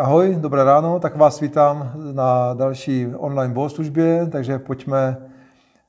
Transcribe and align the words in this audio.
Ahoj, 0.00 0.36
dobré 0.40 0.64
ráno, 0.64 0.98
tak 1.00 1.16
vás 1.16 1.40
vítám 1.40 1.92
na 2.12 2.54
další 2.54 3.06
online 3.16 3.54
bohoslužbě, 3.54 4.28
takže 4.32 4.58
pojďme 4.58 5.16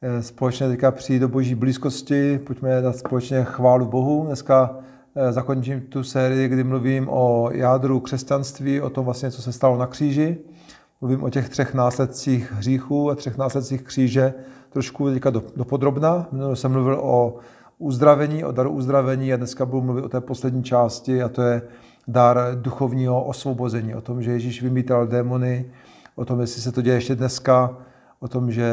eh, 0.02 0.24
společně 0.24 0.68
teďka 0.68 0.92
přijít 0.92 1.20
do 1.20 1.28
boží 1.28 1.56
blízkosti, 1.56 2.40
pojďme 2.40 2.82
dát 2.82 2.98
společně 2.98 3.44
chválu 3.44 3.86
Bohu. 3.86 4.26
Dneska 4.26 4.76
eh, 5.16 5.32
zakončím 5.32 5.82
tu 5.82 6.04
sérii, 6.04 6.48
kdy 6.48 6.64
mluvím 6.64 7.10
o 7.10 7.50
jádru 7.52 8.00
křesťanství, 8.00 8.82
o 8.82 8.90
tom 8.90 9.06
vlastně, 9.06 9.32
co 9.32 9.42
se 9.42 9.52
stalo 9.52 9.78
na 9.78 9.88
kříži. 9.88 10.38
Mluvím 11.02 11.24
o 11.24 11.30
těch 11.30 11.50
třech 11.50 11.74
následcích 11.74 12.52
hříchů 12.52 13.12
a 13.12 13.16
třech 13.16 13.38
následcích 13.38 13.82
kříže 13.82 14.34
trošku 14.70 15.10
teďka 15.10 15.30
do, 15.30 15.44
do 15.56 15.66
podrobna. 15.66 16.28
Minule 16.32 16.56
jsem 16.56 16.72
mluvil 16.72 17.00
o 17.02 17.36
uzdravení, 17.78 18.44
o 18.44 18.52
daru 18.52 18.72
uzdravení 18.72 19.34
a 19.34 19.38
dneska 19.38 19.66
budu 19.66 19.82
mluvit 19.82 20.06
o 20.06 20.10
té 20.10 20.22
poslední 20.22 20.64
části 20.64 21.24
a 21.24 21.30
to 21.30 21.42
je 21.42 21.62
dar 22.12 22.38
duchovního 22.56 23.24
osvobození, 23.24 23.96
o 23.96 24.02
tom, 24.02 24.22
že 24.22 24.32
Ježíš 24.32 24.62
vymítal 24.62 25.08
démony, 25.08 25.72
o 26.16 26.26
tom, 26.26 26.42
jestli 26.42 26.62
se 26.62 26.72
to 26.72 26.82
děje 26.82 26.98
ještě 26.98 27.16
dneska, 27.16 27.78
o 28.20 28.28
tom, 28.28 28.52
že 28.52 28.72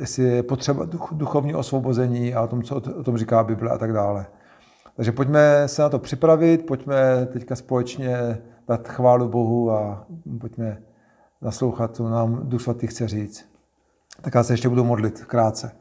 jestli 0.00 0.22
je 0.22 0.42
potřeba 0.42 0.86
duchovní 1.12 1.54
osvobození 1.54 2.34
a 2.34 2.42
o 2.42 2.46
tom, 2.46 2.62
co 2.62 2.76
o 2.76 3.02
tom 3.02 3.18
říká 3.18 3.44
Bible 3.44 3.70
a 3.70 3.78
tak 3.78 3.92
dále. 3.92 4.26
Takže 4.96 5.12
pojďme 5.12 5.68
se 5.68 5.82
na 5.82 5.88
to 5.88 5.98
připravit, 5.98 6.66
pojďme 6.66 7.28
teďka 7.32 7.56
společně 7.56 8.38
dát 8.68 8.88
chválu 8.88 9.28
Bohu 9.28 9.70
a 9.70 10.06
pojďme 10.40 10.78
naslouchat, 11.42 11.96
co 11.96 12.08
nám 12.08 12.40
Duch 12.42 12.62
Svatý 12.62 12.86
chce 12.86 13.08
říct. 13.08 13.44
Tak 14.20 14.34
já 14.34 14.42
se 14.42 14.52
ještě 14.52 14.68
budu 14.68 14.84
modlit 14.84 15.24
krátce. 15.24 15.72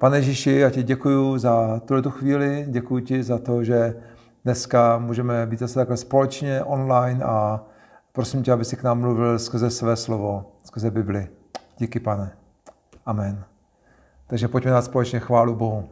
Pane 0.00 0.18
Ježíši, 0.18 0.52
já 0.52 0.70
ti 0.70 0.82
děkuji 0.82 1.38
za 1.38 1.80
tuto 1.84 2.10
chvíli, 2.10 2.66
děkuji 2.68 3.02
ti 3.02 3.22
za 3.22 3.38
to, 3.38 3.64
že 3.64 3.96
dneska 4.46 4.98
můžeme 4.98 5.46
být 5.46 5.58
zase 5.58 5.74
takhle 5.74 5.96
společně 5.96 6.64
online 6.64 7.24
a 7.24 7.64
prosím 8.12 8.42
tě, 8.42 8.52
aby 8.52 8.64
si 8.64 8.76
k 8.76 8.82
nám 8.82 9.00
mluvil 9.00 9.38
skrze 9.38 9.70
své 9.70 9.96
slovo, 9.96 10.52
skrze 10.64 10.90
Bibli. 10.90 11.28
Díky, 11.78 12.00
pane. 12.00 12.30
Amen. 13.06 13.44
Takže 14.26 14.48
pojďme 14.48 14.70
dát 14.70 14.82
společně 14.82 15.20
chválu 15.20 15.54
Bohu. 15.54 15.88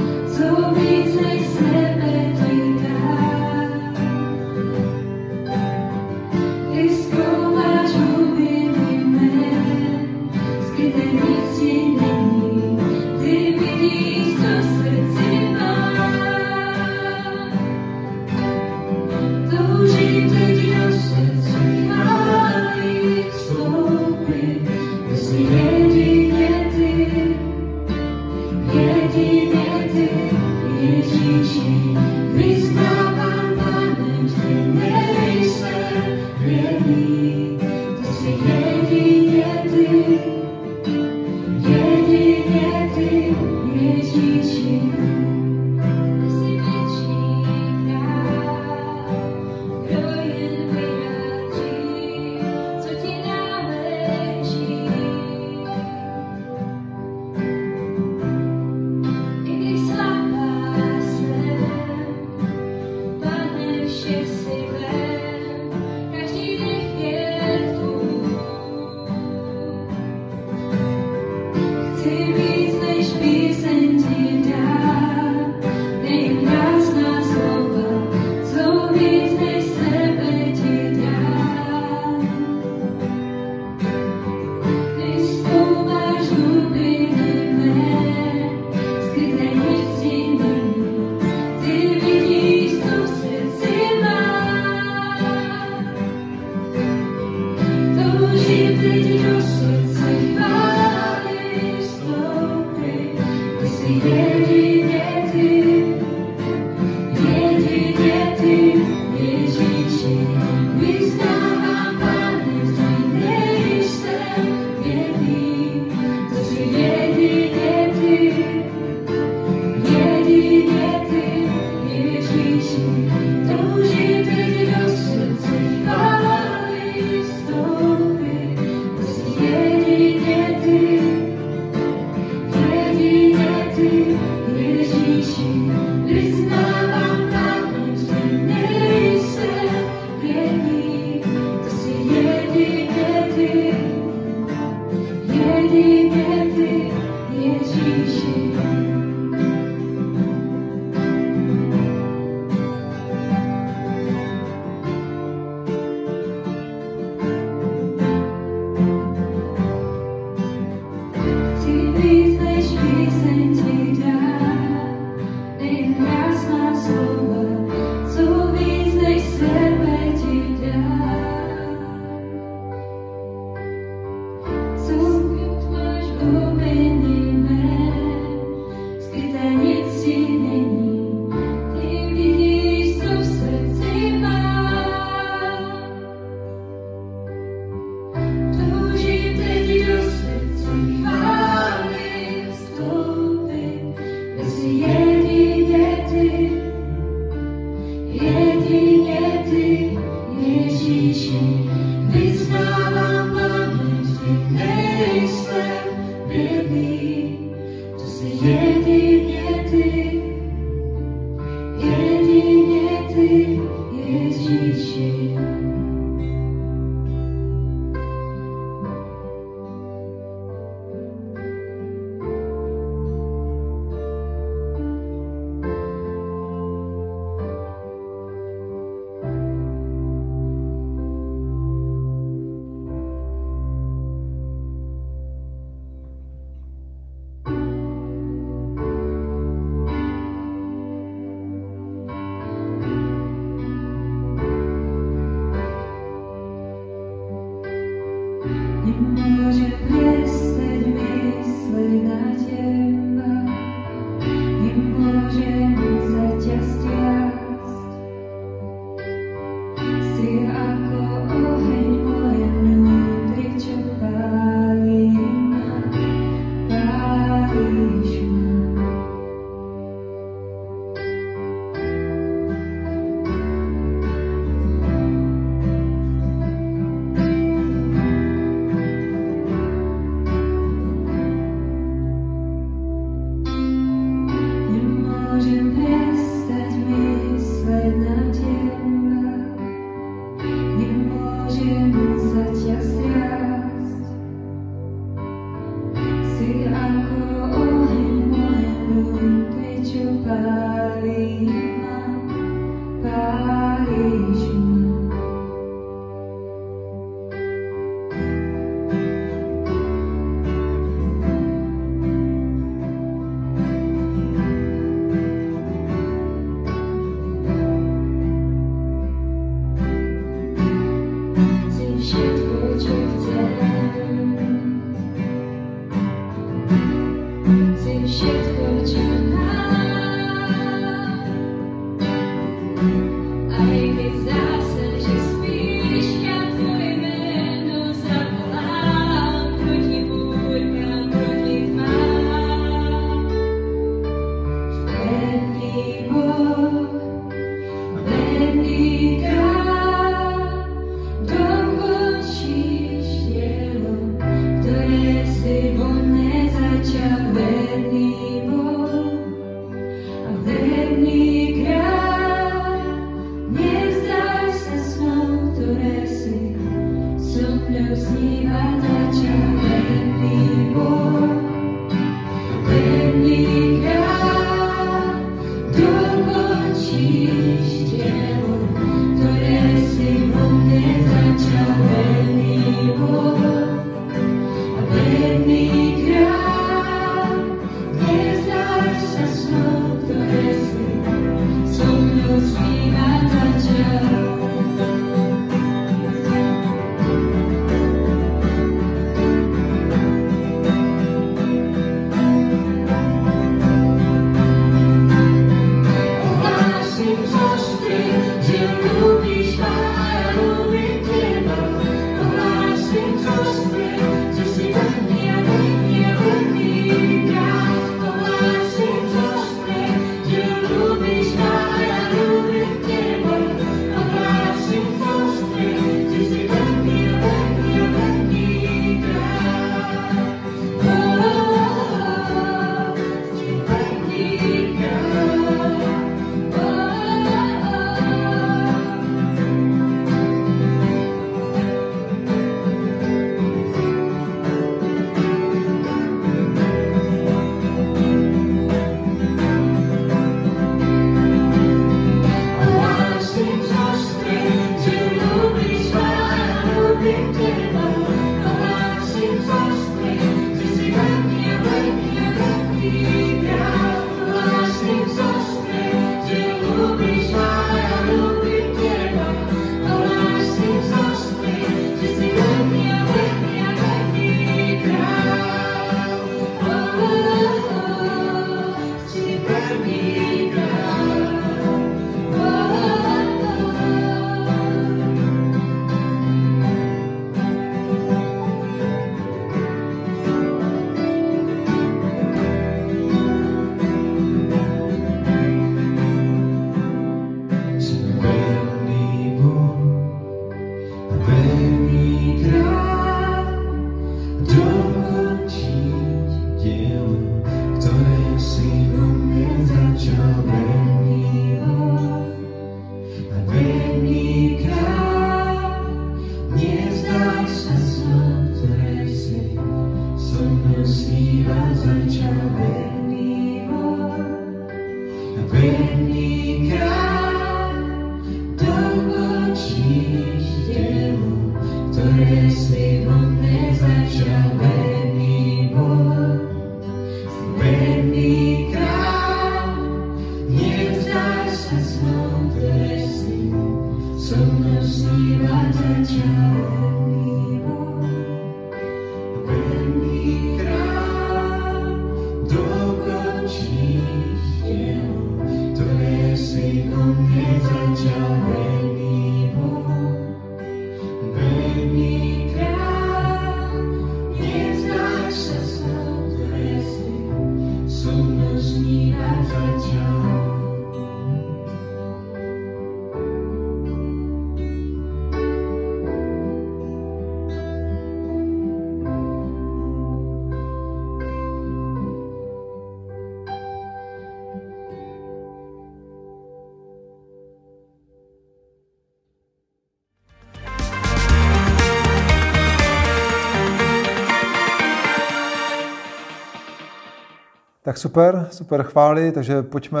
Tak 597.90 597.98
super, 597.98 598.48
super 598.50 598.82
chvály, 598.82 599.32
takže 599.32 599.62
pojďme 599.62 600.00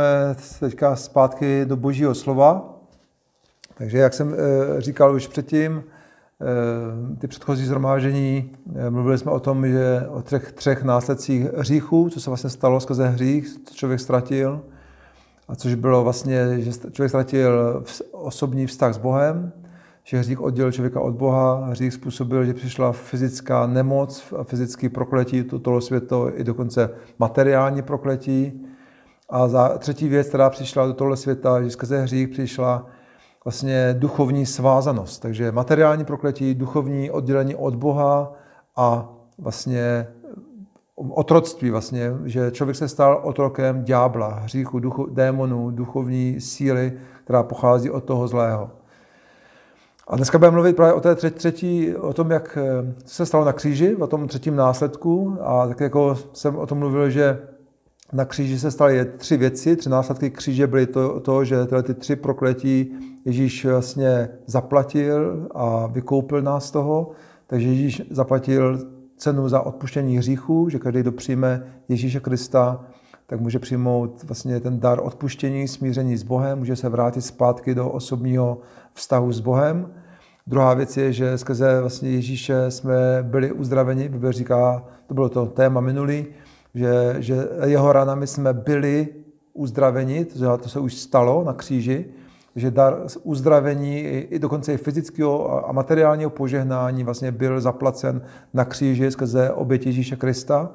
teďka 0.60 0.96
zpátky 0.96 1.64
do 1.64 1.76
božího 1.76 2.14
slova. 2.14 2.78
Takže 3.74 3.98
jak 3.98 4.14
jsem 4.14 4.34
eh, 4.34 4.80
říkal 4.80 5.14
už 5.14 5.26
předtím, 5.26 5.82
eh, 5.82 7.16
ty 7.16 7.26
předchozí 7.26 7.66
zhromážení, 7.66 8.56
eh, 8.76 8.90
mluvili 8.90 9.18
jsme 9.18 9.30
o 9.30 9.40
tom, 9.40 9.66
že 9.66 10.06
o 10.08 10.22
třech, 10.22 10.52
třech 10.52 10.82
následcích 10.82 11.52
hříchů, 11.52 12.10
co 12.10 12.20
se 12.20 12.30
vlastně 12.30 12.50
stalo 12.50 12.80
skrze 12.80 13.08
hřích, 13.08 13.48
co 13.64 13.74
člověk 13.74 14.00
ztratil, 14.00 14.62
a 15.48 15.56
což 15.56 15.74
bylo 15.74 16.04
vlastně, 16.04 16.60
že 16.60 16.70
člověk 16.90 17.10
ztratil 17.10 17.84
osobní 18.12 18.66
vztah 18.66 18.94
s 18.94 18.98
Bohem, 18.98 19.52
že 20.04 20.18
hřích 20.18 20.40
oddělil 20.40 20.72
člověka 20.72 21.00
od 21.00 21.14
Boha, 21.14 21.66
hřích 21.66 21.94
způsobil, 21.94 22.44
že 22.44 22.54
přišla 22.54 22.92
fyzická 22.92 23.66
nemoc, 23.66 24.34
fyzické 24.44 24.88
prokletí 24.88 25.42
toto 25.44 25.80
světo, 25.80 26.30
i 26.34 26.44
dokonce 26.44 26.90
materiální 27.18 27.82
prokletí. 27.82 28.66
A 29.28 29.48
za 29.48 29.78
třetí 29.78 30.08
věc, 30.08 30.28
která 30.28 30.50
přišla 30.50 30.86
do 30.86 30.94
tohle 30.94 31.16
světa, 31.16 31.62
že 31.62 31.70
skrze 31.70 32.02
hřích 32.02 32.28
přišla 32.28 32.86
vlastně 33.44 33.94
duchovní 33.98 34.46
svázanost. 34.46 35.18
Takže 35.18 35.52
materiální 35.52 36.04
prokletí, 36.04 36.54
duchovní 36.54 37.10
oddělení 37.10 37.54
od 37.54 37.76
Boha 37.76 38.32
a 38.76 39.08
vlastně 39.38 40.06
otroctví 41.08 41.70
vlastně, 41.70 42.12
že 42.24 42.50
člověk 42.50 42.76
se 42.76 42.88
stal 42.88 43.20
otrokem 43.24 43.84
ďábla, 43.84 44.28
hříchu, 44.28 44.78
duchu, 44.78 45.06
démonů, 45.06 45.70
duchovní 45.70 46.40
síly, 46.40 46.92
která 47.24 47.42
pochází 47.42 47.90
od 47.90 48.04
toho 48.04 48.28
zlého. 48.28 48.70
A 50.10 50.16
dneska 50.16 50.38
budeme 50.38 50.54
mluvit 50.54 50.76
právě 50.76 50.94
o 50.94 51.00
té 51.00 51.14
třetí, 51.14 51.94
o 51.96 52.12
tom, 52.12 52.30
jak 52.30 52.58
eh, 52.60 52.94
se 53.04 53.26
stalo 53.26 53.44
na 53.44 53.52
kříži, 53.52 53.96
o 53.96 54.06
tom 54.06 54.28
třetím 54.28 54.56
následku. 54.56 55.36
A 55.40 55.66
tak 55.68 55.80
jako 55.80 56.18
jsem 56.32 56.56
o 56.56 56.66
tom 56.66 56.78
mluvil, 56.78 57.10
že 57.10 57.38
na 58.12 58.24
kříži 58.24 58.58
se 58.58 58.70
staly 58.70 59.04
tři 59.16 59.36
věci, 59.36 59.76
tři 59.76 59.88
následky 59.88 60.30
kříže 60.30 60.66
byly 60.66 60.86
to, 60.86 61.20
to 61.20 61.44
že 61.44 61.66
tyhle 61.66 61.82
ty 61.82 61.94
tři 61.94 62.16
prokletí 62.16 62.92
Ježíš 63.24 63.64
vlastně 63.64 64.28
zaplatil 64.46 65.48
a 65.54 65.86
vykoupil 65.86 66.42
nás 66.42 66.66
z 66.66 66.70
toho. 66.70 67.10
Takže 67.46 67.68
Ježíš 67.68 68.02
zaplatil 68.10 68.78
cenu 69.16 69.48
za 69.48 69.60
odpuštění 69.60 70.18
hříchů, 70.18 70.68
že 70.68 70.78
každý, 70.78 71.00
kdo 71.00 71.12
přijme 71.12 71.62
Ježíše 71.88 72.20
Krista, 72.20 72.84
tak 73.26 73.40
může 73.40 73.58
přijmout 73.58 74.24
vlastně 74.24 74.60
ten 74.60 74.80
dar 74.80 75.00
odpuštění, 75.02 75.68
smíření 75.68 76.16
s 76.16 76.22
Bohem, 76.22 76.58
může 76.58 76.76
se 76.76 76.88
vrátit 76.88 77.20
zpátky 77.20 77.74
do 77.74 77.90
osobního 77.90 78.58
vztahu 78.94 79.32
s 79.32 79.40
Bohem. 79.40 79.92
Druhá 80.50 80.74
věc 80.74 80.96
je, 80.96 81.12
že 81.12 81.38
skrze 81.38 81.80
vlastně 81.80 82.10
Ježíše 82.10 82.70
jsme 82.70 82.94
byli 83.22 83.52
uzdraveni. 83.52 84.08
Bible 84.08 84.32
říká, 84.32 84.84
to 85.06 85.14
bylo 85.14 85.28
to 85.28 85.46
téma 85.46 85.80
minulý, 85.80 86.26
že, 86.74 87.16
že 87.18 87.48
jeho 87.64 87.92
ranami 87.92 88.26
jsme 88.26 88.52
byli 88.52 89.08
uzdraveni, 89.52 90.24
to, 90.24 90.58
to 90.58 90.68
se 90.68 90.80
už 90.80 90.94
stalo 90.94 91.44
na 91.44 91.52
kříži, 91.52 92.04
že 92.56 92.70
dar 92.70 92.98
uzdravení 93.22 93.98
i 94.02 94.38
dokonce 94.38 94.74
i 94.74 94.76
fyzického 94.76 95.68
a 95.68 95.72
materiálního 95.72 96.30
požehnání 96.30 97.04
vlastně 97.04 97.32
byl 97.32 97.60
zaplacen 97.60 98.22
na 98.54 98.64
kříži 98.64 99.10
skrze 99.10 99.50
oběť 99.50 99.86
Ježíše 99.86 100.16
Krista. 100.16 100.70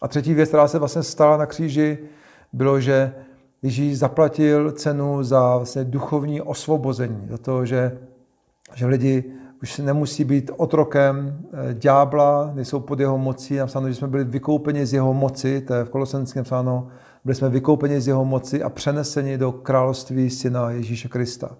A 0.00 0.08
třetí 0.08 0.34
věc, 0.34 0.48
která 0.48 0.68
se 0.68 0.78
vlastně 0.78 1.02
stala 1.02 1.36
na 1.36 1.46
kříži, 1.46 1.98
bylo, 2.52 2.80
že 2.80 3.12
Ježíš 3.62 3.98
zaplatil 3.98 4.70
cenu 4.70 5.22
za 5.22 5.56
vlastně 5.56 5.84
duchovní 5.84 6.40
osvobození, 6.40 7.26
za 7.30 7.38
to, 7.38 7.66
že, 7.66 7.98
že 8.74 8.86
lidi 8.86 9.24
už 9.62 9.78
nemusí 9.78 10.24
být 10.24 10.50
otrokem 10.56 11.38
eh, 11.52 11.74
ďábla, 11.74 12.50
nejsou 12.54 12.80
pod 12.80 13.00
jeho 13.00 13.18
mocí. 13.18 13.56
Napsáno, 13.56 13.88
že 13.88 13.94
jsme 13.94 14.08
byli 14.08 14.24
vykoupeni 14.24 14.86
z 14.86 14.92
jeho 14.94 15.14
moci, 15.14 15.60
to 15.60 15.74
je 15.74 15.84
v 15.84 15.90
Kolosenském 15.90 16.44
psáno, 16.44 16.88
byli 17.24 17.34
jsme 17.34 17.48
vykoupeni 17.48 18.00
z 18.00 18.08
jeho 18.08 18.24
moci 18.24 18.62
a 18.62 18.70
přeneseni 18.70 19.38
do 19.38 19.52
království 19.52 20.30
syna 20.30 20.70
Ježíše 20.70 21.08
Krista. 21.08 21.56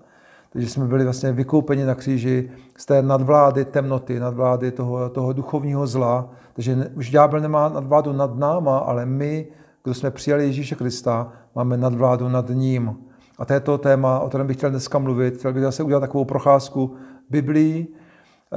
Takže 0.53 0.69
jsme 0.69 0.87
byli 0.87 1.05
vlastně 1.05 1.33
vykoupeni 1.33 1.85
na 1.85 1.95
kříži 1.95 2.51
z 2.77 2.87
té 2.87 3.03
nadvlády 3.03 3.65
temnoty, 3.65 4.21
nadvlády 4.21 4.71
toho, 4.71 5.09
toho 5.09 5.33
duchovního 5.33 5.87
zla. 5.87 6.31
Takže 6.53 6.91
už 6.97 7.11
ďábel 7.11 7.41
nemá 7.41 7.69
nadvládu 7.69 8.13
nad 8.13 8.37
náma, 8.37 8.79
ale 8.79 9.07
my, 9.07 9.47
kdo 9.85 9.95
jsme 9.95 10.11
přijali 10.11 10.45
Ježíše 10.45 10.75
Krista, 10.75 11.33
máme 11.55 11.77
nadvládu 11.77 12.29
nad 12.29 12.49
ním. 12.49 12.97
A 13.39 13.45
to 13.45 13.53
je 13.53 13.61
to 13.61 13.79
téma, 13.79 14.21
o 14.21 14.29
kterém 14.29 14.47
bych 14.47 14.57
chtěl 14.57 14.71
dneska 14.71 14.99
mluvit. 14.99 15.37
Chtěl 15.37 15.53
bych 15.53 15.63
zase 15.63 15.83
udělat 15.83 16.01
takovou 16.01 16.25
procházku 16.25 16.95
Biblii, 17.31 17.87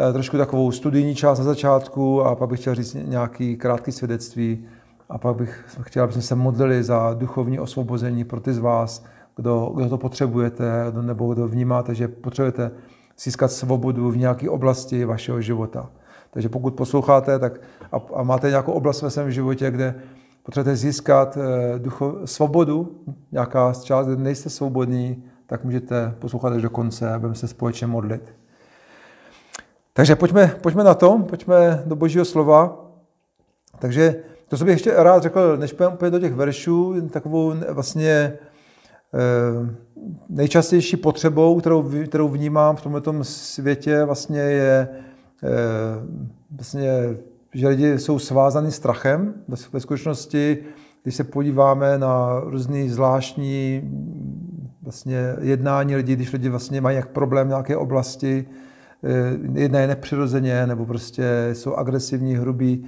eh, 0.10 0.14
trošku 0.14 0.38
takovou 0.38 0.72
studijní 0.72 1.16
část 1.16 1.40
na 1.40 1.46
začátku 1.46 2.22
a 2.22 2.36
pak 2.36 2.50
bych 2.50 2.60
chtěl 2.60 2.76
říct 2.76 2.94
nějaký 2.94 3.58
krátký 3.58 3.92
svědectví 3.92 4.66
a 5.10 5.18
pak 5.18 5.36
bych 5.36 5.66
chtěl, 5.82 6.04
abychom 6.04 6.22
se 6.22 6.36
modlili 6.36 6.84
za 6.84 7.14
duchovní 7.14 7.60
osvobození 7.60 8.24
pro 8.24 8.40
ty 8.40 8.54
z 8.54 8.58
vás, 8.58 9.06
kdo, 9.36 9.72
kdo 9.76 9.90
to 9.90 9.98
potřebujete, 9.98 10.72
nebo 11.02 11.34
kdo 11.34 11.48
vnímáte, 11.48 11.96
že 11.96 12.08
potřebujete 12.08 12.72
získat 13.20 13.52
svobodu 13.52 14.12
v 14.12 14.18
nějaké 14.18 14.50
oblasti 14.50 15.06
vašeho 15.06 15.42
života. 15.42 15.90
Takže 16.32 16.50
pokud 16.50 16.74
posloucháte 16.74 17.40
tak 17.40 17.62
a, 17.92 18.02
a 18.16 18.24
máte 18.24 18.50
nějakou 18.50 18.72
oblast 18.72 19.02
ve 19.02 19.10
svém 19.10 19.32
životě, 19.32 19.72
kde 19.72 19.96
potřebujete 20.44 20.76
získat 20.76 21.38
eh, 21.38 21.80
ducho, 21.80 22.18
svobodu, 22.26 23.04
nějaká 23.32 23.74
část, 23.74 24.08
kde 24.08 24.24
nejste 24.24 24.50
svobodní, 24.50 25.24
tak 25.46 25.64
můžete 25.64 26.16
poslouchat 26.20 26.54
až 26.54 26.62
do 26.62 26.70
konce 26.70 27.14
a 27.14 27.20
budeme 27.20 27.36
se 27.36 27.48
společně 27.48 27.88
modlit. 27.88 28.36
Takže 29.94 30.16
pojďme, 30.16 30.56
pojďme 30.62 30.84
na 30.84 30.94
to, 30.94 31.20
pojďme 31.20 31.84
do 31.86 31.96
Božího 31.96 32.26
slova. 32.26 32.86
Takže 33.80 34.16
to, 34.48 34.58
co 34.58 34.66
bych 34.66 34.72
ještě 34.72 34.94
rád 34.96 35.24
řekl, 35.24 35.58
než 35.58 35.74
půjdeme 35.74 36.12
do 36.12 36.20
těch 36.20 36.34
veršů, 36.34 37.08
takovou 37.10 37.54
vlastně 37.70 38.34
eh, 39.14 39.76
nejčastější 40.30 40.98
potřebou, 40.98 41.60
kterou, 41.60 41.90
kterou 42.08 42.28
vnímám 42.28 42.76
v 42.76 42.82
tomto 42.82 43.24
světě, 43.24 44.04
vlastně 44.04 44.40
je 44.40 44.88
eh, 45.44 45.50
vlastně, 46.52 47.18
že 47.54 47.68
lidi 47.68 48.00
jsou 48.00 48.20
svázaní 48.20 48.72
strachem. 48.72 49.34
Ve 49.74 49.80
skutečnosti, 49.80 50.58
když 51.04 51.16
se 51.16 51.24
podíváme 51.24 51.98
na 51.98 52.40
různý 52.40 52.90
zvláštní 52.90 53.82
vlastně 54.84 55.36
jednání 55.42 55.96
lidí, 55.96 56.16
když 56.16 56.34
lidi 56.34 56.50
vlastně 56.50 56.82
mají 56.82 56.98
jak 56.98 57.08
problém 57.08 57.48
v 57.48 57.50
nějaké 57.50 57.78
oblasti, 57.78 58.46
eh, 59.04 59.60
jedna 59.60 59.80
je 59.80 59.88
nepřirozeně, 59.88 60.68
nebo 60.68 60.86
prostě 60.86 61.50
jsou 61.54 61.76
agresivní, 61.76 62.36
hrubí, 62.36 62.86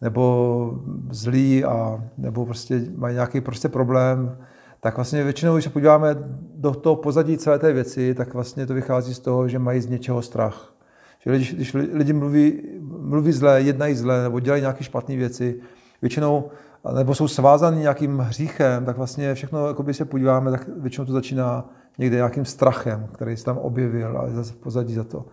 nebo 0.00 0.80
zlí, 1.10 1.64
a, 1.64 2.04
nebo 2.18 2.46
prostě 2.46 2.82
mají 2.96 3.14
nějaký 3.14 3.40
prostě 3.40 3.68
problém, 3.68 4.36
tak 4.80 4.96
vlastně 4.96 5.24
většinou, 5.24 5.54
když 5.54 5.64
se 5.64 5.70
podíváme 5.70 6.16
do 6.54 6.70
toho 6.70 6.96
pozadí 6.96 7.38
celé 7.38 7.58
té 7.58 7.72
věci, 7.72 8.14
tak 8.14 8.34
vlastně 8.34 8.66
to 8.66 8.74
vychází 8.74 9.14
z 9.14 9.18
toho, 9.18 9.48
že 9.48 9.58
mají 9.58 9.80
z 9.80 9.86
něčeho 9.86 10.22
strach. 10.22 10.74
Že 11.24 11.30
lidi, 11.30 11.54
když 11.54 11.72
lidi 11.72 12.12
mluví, 12.12 12.62
mluví 12.98 13.32
zle, 13.32 13.62
jednají 13.62 13.94
zle, 13.94 14.22
nebo 14.22 14.40
dělají 14.40 14.62
nějaké 14.62 14.84
špatné 14.84 15.16
věci, 15.16 15.60
většinou, 16.02 16.50
nebo 16.94 17.14
jsou 17.14 17.28
svázaní 17.28 17.80
nějakým 17.80 18.18
hříchem, 18.18 18.84
tak 18.84 18.96
vlastně 18.96 19.34
všechno, 19.34 19.72
když 19.72 19.96
se 19.96 20.04
podíváme, 20.04 20.50
tak 20.50 20.68
většinou 20.76 21.06
to 21.06 21.12
začíná 21.12 21.70
někde 21.98 22.16
nějakým 22.16 22.44
strachem, 22.44 23.08
který 23.12 23.36
se 23.36 23.44
tam 23.44 23.58
objevil 23.58 24.18
a 24.18 24.26
je 24.26 24.32
zase 24.32 24.52
v 24.52 24.56
pozadí 24.56 24.94
za 24.94 25.04
to, 25.04 25.24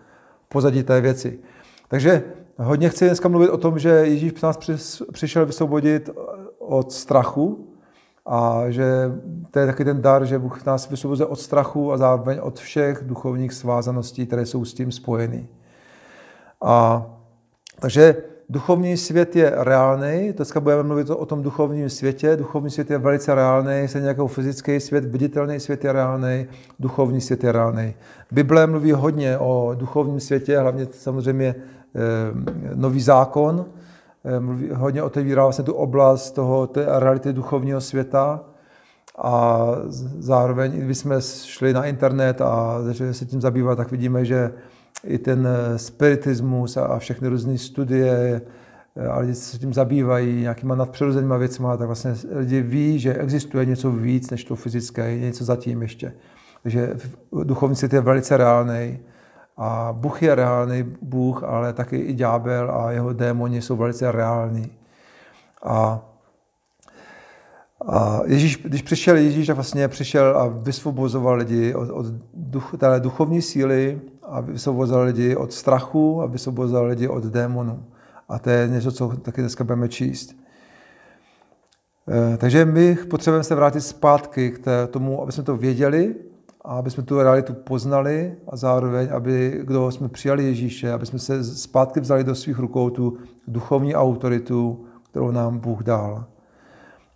v 0.45 0.49
pozadí 0.49 0.83
té 0.83 1.01
věci. 1.01 1.39
Takže 1.87 2.23
hodně 2.57 2.89
chci 2.89 3.05
dneska 3.05 3.29
mluvit 3.29 3.49
o 3.49 3.57
tom, 3.57 3.79
že 3.79 3.89
Ježíš 3.89 4.41
nás 4.41 4.59
přišel 5.11 5.45
vysvobodit 5.45 6.09
od 6.59 6.91
strachu 6.91 7.67
a 8.25 8.63
že 8.67 9.11
to 9.51 9.59
je 9.59 9.65
taky 9.65 9.85
ten 9.85 10.01
dar, 10.01 10.25
že 10.25 10.39
Bůh 10.39 10.65
nás 10.65 10.89
vysvobozuje 10.89 11.27
od 11.27 11.39
strachu 11.39 11.91
a 11.91 11.97
zároveň 11.97 12.39
od 12.41 12.59
všech 12.59 13.03
duchovních 13.05 13.53
svázaností, 13.53 14.25
které 14.25 14.45
jsou 14.45 14.65
s 14.65 14.73
tím 14.73 14.91
spojeny. 14.91 15.47
A 16.63 17.05
takže 17.79 18.15
duchovní 18.49 18.97
svět 18.97 19.35
je 19.35 19.53
reálný, 19.55 20.33
dneska 20.33 20.59
budeme 20.59 20.83
mluvit 20.83 21.09
o 21.09 21.25
tom 21.25 21.43
duchovním 21.43 21.89
světě. 21.89 22.35
Duchovní 22.35 22.69
svět 22.69 22.91
je 22.91 22.97
velice 22.97 23.35
reálný, 23.35 23.87
stejně 23.87 24.07
jako 24.07 24.27
fyzický 24.27 24.79
svět, 24.79 25.05
viditelný 25.05 25.59
svět 25.59 25.83
je 25.83 25.93
reálný, 25.93 26.47
duchovní 26.79 27.21
svět 27.21 27.43
je 27.43 27.51
reálný. 27.51 27.93
Bible 28.31 28.67
mluví 28.67 28.91
hodně 28.91 29.37
o 29.37 29.75
duchovním 29.75 30.19
světě, 30.19 30.59
hlavně 30.59 30.87
samozřejmě 30.91 31.55
eh, 31.95 32.75
nový 32.75 33.01
zákon, 33.01 33.65
eh, 34.25 34.39
mluví, 34.39 34.69
hodně 34.73 35.03
otevírá 35.03 35.43
vlastně 35.43 35.63
tu 35.63 35.73
oblast 35.73 36.31
toho, 36.31 36.67
té 36.67 36.85
reality 36.87 37.33
duchovního 37.33 37.81
světa 37.81 38.41
a 39.17 39.65
zároveň, 40.19 40.71
když 40.71 40.97
jsme 40.97 41.21
šli 41.21 41.73
na 41.73 41.85
internet 41.85 42.41
a 42.41 42.81
začali 42.81 43.13
se 43.13 43.25
tím 43.25 43.41
zabývat, 43.41 43.75
tak 43.75 43.91
vidíme, 43.91 44.25
že 44.25 44.51
i 45.03 45.17
ten 45.17 45.47
eh, 45.47 45.77
spiritismus 45.77 46.77
a 46.77 46.99
všechny 46.99 47.27
různé 47.27 47.57
studie, 47.57 48.41
eh, 48.95 49.07
a 49.07 49.19
lidi 49.19 49.35
se 49.35 49.57
tím 49.57 49.73
zabývají 49.73 50.41
nějakýma 50.41 50.75
nadpřirozenýma 50.75 51.37
věcma, 51.37 51.77
tak 51.77 51.87
vlastně 51.87 52.13
lidi 52.31 52.61
ví, 52.61 52.99
že 52.99 53.13
existuje 53.13 53.65
něco 53.65 53.91
víc 53.91 54.29
než 54.29 54.43
to 54.43 54.55
fyzické, 54.55 55.17
něco 55.17 55.45
zatím 55.45 55.81
ještě. 55.81 56.13
Takže 56.63 56.97
duchovní 57.43 57.75
svět 57.75 57.93
je 57.93 58.01
velice 58.01 58.37
reálný 58.37 58.99
a 59.57 59.89
Bůh 59.97 60.23
je 60.23 60.35
reálný 60.35 60.95
Bůh, 61.01 61.43
ale 61.43 61.73
taky 61.73 61.97
i 61.97 62.13
ďábel 62.13 62.71
a 62.71 62.91
jeho 62.91 63.13
démoni 63.13 63.61
jsou 63.61 63.75
velice 63.75 64.11
reální. 64.11 64.71
A 65.63 66.05
A 67.87 68.21
Ježíš, 68.25 68.57
když 68.57 68.81
přišel 68.81 69.15
Ježíš, 69.17 69.47
tak 69.47 69.55
vlastně 69.55 69.87
přišel 69.87 70.37
a 70.37 70.47
vysvobozoval 70.47 71.35
lidi 71.35 71.73
od, 71.73 71.89
od 71.89 72.05
duch, 72.33 72.73
duchovní 72.99 73.41
síly 73.41 74.01
a 74.29 74.41
vysvobozoval 74.41 75.05
lidi 75.05 75.35
od 75.35 75.53
strachu 75.53 76.21
a 76.21 76.25
vysvobozoval 76.25 76.85
lidi 76.85 77.07
od 77.07 77.23
démonů. 77.23 77.83
A 78.29 78.39
to 78.39 78.49
je 78.49 78.67
něco, 78.67 78.91
co 78.91 79.07
taky 79.07 79.41
dneska 79.41 79.63
budeme 79.63 79.89
číst. 79.89 80.35
Eh, 82.09 82.37
takže 82.37 82.65
my 82.65 82.95
potřebujeme 82.95 83.43
se 83.43 83.55
vrátit 83.55 83.81
zpátky 83.81 84.51
k 84.51 84.87
tomu, 84.91 85.21
aby 85.21 85.31
jsme 85.31 85.43
to 85.43 85.57
věděli, 85.57 86.15
a 86.65 86.73
aby 86.73 86.91
jsme 86.91 87.03
tu 87.03 87.21
realitu 87.21 87.53
poznali 87.53 88.35
a 88.47 88.55
zároveň, 88.55 89.09
aby, 89.11 89.59
kdo 89.63 89.91
jsme 89.91 90.09
přijali 90.09 90.43
Ježíše, 90.43 90.91
aby 90.91 91.05
jsme 91.05 91.19
se 91.19 91.43
zpátky 91.43 91.99
vzali 91.99 92.23
do 92.23 92.35
svých 92.35 92.59
rukou 92.59 92.89
tu 92.89 93.17
duchovní 93.47 93.95
autoritu, 93.95 94.85
kterou 95.09 95.31
nám 95.31 95.59
Bůh 95.59 95.83
dal. 95.83 96.25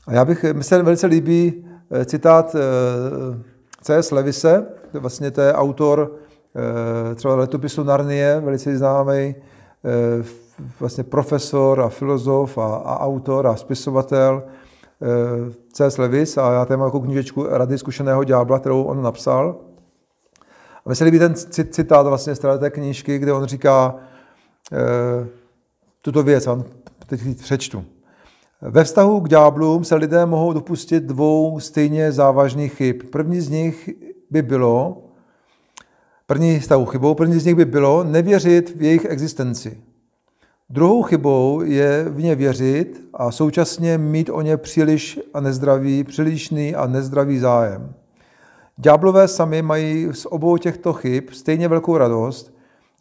A 0.08 0.14
já 0.14 0.26
bych, 0.26 0.44
mi 0.54 0.64
se 0.64 0.84
velice 0.84 1.08
líbí 1.08 1.66
eh, 1.92 2.06
citát 2.06 2.56
eh, 2.56 2.60
C.S. 3.82 4.12
Levise, 4.12 4.66
vlastně 4.94 5.32
to 5.32 5.42
je 5.42 5.54
autor 5.54 6.16
třeba 7.16 7.36
letopisu 7.36 7.84
Narnie, 7.84 8.40
velice 8.40 8.78
známý, 8.78 9.36
vlastně 10.80 11.04
profesor 11.04 11.82
a 11.82 11.90
filozof 11.90 12.58
a, 12.58 12.76
a 12.76 13.00
autor 13.00 13.48
a 13.48 13.56
spisovatel, 13.56 14.44
Eh, 15.04 15.54
C.S. 15.74 15.98
Lewis 15.98 16.38
a 16.38 16.54
já 16.54 16.66
tady 16.66 16.78
mám 16.78 16.88
jako 16.88 17.00
knížečku 17.00 17.44
Rady 17.50 17.78
zkušeného 17.78 18.24
ďábla, 18.24 18.60
kterou 18.60 18.84
on 18.84 19.02
napsal. 19.02 19.56
A 20.86 20.90
mi 20.90 20.96
se 20.96 21.04
líbí 21.04 21.20
ten 21.20 21.36
citát 21.72 22.08
vlastně 22.08 22.36
z 22.36 22.40
té 22.40 22.70
knížky, 22.70 23.18
kde 23.18 23.34
on 23.34 23.46
říká 23.46 23.96
e, 24.72 25.28
tuto 26.02 26.24
věc, 26.24 26.48
on 26.48 26.66
teď 27.08 27.22
přečtu. 27.38 27.86
Ve 28.62 28.84
vztahu 28.84 29.22
k 29.22 29.30
ďáblům 29.30 29.84
se 29.84 29.96
lidé 29.96 30.26
mohou 30.26 30.54
dopustit 30.54 31.04
dvou 31.04 31.60
stejně 31.60 32.12
závažných 32.12 32.74
chyb. 32.74 32.96
První 33.12 33.42
z 33.42 33.50
nich 33.50 33.90
by 34.30 34.42
bylo, 34.42 35.03
první 36.26 36.62
stavu 36.62 36.86
chybou, 36.86 37.14
první 37.14 37.40
z 37.40 37.46
nich 37.46 37.56
by 37.56 37.66
bylo 37.66 38.04
nevěřit 38.04 38.76
v 38.76 38.82
jejich 38.82 39.06
existenci. 39.06 39.78
Druhou 40.70 41.04
chybou 41.04 41.62
je 41.62 42.06
v 42.10 42.22
ně 42.22 42.36
věřit 42.36 43.10
a 43.14 43.32
současně 43.32 43.98
mít 43.98 44.30
o 44.30 44.42
ně 44.42 44.58
příliš 44.58 45.20
a 45.34 45.40
nezdravý, 45.40 46.04
přílišný 46.04 46.76
a 46.76 46.88
nezdravý 46.88 47.40
zájem. 47.40 47.94
Ďáblové 48.78 49.28
sami 49.28 49.62
mají 49.62 50.10
z 50.12 50.26
obou 50.26 50.58
těchto 50.58 50.94
chyb 50.94 51.24
stejně 51.32 51.68
velkou 51.68 51.98
radost 51.98 52.54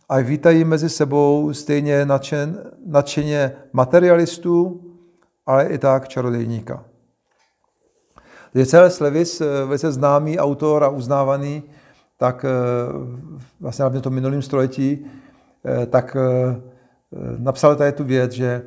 a 0.08 0.18
vítají 0.18 0.64
mezi 0.64 0.88
sebou 0.88 1.52
stejně 1.52 2.06
nadšen, 2.06 2.70
nadšeně 2.86 3.52
materialistů, 3.72 4.80
ale 5.46 5.66
i 5.66 5.78
tak 5.78 6.08
čarodejníka. 6.08 6.84
Je 8.54 8.66
C.S. 8.66 9.00
Lewis, 9.00 9.40
velice 9.40 9.92
známý 9.92 10.38
autor 10.38 10.84
a 10.84 10.88
uznávaný, 10.88 11.62
tak 12.22 12.44
eh, 12.44 12.48
vlastně 13.60 13.82
hlavně 13.82 14.00
to 14.00 14.10
minulým 14.10 14.42
století, 14.42 15.06
eh, 15.64 15.86
tak 15.86 16.16
eh, 16.16 16.60
napsal 17.38 17.76
tady 17.76 17.92
tu 17.92 18.04
věc, 18.04 18.32
že 18.32 18.62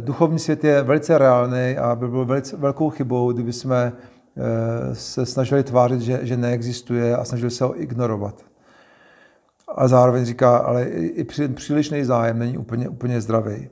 duchovní 0.00 0.38
svět 0.38 0.64
je 0.64 0.82
velice 0.82 1.18
reálný 1.18 1.76
a 1.78 1.94
by 1.94 2.08
bylo 2.08 2.24
velice 2.24 2.56
velkou 2.56 2.90
chybou, 2.90 3.32
kdyby 3.32 3.52
jsme 3.52 3.92
se 4.92 5.26
snažili 5.26 5.62
tvářit, 5.62 6.00
že, 6.00 6.20
že 6.22 6.36
neexistuje 6.36 7.16
a 7.16 7.24
snažili 7.24 7.50
se 7.50 7.64
ho 7.64 7.82
ignorovat. 7.82 8.42
A 9.74 9.88
zároveň 9.88 10.24
říká, 10.24 10.56
ale 10.56 10.84
i 10.84 11.24
přílišný 11.54 12.04
zájem 12.04 12.38
není 12.38 12.58
úplně, 12.58 12.88
úplně 12.88 13.20
zdravý. 13.20 13.68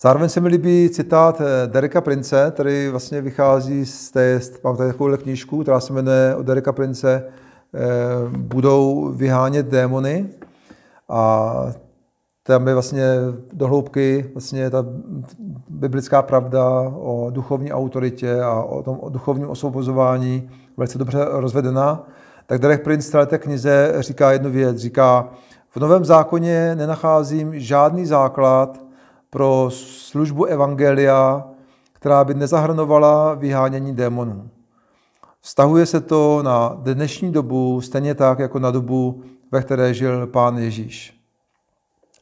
Zároveň 0.00 0.28
se 0.28 0.40
mi 0.40 0.48
líbí 0.48 0.90
citát 0.90 1.42
Dereka 1.66 2.00
Prince, 2.00 2.50
který 2.54 2.88
vlastně 2.88 3.20
vychází 3.20 3.86
z 3.86 4.10
té, 4.10 4.40
mám 4.64 4.76
tady 4.76 4.90
takovou 4.90 5.16
knížku, 5.16 5.62
která 5.62 5.80
se 5.80 5.92
jmenuje 5.92 6.34
od 6.34 6.46
Dereka 6.46 6.72
Prince 6.72 7.24
Budou 8.36 9.12
vyhánět 9.12 9.66
démony. 9.66 10.28
A 11.08 11.54
tam 12.42 12.68
je 12.68 12.74
vlastně 12.74 13.04
do 13.52 13.66
hloubky 13.66 14.30
vlastně 14.34 14.70
ta 14.70 14.84
biblická 15.68 16.22
pravda 16.22 16.64
o 16.96 17.30
duchovní 17.30 17.72
autoritě 17.72 18.42
a 18.42 18.62
o 18.62 18.82
tom 18.82 18.98
o 19.00 19.08
duchovním 19.08 19.50
osvobozování 19.50 20.50
velice 20.76 20.98
dobře 20.98 21.18
rozvedená. 21.30 22.06
Tak 22.46 22.60
Derek 22.60 22.84
Prince 22.84 23.22
v 23.22 23.26
té 23.26 23.38
knize 23.38 23.94
říká 23.98 24.32
jednu 24.32 24.50
věc. 24.50 24.76
Říká, 24.76 25.28
v 25.70 25.76
Novém 25.76 26.04
zákoně 26.04 26.74
nenacházím 26.74 27.60
žádný 27.60 28.06
základ 28.06 28.80
pro 29.30 29.66
službu 29.70 30.44
Evangelia, 30.44 31.44
která 31.92 32.24
by 32.24 32.34
nezahrnovala 32.34 33.34
vyhánění 33.34 33.94
démonů. 33.94 34.50
Vztahuje 35.42 35.86
se 35.86 36.00
to 36.00 36.42
na 36.42 36.68
dnešní 36.82 37.32
dobu 37.32 37.80
stejně 37.80 38.14
tak, 38.14 38.38
jako 38.38 38.58
na 38.58 38.70
dobu, 38.70 39.22
ve 39.52 39.62
které 39.62 39.94
žil 39.94 40.26
pán 40.26 40.58
Ježíš. 40.58 41.20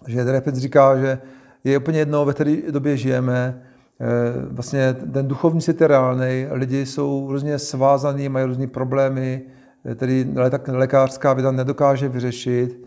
Takže 0.04 0.24
Drepec 0.24 0.58
říká, 0.58 0.98
že 0.98 1.18
je 1.64 1.78
úplně 1.78 1.98
jedno, 1.98 2.24
ve 2.24 2.32
které 2.32 2.56
době 2.70 2.96
žijeme, 2.96 3.62
eh, 4.00 4.06
vlastně 4.50 4.94
ten 5.12 5.28
duchovní 5.28 5.60
svět 5.60 5.80
je 5.80 5.86
reálný, 5.86 6.46
lidi 6.50 6.86
jsou 6.86 7.26
různě 7.30 7.58
svázaní, 7.58 8.28
mají 8.28 8.46
různé 8.46 8.66
problémy, 8.66 9.42
eh, 9.84 9.94
který 9.94 10.34
lékařská 10.66 11.32
věda 11.32 11.52
nedokáže 11.52 12.08
vyřešit. 12.08 12.84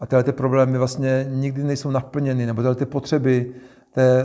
A 0.00 0.06
tyhle 0.06 0.24
ty 0.24 0.32
problémy 0.32 0.78
vlastně 0.78 1.26
nikdy 1.30 1.64
nejsou 1.64 1.90
naplněny, 1.90 2.46
nebo 2.46 2.62
tyhle 2.62 2.74
ty 2.74 2.86
potřeby 2.86 3.54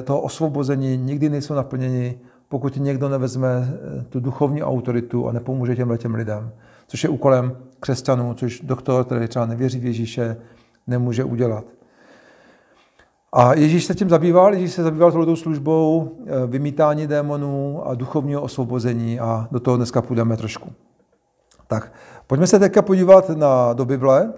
toho 0.03 0.21
osvobození 0.21 0.97
nikdy 0.97 1.29
nejsou 1.29 1.53
naplněny, 1.53 2.19
pokud 2.49 2.75
někdo 2.75 3.09
nevezme 3.09 3.47
eh, 3.49 4.03
tu 4.09 4.19
duchovní 4.19 4.63
autoritu 4.63 5.27
a 5.27 5.31
nepomůže 5.31 5.75
těm 5.75 5.97
těm 5.97 6.15
lidem, 6.15 6.51
což 6.87 7.03
je 7.03 7.09
úkolem 7.09 7.57
křesťanů, 7.79 8.33
což 8.33 8.61
doktor, 8.61 9.05
který 9.05 9.27
třeba 9.27 9.45
nevěří 9.45 9.79
v 9.79 9.85
Ježíše, 9.85 10.37
nemůže 10.87 11.23
udělat. 11.23 11.65
A 13.33 13.53
Ježíš 13.53 13.85
se 13.85 13.95
tím 13.95 14.09
zabýval, 14.09 14.53
Ježíš 14.53 14.71
se 14.71 14.83
zabýval 14.83 15.11
touto 15.11 15.35
službou 15.35 16.11
eh, 16.25 16.47
vymítání 16.47 17.07
démonů 17.07 17.87
a 17.87 17.95
duchovního 17.95 18.41
osvobození 18.41 19.19
a 19.19 19.47
do 19.51 19.59
toho 19.59 19.77
dneska 19.77 20.01
půjdeme 20.01 20.37
trošku. 20.37 20.69
Tak, 21.67 21.93
pojďme 22.27 22.47
se 22.47 22.59
teďka 22.59 22.81
podívat 22.81 23.29
na, 23.29 23.73
do 23.73 23.85
Bible. 23.85 24.33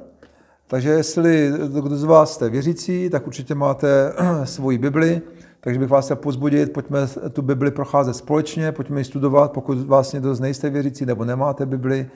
Takže 0.68 0.90
jestli 0.90 1.54
kdo 1.68 1.98
z 1.98 2.04
vás 2.04 2.34
jste 2.34 2.50
věřící, 2.50 3.10
tak 3.10 3.28
určitě 3.28 3.56
máte 3.56 4.14
svoji 4.44 4.78
Bibli, 4.78 5.22
takže 5.62 5.80
bych 5.80 5.90
vás 5.90 6.06
chtěl 6.06 6.18
pozbudit, 6.18 6.74
pojďme 6.74 7.08
tu 7.34 7.42
Bibli 7.42 7.72
procházet 7.72 8.14
společně, 8.14 8.72
pojďme 8.72 9.00
ji 9.00 9.04
studovat, 9.04 9.52
pokud 9.52 9.88
vás 9.88 10.14
někdo 10.14 10.36
z 10.36 10.40
nejste 10.40 10.70
věřící 10.70 11.06
nebo 11.06 11.26
nemáte 11.26 11.66
Bibli, 11.66 12.10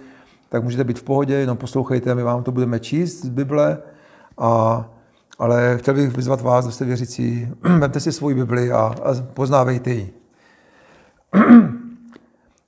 tak 0.49 0.63
můžete 0.63 0.83
být 0.83 0.99
v 0.99 1.03
pohodě, 1.03 1.33
jenom 1.33 1.57
poslouchejte, 1.57 2.15
my 2.15 2.23
vám 2.23 2.43
to 2.43 2.51
budeme 2.51 2.79
číst 2.79 3.25
z 3.25 3.29
Bible 3.29 3.77
a 4.37 4.85
ale 5.39 5.77
chtěl 5.77 5.93
bych 5.93 6.15
vyzvat 6.15 6.41
vás, 6.41 6.65
kdo 6.65 6.71
jste 6.71 6.85
věřící, 6.85 7.47
vemte 7.79 7.99
si 7.99 8.11
svou 8.11 8.33
Bibli 8.33 8.71
a, 8.71 8.77
a 8.77 9.13
poznávejte 9.33 9.89
ji. 9.89 10.13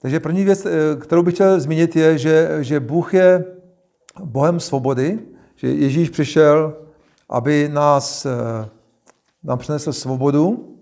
Takže 0.01 0.19
první 0.19 0.43
věc, 0.43 0.65
eh, 0.65 0.95
kterou 0.99 1.23
bych 1.23 1.33
chtěl 1.33 1.59
zmínit, 1.59 1.95
je, 1.95 2.17
že, 2.17 2.57
že 2.59 2.79
Bůh 2.79 3.13
je 3.13 3.45
Bohem 4.23 4.59
svobody, 4.59 5.19
že 5.55 5.67
Ježíš 5.67 6.09
přišel, 6.09 6.73
aby 7.29 7.69
nás, 7.73 8.25
eh, 8.25 8.69
nám 9.47 9.57
přinesl 9.57 9.93
svobodu, 9.93 10.75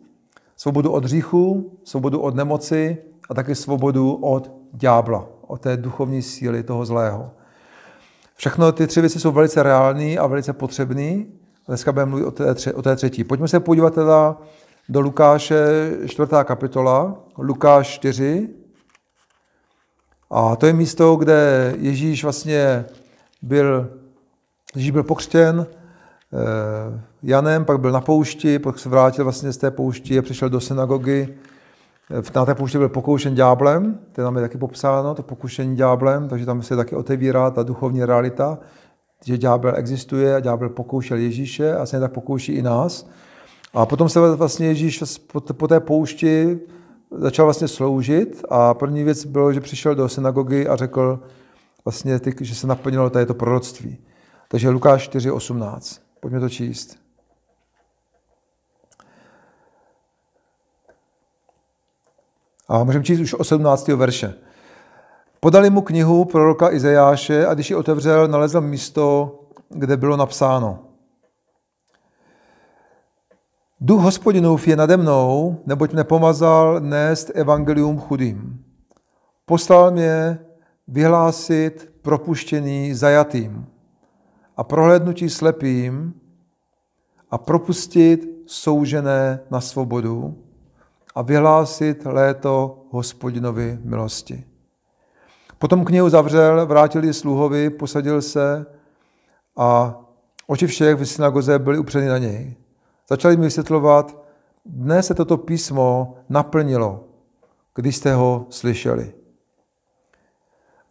svobodu 0.57 0.91
od 0.91 1.03
hříchu, 1.03 1.71
svobodu 1.83 2.19
od 2.19 2.35
nemoci 2.35 2.97
a 3.29 3.33
také 3.33 3.55
svobodu 3.55 4.13
od 4.13 4.51
ďábla, 4.73 5.27
od 5.47 5.61
té 5.61 5.77
duchovní 5.77 6.21
síly 6.21 6.63
toho 6.63 6.85
zlého. 6.85 7.31
Všechno 8.35 8.71
ty 8.71 8.87
tři 8.87 9.01
věci 9.01 9.19
jsou 9.19 9.31
velice 9.31 9.63
reální 9.63 10.17
a 10.17 10.27
velice 10.27 10.53
potřebné, 10.53 11.25
Dneska 11.67 11.91
budeme 11.91 12.09
mluvit 12.09 12.25
o 12.25 12.31
té, 12.31 12.53
tře- 12.53 12.73
o 12.75 12.81
té 12.81 12.95
třetí. 12.95 13.23
Pojďme 13.23 13.47
se 13.47 13.59
podívat 13.59 13.93
teda 13.93 14.37
do 14.89 15.01
Lukáše, 15.01 15.91
čtvrtá 16.05 16.43
kapitola, 16.43 17.15
Lukáš 17.37 17.87
4. 17.87 18.49
A 20.31 20.55
to 20.55 20.65
je 20.65 20.73
místo, 20.73 21.15
kde 21.15 21.73
Ježíš 21.77 22.23
vlastně 22.23 22.85
byl, 23.41 23.89
Ježíš 24.75 24.91
byl 24.91 25.03
pokřtěn 25.03 25.67
eh, 26.33 27.01
Janem, 27.27 27.65
pak 27.65 27.79
byl 27.79 27.91
na 27.91 28.01
poušti, 28.01 28.59
pak 28.59 28.79
se 28.79 28.89
vrátil 28.89 29.23
vlastně 29.23 29.51
z 29.51 29.57
té 29.57 29.71
poušti 29.71 30.19
a 30.19 30.21
přišel 30.21 30.49
do 30.49 30.59
synagogy. 30.59 31.27
Na 32.35 32.45
té 32.45 32.55
poušti 32.55 32.77
byl 32.77 32.89
pokoušen 32.89 33.35
ďáblem, 33.35 33.99
to 34.11 34.21
je 34.21 34.25
tam 34.25 34.35
je 34.35 34.41
taky 34.41 34.57
popsáno, 34.57 35.15
to 35.15 35.23
pokušení 35.23 35.75
ďáblem, 35.75 36.27
takže 36.27 36.45
tam 36.45 36.61
se 36.61 36.75
taky 36.75 36.95
otevírá 36.95 37.51
ta 37.51 37.63
duchovní 37.63 38.05
realita 38.05 38.57
že 39.25 39.37
ďábel 39.37 39.73
existuje 39.75 40.35
a 40.35 40.39
ďábel 40.39 40.69
pokoušel 40.69 41.17
Ježíše 41.17 41.75
a 41.75 41.85
se 41.85 41.99
tak 41.99 42.11
pokouší 42.11 42.53
i 42.53 42.61
nás. 42.61 43.07
A 43.73 43.85
potom 43.85 44.09
se 44.09 44.35
vlastně 44.35 44.67
Ježíš 44.67 45.03
po 45.57 45.67
té 45.67 45.79
poušti 45.79 46.59
začal 47.11 47.45
vlastně 47.45 47.67
sloužit 47.67 48.43
a 48.49 48.73
první 48.73 49.03
věc 49.03 49.25
bylo, 49.25 49.53
že 49.53 49.61
přišel 49.61 49.95
do 49.95 50.09
synagogy 50.09 50.67
a 50.67 50.75
řekl 50.75 51.19
vlastně, 51.85 52.19
že 52.41 52.55
se 52.55 52.67
naplnilo 52.67 53.09
to 53.09 53.33
proroctví. 53.33 53.97
Takže 54.47 54.69
Lukáš 54.69 55.09
4.18. 55.09 56.01
Pojďme 56.19 56.39
to 56.39 56.49
číst. 56.49 57.04
A 62.67 62.83
můžeme 62.83 63.03
číst 63.03 63.19
už 63.19 63.33
od 63.33 63.43
17. 63.43 63.87
verše. 63.87 64.33
Podali 65.39 65.69
mu 65.69 65.81
knihu 65.81 66.25
proroka 66.25 66.71
Izajáše 66.71 67.45
a 67.47 67.53
když 67.53 67.69
ji 67.69 67.75
otevřel, 67.75 68.27
nalezl 68.27 68.61
místo, 68.61 69.39
kde 69.69 69.97
bylo 69.97 70.17
napsáno. 70.17 70.79
Duch 73.81 74.01
hospodinův 74.01 74.67
je 74.67 74.75
nade 74.75 74.97
mnou, 74.97 75.57
neboť 75.65 75.93
mě 75.93 76.03
pomazal 76.03 76.79
nést 76.79 77.31
evangelium 77.33 77.99
chudým. 77.99 78.65
Poslal 79.45 79.91
mě 79.91 80.39
vyhlásit 80.87 81.93
propuštění 82.01 82.93
zajatým 82.93 83.65
a 84.57 84.63
prohlédnutí 84.63 85.29
slepým 85.29 86.13
a 87.31 87.37
propustit 87.37 88.29
soužené 88.45 89.39
na 89.51 89.61
svobodu 89.61 90.44
a 91.15 91.21
vyhlásit 91.21 92.05
léto 92.05 92.85
hospodinovi 92.89 93.79
milosti. 93.83 94.43
Potom 95.57 95.85
knihu 95.85 96.09
zavřel, 96.09 96.65
vrátil 96.65 97.03
ji 97.03 97.13
sluhovi, 97.13 97.69
posadil 97.69 98.21
se 98.21 98.65
a 99.57 99.99
oči 100.47 100.67
všech 100.67 100.95
v 100.95 101.05
synagoze 101.05 101.59
byly 101.59 101.77
upřeny 101.77 102.07
na 102.07 102.17
něj. 102.17 102.55
Začali 103.09 103.37
mi 103.37 103.43
vysvětlovat, 103.43 104.25
dnes 104.65 105.07
se 105.07 105.13
toto 105.13 105.37
písmo 105.37 106.17
naplnilo, 106.29 107.03
když 107.75 107.95
jste 107.95 108.13
ho 108.13 108.45
slyšeli. 108.49 109.13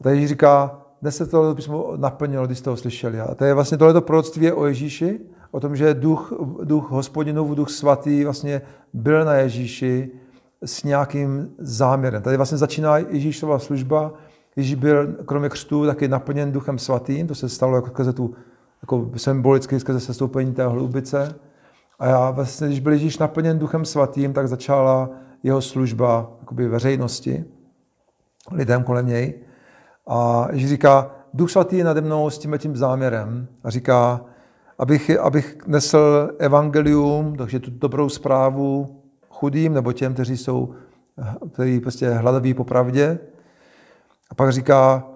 A 0.00 0.02
tady 0.02 0.28
říká, 0.28 0.82
dnes 1.02 1.16
se 1.16 1.26
tohle 1.26 1.54
písmo 1.54 1.92
naplnilo, 1.96 2.46
když 2.46 2.58
jste 2.58 2.70
ho 2.70 2.76
slyšeli. 2.76 3.20
A 3.20 3.34
to 3.34 3.44
je 3.44 3.54
vlastně 3.54 3.78
tohleto 3.78 4.00
proroctví 4.00 4.52
o 4.52 4.66
Ježíši, 4.66 5.20
o 5.54 5.60
tom, 5.60 5.76
že 5.76 5.94
duch, 5.94 6.32
duch 6.64 6.90
hospodinův, 6.90 7.56
duch 7.56 7.70
svatý 7.70 8.24
vlastně 8.24 8.62
byl 8.92 9.24
na 9.24 9.34
Ježíši 9.34 10.10
s 10.64 10.84
nějakým 10.84 11.50
záměrem. 11.58 12.22
Tady 12.22 12.36
vlastně 12.36 12.58
začíná 12.58 12.98
Ježíšova 12.98 13.58
služba. 13.58 14.12
Ježíš 14.56 14.74
byl 14.74 15.06
kromě 15.12 15.48
křtu 15.48 15.86
taky 15.86 16.08
naplněn 16.08 16.52
duchem 16.52 16.78
svatým, 16.78 17.26
to 17.26 17.34
se 17.34 17.48
stalo 17.48 17.76
jako 17.76 17.88
skrze 17.88 18.12
tu 18.12 18.34
jako 18.82 19.10
symbolicky 19.16 19.80
skrze 19.80 20.00
sestoupení 20.00 20.52
té 20.52 20.66
hlubice. 20.66 21.34
A 21.98 22.06
já 22.06 22.30
vlastně, 22.30 22.66
když 22.66 22.80
byl 22.80 22.92
Ježíš 22.92 23.18
naplněn 23.18 23.58
duchem 23.58 23.84
svatým, 23.84 24.32
tak 24.32 24.48
začala 24.48 25.10
jeho 25.42 25.62
služba 25.62 26.30
jakoby 26.40 26.68
veřejnosti, 26.68 27.44
lidem 28.52 28.82
kolem 28.82 29.06
něj. 29.06 29.34
A 30.06 30.48
Ježíš 30.52 30.68
říká, 30.68 31.10
Duch 31.34 31.50
svatý 31.50 31.78
je 31.78 31.84
nade 31.84 32.00
mnou 32.00 32.30
s 32.30 32.38
tím 32.38 32.58
tím 32.58 32.76
záměrem. 32.76 33.46
A 33.64 33.70
říká, 33.70 34.20
abych, 34.78 35.18
abych 35.20 35.66
nesl 35.66 36.30
evangelium, 36.38 37.36
takže 37.36 37.60
tu 37.60 37.70
dobrou 37.70 38.08
zprávu 38.08 39.00
chudým 39.28 39.74
nebo 39.74 39.92
těm, 39.92 40.14
kteří 40.14 40.36
jsou 40.36 40.74
kteří 41.52 41.80
prostě 41.80 42.10
hladaví 42.10 42.54
po 42.54 42.64
pravdě. 42.64 43.18
A 44.30 44.34
pak 44.34 44.52
říká, 44.52 45.06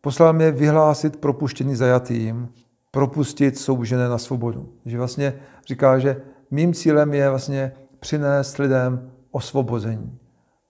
poslal 0.00 0.32
mě 0.32 0.50
vyhlásit 0.50 1.16
propuštění 1.16 1.76
zajatým, 1.76 2.48
propustit 2.90 3.58
soužené 3.58 4.08
na 4.08 4.18
svobodu. 4.18 4.72
Že 4.86 4.98
vlastně 4.98 5.34
říká, 5.66 5.98
že 5.98 6.22
mým 6.50 6.74
cílem 6.74 7.14
je 7.14 7.30
vlastně 7.30 7.72
přinést 8.00 8.58
lidem 8.58 9.10
osvobození. 9.30 10.18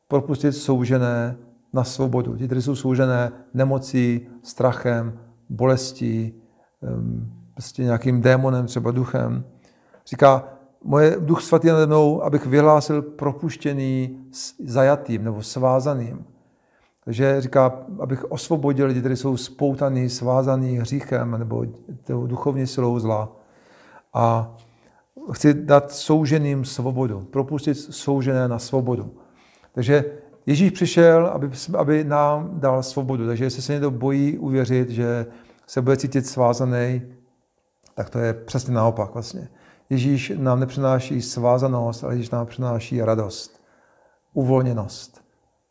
Propustit 0.08 0.52
soužené 0.52 1.36
na 1.72 1.84
svobodu. 1.84 2.36
Ti, 2.36 2.46
kteří 2.46 2.62
jsou 2.62 2.74
soužené 2.74 3.32
nemocí, 3.54 4.28
strachem, 4.42 5.18
bolestí, 5.48 6.42
prostě 7.56 7.82
nějakým 7.82 8.20
démonem, 8.20 8.66
třeba 8.66 8.90
duchem. 8.90 9.44
Říká, 10.06 10.44
moje 10.84 11.16
duch 11.20 11.42
svatý 11.42 11.68
nade 11.68 11.86
mnou, 11.86 12.22
abych 12.22 12.46
vyhlásil 12.46 13.02
propuštěný 13.02 14.18
zajatým 14.64 15.24
nebo 15.24 15.42
svázaným. 15.42 16.24
Takže 17.04 17.40
říká, 17.40 17.72
abych 17.98 18.24
osvobodil 18.30 18.86
lidi, 18.86 19.00
kteří 19.00 19.16
jsou 19.16 19.36
spoutaný, 19.36 20.08
svázaný 20.08 20.78
hříchem 20.78 21.38
nebo 21.38 21.64
duchovní 22.26 22.66
silou 22.66 22.98
zla. 22.98 23.36
A 24.14 24.54
chci 25.32 25.54
dát 25.54 25.92
souženým 25.92 26.64
svobodu, 26.64 27.20
propustit 27.20 27.74
soužené 27.74 28.48
na 28.48 28.58
svobodu. 28.58 29.10
Takže 29.72 30.04
Ježíš 30.46 30.70
přišel, 30.70 31.26
aby, 31.26 31.50
aby 31.76 32.04
nám 32.04 32.50
dal 32.52 32.82
svobodu. 32.82 33.26
Takže 33.26 33.44
jestli 33.44 33.62
se 33.62 33.72
někdo 33.72 33.90
bojí 33.90 34.38
uvěřit, 34.38 34.90
že 34.90 35.26
se 35.66 35.82
bude 35.82 35.96
cítit 35.96 36.26
svázaný, 36.26 37.02
tak 37.96 38.10
to 38.10 38.18
je 38.18 38.34
přesně 38.34 38.74
naopak 38.74 39.14
vlastně. 39.14 39.48
Ježíš 39.90 40.32
nám 40.36 40.60
nepřináší 40.60 41.22
svázanost, 41.22 42.04
ale 42.04 42.14
Ježíš 42.14 42.30
nám 42.30 42.46
přináší 42.46 43.02
radost, 43.02 43.60
uvolněnost, 44.32 45.24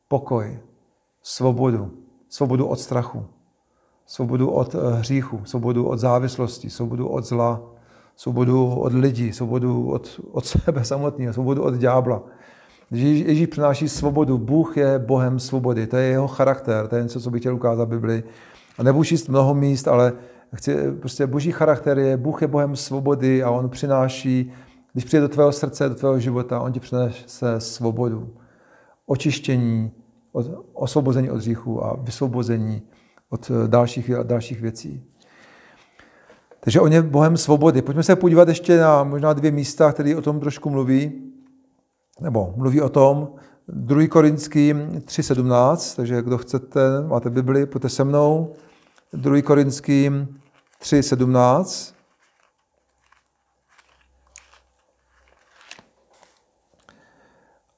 pokoj, 0.07 0.59
svobodu, 1.21 1.91
svobodu 2.29 2.65
od 2.65 2.79
strachu, 2.79 3.25
svobodu 4.05 4.49
od 4.49 4.75
eh, 4.75 4.95
hříchu, 4.95 5.41
svobodu 5.45 5.87
od 5.87 5.99
závislosti, 5.99 6.69
svobodu 6.69 7.07
od 7.07 7.25
zla, 7.25 7.61
svobodu 8.15 8.75
od 8.75 8.93
lidí, 8.93 9.33
svobodu 9.33 9.91
od, 9.91 10.19
od 10.31 10.45
sebe 10.65 10.85
samotného, 10.85 11.33
svobodu 11.33 11.63
od 11.63 11.73
ďábla. 11.73 12.23
Ježíš 12.91 13.47
přináší 13.47 13.89
svobodu. 13.89 14.37
Bůh 14.37 14.77
je 14.77 14.99
Bohem 14.99 15.39
svobody. 15.39 15.87
To 15.87 15.97
je 15.97 16.03
jeho 16.03 16.27
charakter. 16.27 16.87
To 16.87 16.95
je 16.95 17.03
něco, 17.03 17.21
co 17.21 17.31
bych 17.31 17.41
chtěl 17.41 17.55
ukázat 17.55 17.85
v 17.85 17.89
Bibli. 17.89 18.23
A 18.77 18.83
nebudu 18.83 19.03
číst 19.03 19.27
mnoho 19.27 19.53
míst, 19.53 19.87
ale 19.87 20.13
chci, 20.55 20.91
prostě 20.91 21.27
boží 21.27 21.51
charakter 21.51 21.99
je, 21.99 22.17
Bůh 22.17 22.41
je 22.41 22.47
Bohem 22.47 22.75
svobody 22.75 23.43
a 23.43 23.49
on 23.49 23.69
přináší, 23.69 24.51
když 24.93 25.05
přijde 25.05 25.21
do 25.21 25.29
tvého 25.29 25.51
srdce, 25.51 25.89
do 25.89 25.95
tvého 25.95 26.19
života, 26.19 26.59
on 26.59 26.71
ti 26.71 26.79
přinese 26.79 27.59
svobodu. 27.59 28.33
Očištění, 29.05 29.91
od, 30.31 30.45
osvobození 30.73 31.29
od 31.29 31.37
hříchu 31.37 31.85
a 31.85 31.95
vysvobození 32.01 32.81
od 33.29 33.51
dalších, 33.67 34.11
dalších 34.23 34.61
věcí. 34.61 35.03
Takže 36.59 36.81
on 36.81 36.93
je 36.93 37.01
Bohem 37.01 37.37
svobody. 37.37 37.81
Pojďme 37.81 38.03
se 38.03 38.15
podívat 38.15 38.47
ještě 38.47 38.77
na 38.77 39.03
možná 39.03 39.33
dvě 39.33 39.51
místa, 39.51 39.91
které 39.91 40.15
o 40.15 40.21
tom 40.21 40.39
trošku 40.39 40.69
mluví 40.69 41.25
nebo 42.21 42.53
mluví 42.57 42.81
o 42.81 42.89
tom, 42.89 43.29
2. 43.67 44.07
Korinským 44.07 44.89
3.17, 45.05 45.95
takže 45.95 46.21
kdo 46.21 46.37
chcete, 46.37 46.79
máte 47.07 47.29
Bibli, 47.29 47.65
pojďte 47.65 47.89
se 47.89 48.03
mnou. 48.03 48.53
2. 49.15 49.41
Korinským 49.41 50.41
3.17. 50.81 51.95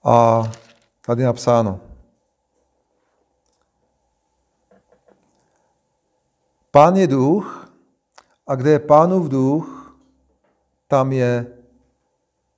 A 0.04 0.44
tady 1.06 1.22
je 1.22 1.26
napsáno. 1.26 1.80
Pán 6.72 6.96
je 6.96 7.08
duch 7.08 7.70
a 8.48 8.56
kde 8.56 8.72
je 8.72 8.80
pánův 8.80 9.30
duch, 9.30 9.96
tam 10.88 11.12
je 11.12 11.46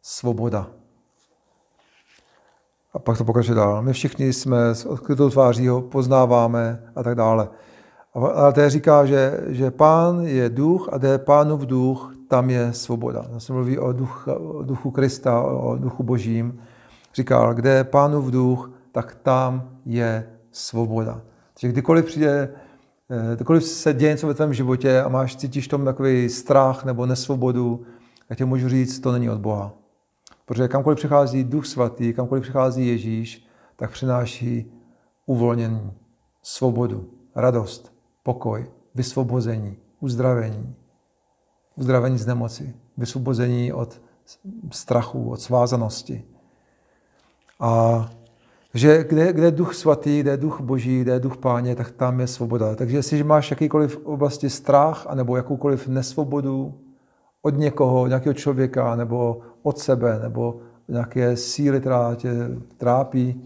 svoboda. 0.02 0.72
A 2.94 3.00
pak 3.00 3.18
to 3.18 3.26
pokračuje 3.26 3.56
dál. 3.56 3.82
My 3.82 3.94
všichni 3.94 4.34
jsme 4.34 4.76
s 4.76 4.86
odkrytou 4.86 5.30
tváří 5.30 5.68
ho 5.68 5.82
poznáváme 5.82 6.92
a 6.96 7.04
tak 7.04 7.16
dále. 7.16 7.50
Ale 8.14 8.54
to 8.54 8.70
říká, 8.70 9.06
že, 9.06 9.40
že 9.48 9.72
pán 9.72 10.22
je 10.22 10.50
duch 10.50 10.90
a 10.92 10.98
kde 10.98 11.08
je 11.08 11.18
pánův 11.18 11.62
duch, 11.62 12.14
tam 12.28 12.50
je 12.50 12.74
svoboda. 12.74 13.26
To 13.34 13.40
se 13.40 13.54
mluví 13.54 13.78
o, 13.80 13.94
duch, 13.94 14.28
o 14.28 14.64
duchu 14.64 14.92
Krista, 14.92 15.42
o 15.42 15.76
duchu 15.76 16.04
božím. 16.04 16.62
Říkal, 17.16 17.54
kde 17.54 17.70
je 17.70 17.84
pánův 17.84 18.32
duch, 18.32 18.72
tak 18.92 19.16
tam 19.16 19.70
je 19.86 20.30
svoboda. 20.52 21.22
Takže 21.54 21.68
kdykoliv 21.68 22.06
přijde, 22.06 22.54
eh, 23.10 23.36
kdykoliv 23.36 23.64
se 23.64 23.94
děje 23.94 24.12
něco 24.12 24.28
ve 24.28 24.34
tvém 24.34 24.54
životě 24.54 25.02
a 25.02 25.10
máš, 25.10 25.36
cítíš 25.36 25.68
tom 25.68 25.86
takový 25.86 26.30
strach 26.30 26.86
nebo 26.86 27.06
nesvobodu, 27.06 27.86
tak 28.28 28.38
tě 28.38 28.46
můžu 28.46 28.70
říct, 28.70 29.00
to 29.00 29.12
není 29.12 29.30
od 29.30 29.40
Boha. 29.40 29.72
Protože 30.46 30.68
kamkoliv 30.68 30.98
přichází 30.98 31.44
Duch 31.44 31.66
Svatý, 31.66 32.14
kamkoliv 32.14 32.44
přichází 32.44 32.88
Ježíš, 32.88 33.48
tak 33.76 33.92
přináší 33.92 34.72
uvolnění, 35.26 35.92
svobodu, 36.44 37.10
radost, 37.36 37.89
pokoj, 38.24 38.66
vysvobození, 38.96 39.78
uzdravení, 40.00 40.76
uzdravení 41.76 42.18
z 42.18 42.26
nemoci, 42.26 42.74
vysvobození 42.98 43.74
od 43.74 44.02
strachu, 44.72 45.30
od 45.30 45.42
svázanosti. 45.42 46.24
A 47.60 48.10
že 48.74 49.04
kde, 49.04 49.34
kde 49.34 49.46
je 49.46 49.52
duch 49.52 49.76
svatý, 49.76 50.20
kde 50.20 50.32
je 50.32 50.38
duch 50.38 50.62
boží, 50.62 51.02
kde 51.02 51.12
je 51.12 51.20
duch 51.20 51.38
páně, 51.38 51.76
tak 51.76 51.92
tam 51.92 52.20
je 52.20 52.28
svoboda. 52.28 52.76
Takže 52.76 52.98
jestli 52.98 53.24
máš 53.24 53.52
jakýkoliv 53.52 54.06
oblasti 54.06 54.50
strach, 54.50 55.06
anebo 55.08 55.38
jakoukoliv 55.38 55.88
nesvobodu 55.88 56.74
od 57.42 57.58
někoho, 57.58 58.08
nějakého 58.08 58.34
člověka, 58.34 58.96
nebo 58.96 59.42
od 59.64 59.80
sebe 59.80 60.20
nebo 60.20 60.62
nějaké 60.88 61.38
síly, 61.38 61.80
která 61.80 62.16
tě 62.16 62.32
trápí, 62.78 63.42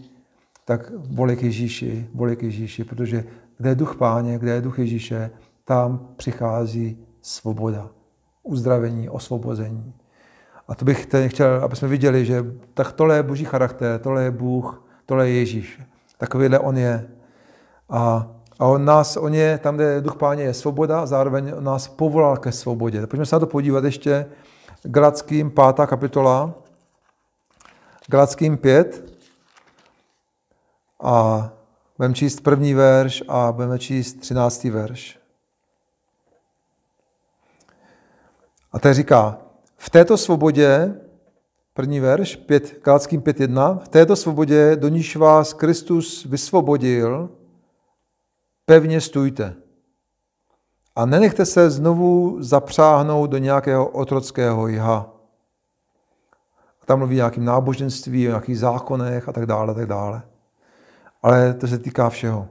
tak 0.64 0.92
volej 0.96 1.36
k 1.36 1.42
Ježíši, 1.42 2.08
volej 2.14 2.36
k 2.36 2.42
Ježíši, 2.42 2.84
protože 2.84 3.24
kde 3.58 3.68
je 3.68 3.74
duch 3.74 3.96
páně, 3.96 4.38
kde 4.38 4.50
je 4.50 4.60
duch 4.60 4.78
Ježíše, 4.78 5.30
tam 5.64 6.08
přichází 6.16 7.06
svoboda, 7.22 7.88
uzdravení, 8.42 9.08
osvobození. 9.08 9.94
A 10.68 10.74
to 10.74 10.84
bych 10.84 11.08
chtěl, 11.26 11.64
aby 11.64 11.76
jsme 11.76 11.88
viděli, 11.88 12.24
že 12.24 12.44
tak 12.74 12.92
tohle 12.92 13.16
je 13.16 13.22
boží 13.22 13.44
charakter, 13.44 14.00
tohle 14.00 14.22
je 14.22 14.30
Bůh, 14.30 14.84
tohle 15.06 15.28
je 15.28 15.34
Ježíš. 15.34 15.80
Takovýhle 16.18 16.58
on 16.58 16.78
je. 16.78 17.08
A, 17.90 18.30
a 18.58 18.66
on 18.66 18.84
nás, 18.84 19.16
on 19.16 19.34
je, 19.34 19.58
tam, 19.58 19.74
kde 19.74 20.00
duch 20.00 20.16
páně 20.16 20.42
je 20.42 20.54
svoboda, 20.54 21.06
zároveň 21.06 21.52
nás 21.60 21.88
povolal 21.88 22.36
ke 22.36 22.52
svobodě. 22.52 23.06
Pojďme 23.06 23.26
se 23.26 23.36
na 23.36 23.40
to 23.40 23.46
podívat 23.46 23.84
ještě. 23.84 24.26
Galackým 24.82 25.50
5. 25.50 25.86
kapitola. 25.86 26.54
Galackým 28.08 28.56
5. 28.56 29.18
A 31.02 31.52
budeme 31.96 32.14
číst 32.14 32.40
první 32.40 32.74
verš 32.74 33.22
a 33.28 33.52
budeme 33.52 33.78
číst 33.78 34.14
třináctý 34.14 34.70
verš. 34.70 35.18
A 38.72 38.78
tady 38.78 38.94
říká, 38.94 39.38
v 39.76 39.90
této 39.90 40.16
svobodě, 40.16 40.94
první 41.74 42.00
verš, 42.00 42.36
5, 42.36 42.80
Galackým 42.84 43.20
5.1, 43.20 43.78
v 43.78 43.88
této 43.88 44.16
svobodě, 44.16 44.76
do 44.76 44.88
níž 44.88 45.16
vás 45.16 45.52
Kristus 45.52 46.24
vysvobodil, 46.24 47.30
pevně 48.64 49.00
stůjte. 49.00 49.54
A 50.96 51.06
nenechte 51.06 51.46
se 51.46 51.70
znovu 51.70 52.36
zapřáhnout 52.42 53.30
do 53.30 53.38
nějakého 53.38 53.88
otrockého 53.88 54.68
jiha. 54.68 55.10
A 56.82 56.86
tam 56.86 56.98
mluví 56.98 57.14
o 57.14 57.16
nějakým 57.16 57.44
náboženství, 57.44 58.26
o 58.26 58.30
nějakých 58.30 58.58
zákonech 58.58 59.28
a 59.28 59.32
tak 59.32 59.46
dále, 59.46 59.70
a 59.70 59.74
tak 59.74 59.86
dále. 59.86 60.22
Ale 61.24 61.54
to 61.54 61.66
se 61.66 61.78
týká 61.78 62.10
všeho. 62.10 62.48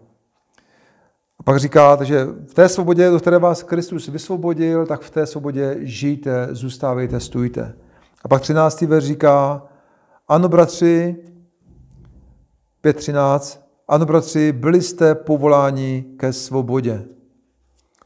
A 1.40 1.44
pak 1.44 1.60
říká, 1.60 2.04
že 2.04 2.26
v 2.26 2.54
té 2.54 2.70
svobodě, 2.70 3.10
do 3.10 3.20
které 3.20 3.40
vás 3.40 3.64
Kristus 3.64 4.08
vysvobodil, 4.08 4.86
tak 4.86 5.02
v 5.02 5.10
té 5.10 5.26
svobodě 5.26 5.78
žijte, 5.80 6.48
zůstávejte, 6.52 7.20
stůjte. 7.20 7.76
A 8.24 8.28
pak 8.28 8.42
13. 8.42 8.82
verš 8.82 9.06
říká, 9.06 9.64
ano 10.28 10.50
bratři, 10.50 11.16
5.13, 12.84 13.60
ano 13.88 14.06
bratři, 14.06 14.52
byli 14.52 14.82
jste 14.82 15.16
povoláni 15.16 16.06
ke 16.18 16.34
svobodě. 16.34 17.06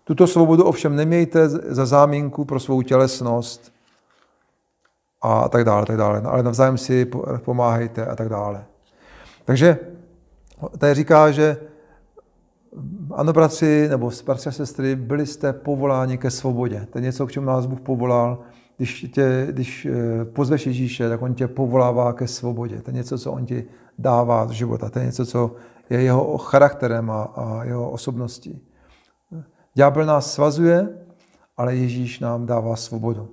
Tuto 0.03 0.28
svobodu 0.28 0.63
ovšem 0.63 0.95
nemějte 0.95 1.49
za 1.49 1.86
zámínku 1.86 2.45
pro 2.45 2.59
svou 2.59 2.82
tělesnost 2.82 3.74
a 5.22 5.49
tak 5.49 5.63
dále, 5.63 5.86
tak 5.86 5.97
dále. 5.97 6.22
Ale 6.22 6.43
navzájem 6.43 6.78
si 6.78 7.11
pomáhejte 7.38 8.05
a 8.05 8.15
tak 8.15 8.30
dále. 8.30 8.65
Takže 9.45 9.97
tady 10.78 10.93
říká, 10.93 11.32
že 11.32 11.58
ano, 13.12 13.34
bratři, 13.34 13.88
nebo 13.89 14.12
bratři 14.26 14.49
a 14.49 14.51
sestry, 14.51 14.95
byli 14.95 15.26
jste 15.26 15.53
povoláni 15.53 16.18
ke 16.18 16.32
svobodě. 16.32 16.88
To 16.89 16.97
je 16.97 17.01
něco, 17.01 17.28
k 17.28 17.32
čemu 17.32 17.45
nás 17.45 17.66
Bůh 17.66 17.82
povolal. 17.82 18.39
Když, 18.78 19.05
tě, 19.14 19.47
když 19.51 19.86
eh, 19.86 20.26
pozveš 20.26 20.66
Ježíše, 20.66 21.10
tak 21.10 21.22
on 21.22 21.34
tě 21.34 21.47
povolává 21.47 22.14
ke 22.14 22.28
svobodě. 22.28 22.82
To 22.82 22.89
je 22.89 22.95
něco, 22.95 23.18
co 23.18 23.32
on 23.32 23.45
ti 23.45 23.66
dává 23.97 24.47
z 24.47 24.51
života. 24.51 24.89
To 24.89 24.99
je 24.99 25.05
něco, 25.05 25.26
co 25.26 25.55
je 25.89 26.01
jeho 26.01 26.38
charakterem 26.38 27.12
a, 27.12 27.24
a 27.24 27.64
jeho 27.64 27.91
osobností. 27.91 28.62
Ďábel 29.74 30.05
nás 30.05 30.34
svazuje, 30.34 30.89
ale 31.58 31.76
Ježíš 31.76 32.20
nám 32.20 32.45
dává 32.45 32.76
svobodu. 32.76 33.30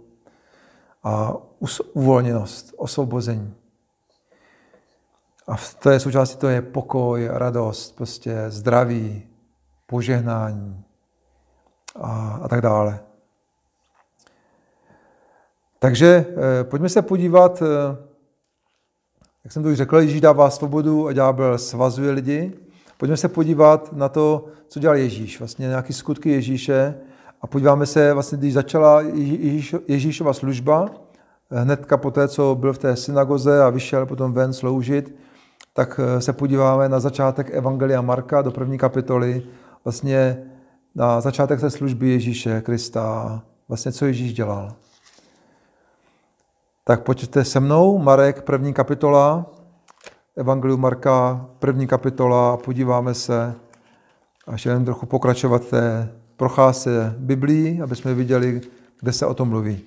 A 1.02 1.36
uvolněnost, 1.92 2.74
osvobození. 2.76 3.54
A 5.46 5.56
v 5.56 5.74
té 5.74 6.00
součástí 6.00 6.36
to 6.36 6.48
je 6.48 6.62
pokoj, 6.62 7.28
radost, 7.32 7.96
prostě 7.96 8.44
zdraví, 8.48 9.22
požehnání 9.86 10.84
a, 12.00 12.40
a 12.42 12.48
tak 12.48 12.60
dále. 12.60 13.00
Takže 15.78 16.26
eh, 16.28 16.64
pojďme 16.64 16.88
se 16.88 17.02
podívat, 17.02 17.62
eh, 17.62 17.96
jak 19.44 19.52
jsem 19.52 19.62
to 19.62 19.68
už 19.68 19.76
řekl, 19.76 19.98
Ježíš 19.98 20.20
dává 20.20 20.50
svobodu 20.50 21.06
a 21.06 21.12
ďábel 21.12 21.58
svazuje 21.58 22.10
lidi. 22.10 22.52
Pojďme 22.98 23.16
se 23.16 23.28
podívat 23.28 23.92
na 23.92 24.08
to, 24.08 24.46
co 24.68 24.80
dělal 24.80 24.96
Ježíš, 24.96 25.38
vlastně 25.38 25.68
nějaké 25.68 25.92
skutky 25.92 26.30
Ježíše 26.30 26.94
a 27.42 27.46
podíváme 27.46 27.86
se, 27.86 28.12
vlastně, 28.12 28.38
když 28.38 28.54
začala 28.54 29.00
Ježíš, 29.00 29.74
Ježíšova 29.88 30.32
služba, 30.32 30.90
hnedka 31.50 31.96
po 31.96 32.10
té, 32.10 32.28
co 32.28 32.56
byl 32.60 32.72
v 32.72 32.78
té 32.78 32.96
synagoze 32.96 33.62
a 33.62 33.70
vyšel 33.70 34.06
potom 34.06 34.32
ven 34.32 34.52
sloužit, 34.52 35.14
tak 35.74 36.00
eh, 36.02 36.20
se 36.20 36.32
podíváme 36.32 36.88
na 36.88 37.00
začátek 37.00 37.50
Evangelia 37.50 38.00
Marka 38.00 38.42
do 38.42 38.50
první 38.50 38.78
kapitoly, 38.78 39.42
vlastně 39.84 40.50
na 40.94 41.20
začátek 41.20 41.60
té 41.60 41.70
služby 41.70 42.08
Ježíše 42.08 42.60
Krista, 42.60 43.42
vlastně 43.68 43.92
co 43.92 44.06
Ježíš 44.06 44.34
dělal. 44.34 44.74
Tak 46.84 47.02
pojďte 47.02 47.44
se 47.44 47.60
mnou, 47.60 47.98
Marek, 47.98 48.42
první 48.42 48.74
kapitola, 48.74 49.46
Evangelium 50.36 50.80
Marka, 50.80 51.46
první 51.58 51.86
kapitola, 51.86 52.52
a 52.52 52.56
podíváme 52.56 53.14
se, 53.14 53.54
až 54.46 54.66
jen 54.66 54.84
trochu 54.84 55.06
pokračovat 55.06 55.68
té 55.68 56.12
procházce 56.36 57.14
Biblii, 57.18 57.82
aby 57.82 57.96
jsme 57.96 58.14
viděli, 58.14 58.60
kde 59.00 59.12
se 59.12 59.26
o 59.26 59.34
tom 59.34 59.48
mluví. 59.48 59.80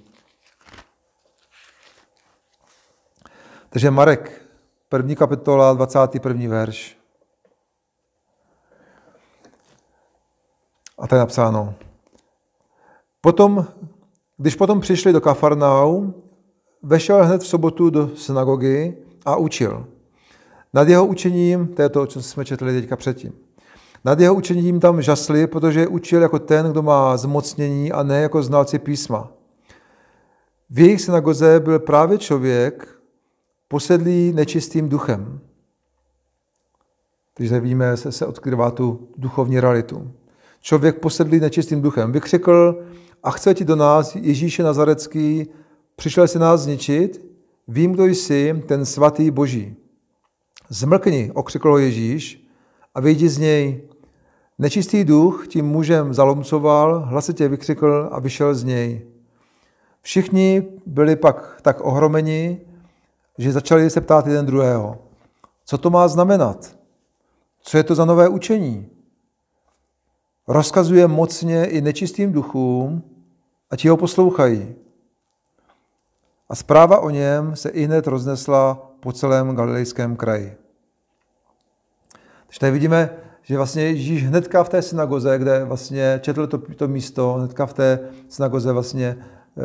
Takže 3.69 3.91
Marek, 3.91 4.46
první 4.89 5.15
kapitola, 5.15 5.73
21. 5.73 6.49
verš. 6.49 6.97
A 10.99 11.07
to 11.07 11.15
je 11.15 11.19
napsáno. 11.19 11.73
Potom, 13.21 13.65
když 14.37 14.55
potom 14.55 14.79
přišli 14.79 15.13
do 15.13 15.21
Kafarnau, 15.21 16.11
vešel 16.83 17.25
hned 17.25 17.41
v 17.41 17.47
sobotu 17.47 17.89
do 17.89 18.15
synagogy 18.15 18.97
a 19.25 19.35
učil. 19.35 19.87
Nad 20.73 20.87
jeho 20.87 21.05
učením, 21.05 21.67
to 21.67 21.81
je 21.81 21.89
to, 21.89 22.05
co 22.05 22.21
jsme 22.21 22.45
četli 22.45 22.81
teďka 22.81 22.95
předtím, 22.95 23.33
nad 24.05 24.19
jeho 24.19 24.35
učením 24.35 24.79
tam 24.79 25.01
žasli, 25.01 25.47
protože 25.47 25.87
učil 25.87 26.21
jako 26.21 26.39
ten, 26.39 26.71
kdo 26.71 26.81
má 26.81 27.17
zmocnění 27.17 27.91
a 27.91 28.03
ne 28.03 28.21
jako 28.21 28.43
znalci 28.43 28.79
písma. 28.79 29.31
V 30.69 30.79
jejich 30.79 31.01
synagoze 31.01 31.59
byl 31.59 31.79
právě 31.79 32.17
člověk, 32.17 32.96
posedlý 33.67 34.33
nečistým 34.33 34.89
duchem. 34.89 35.39
Když 37.35 37.51
víme, 37.51 37.97
se, 37.97 38.11
se 38.11 38.25
odkrývá 38.25 38.71
tu 38.71 39.09
duchovní 39.17 39.59
realitu. 39.59 40.11
Člověk 40.61 40.99
posedlý 40.99 41.39
nečistým 41.39 41.81
duchem 41.81 42.11
vykřikl 42.11 42.83
a 43.23 43.31
chce 43.31 43.53
ti 43.53 43.65
do 43.65 43.75
nás, 43.75 44.15
Ježíše 44.15 44.63
Nazarecký, 44.63 45.47
přišel 45.95 46.27
si 46.27 46.39
nás 46.39 46.61
zničit, 46.61 47.25
vím, 47.67 47.91
kdo 47.91 48.05
jsi, 48.05 48.63
ten 48.67 48.85
svatý 48.85 49.31
boží. 49.31 49.75
Zmlkni, 50.69 51.31
okřikl 51.33 51.77
Ježíš 51.77 52.47
a 52.95 53.01
vyjdi 53.01 53.29
z 53.29 53.37
něj. 53.37 53.81
Nečistý 54.59 55.03
duch 55.03 55.47
tím 55.47 55.65
mužem 55.65 56.13
zalomcoval, 56.13 56.99
hlasitě 56.99 57.47
vykřikl 57.47 58.09
a 58.11 58.19
vyšel 58.19 58.55
z 58.55 58.63
něj. 58.63 59.01
Všichni 60.01 60.63
byli 60.85 61.15
pak 61.15 61.59
tak 61.61 61.81
ohromeni, 61.81 62.61
že 63.37 63.51
začali 63.51 63.89
se 63.89 64.01
ptát 64.01 64.27
jeden 64.27 64.45
druhého, 64.45 64.97
co 65.65 65.77
to 65.77 65.89
má 65.89 66.07
znamenat? 66.07 66.77
Co 67.61 67.77
je 67.77 67.83
to 67.83 67.95
za 67.95 68.05
nové 68.05 68.29
učení? 68.29 68.89
Rozkazuje 70.47 71.07
mocně 71.07 71.65
i 71.65 71.81
nečistým 71.81 72.31
duchům, 72.31 73.03
a 73.71 73.75
ti 73.75 73.87
ho 73.87 73.97
poslouchají. 73.97 74.75
A 76.49 76.55
zpráva 76.55 76.99
o 76.99 77.09
něm 77.09 77.55
se 77.55 77.69
i 77.69 77.83
hned 77.83 78.07
roznesla 78.07 78.91
po 78.99 79.11
celém 79.11 79.55
galilejském 79.55 80.15
kraji. 80.15 80.57
Takže 82.45 82.59
tady 82.59 82.71
vidíme, 82.71 83.09
že 83.41 83.57
vlastně 83.57 83.83
Ježíš 83.83 84.27
hnedka 84.27 84.63
v 84.63 84.69
té 84.69 84.81
synagoze, 84.81 85.37
kde 85.37 85.63
vlastně 85.63 86.19
četl 86.23 86.47
to, 86.47 86.57
to 86.57 86.87
místo, 86.87 87.33
hnedka 87.33 87.65
v 87.65 87.73
té 87.73 87.99
synagoze 88.29 88.71
vlastně 88.71 89.17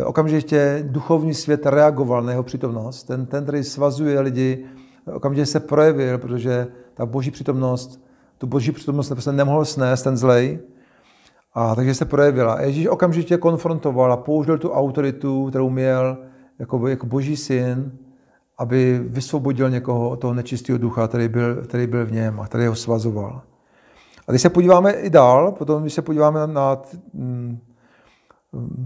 okamžitě 0.04 0.84
duchovní 0.86 1.34
svět 1.34 1.66
reagoval 1.66 2.22
na 2.22 2.30
jeho 2.30 2.42
přítomnost. 2.42 3.02
Ten, 3.02 3.26
ten 3.26 3.42
který 3.42 3.64
svazuje 3.64 4.20
lidi, 4.20 4.64
okamžitě 5.12 5.46
se 5.46 5.60
projevil, 5.60 6.18
protože 6.18 6.66
ta 6.94 7.06
boží 7.06 7.30
přítomnost, 7.30 8.04
tu 8.38 8.46
boží 8.46 8.72
přítomnost 8.72 9.08
prostě 9.08 9.32
nemohl 9.32 9.64
snést, 9.64 10.04
ten 10.04 10.16
zlej. 10.16 10.58
A 11.54 11.74
takže 11.74 11.94
se 11.94 12.04
projevila. 12.04 12.60
Ježíš 12.60 12.86
okamžitě 12.86 13.36
konfrontoval 13.36 14.12
a 14.12 14.16
použil 14.16 14.58
tu 14.58 14.70
autoritu, 14.70 15.46
kterou 15.48 15.70
měl 15.70 16.18
jako, 16.58 16.88
jako 16.88 17.06
boží 17.06 17.36
syn, 17.36 17.92
aby 18.58 19.00
vysvobodil 19.04 19.70
někoho 19.70 20.10
od 20.10 20.16
toho 20.16 20.34
nečistého 20.34 20.78
ducha, 20.78 21.08
který 21.08 21.28
byl, 21.28 21.56
který 21.56 21.86
byl 21.86 22.06
v 22.06 22.12
něm 22.12 22.40
a 22.40 22.46
který 22.46 22.66
ho 22.66 22.74
svazoval. 22.74 23.42
A 24.26 24.32
když 24.32 24.42
se 24.42 24.50
podíváme 24.50 24.92
i 24.92 25.10
dál, 25.10 25.52
potom 25.52 25.82
když 25.82 25.94
se 25.94 26.02
podíváme 26.02 26.40
na, 26.40 26.46
na 26.46 26.82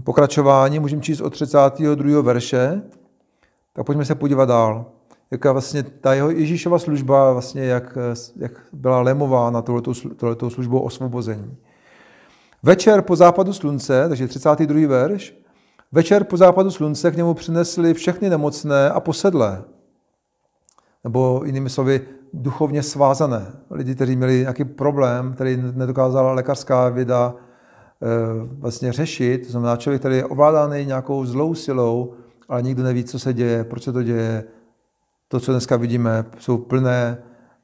pokračování, 0.03 0.79
můžeme 0.79 1.01
číst 1.01 1.21
od 1.21 1.29
32. 1.29 2.21
verše, 2.21 2.81
tak 3.73 3.85
pojďme 3.85 4.05
se 4.05 4.15
podívat 4.15 4.45
dál. 4.45 4.85
Jaká 5.31 5.51
vlastně 5.51 5.83
ta 5.83 6.13
jeho 6.13 6.29
Ježíšova 6.29 6.79
služba, 6.79 7.33
vlastně 7.33 7.63
jak, 7.63 7.97
jak 8.35 8.51
byla 8.73 9.01
lemována 9.01 9.61
tohletou, 9.61 9.93
tohletou 9.93 10.49
službou 10.49 10.79
osvobození. 10.79 11.57
Večer 12.63 13.01
po 13.01 13.15
západu 13.15 13.53
slunce, 13.53 14.09
takže 14.09 14.27
32. 14.27 14.87
verš, 14.87 15.37
Večer 15.91 16.23
po 16.23 16.37
západu 16.37 16.71
slunce 16.71 17.11
k 17.11 17.15
němu 17.15 17.33
přinesli 17.33 17.93
všechny 17.93 18.29
nemocné 18.29 18.89
a 18.89 18.99
posedlé. 18.99 19.63
nebo 21.03 21.41
jinými 21.45 21.69
slovy 21.69 22.01
duchovně 22.33 22.83
svázané. 22.83 23.51
Lidi, 23.71 23.95
kteří 23.95 24.15
měli 24.15 24.39
nějaký 24.39 24.65
problém, 24.65 25.33
který 25.33 25.63
nedokázala 25.75 26.33
lékařská 26.33 26.89
věda 26.89 27.35
vlastně 28.43 28.93
řešit. 28.93 29.45
To 29.45 29.51
znamená 29.51 29.75
člověk, 29.75 30.01
který 30.01 30.15
je 30.15 30.25
ovládaný 30.25 30.85
nějakou 30.85 31.25
zlou 31.25 31.55
silou, 31.55 32.13
ale 32.49 32.61
nikdo 32.61 32.83
neví, 32.83 33.03
co 33.03 33.19
se 33.19 33.33
děje, 33.33 33.63
proč 33.63 33.83
se 33.83 33.91
to 33.91 34.03
děje. 34.03 34.43
To, 35.27 35.39
co 35.39 35.51
dneska 35.51 35.77
vidíme, 35.77 36.25
jsou 36.39 36.57
plné 36.57 37.17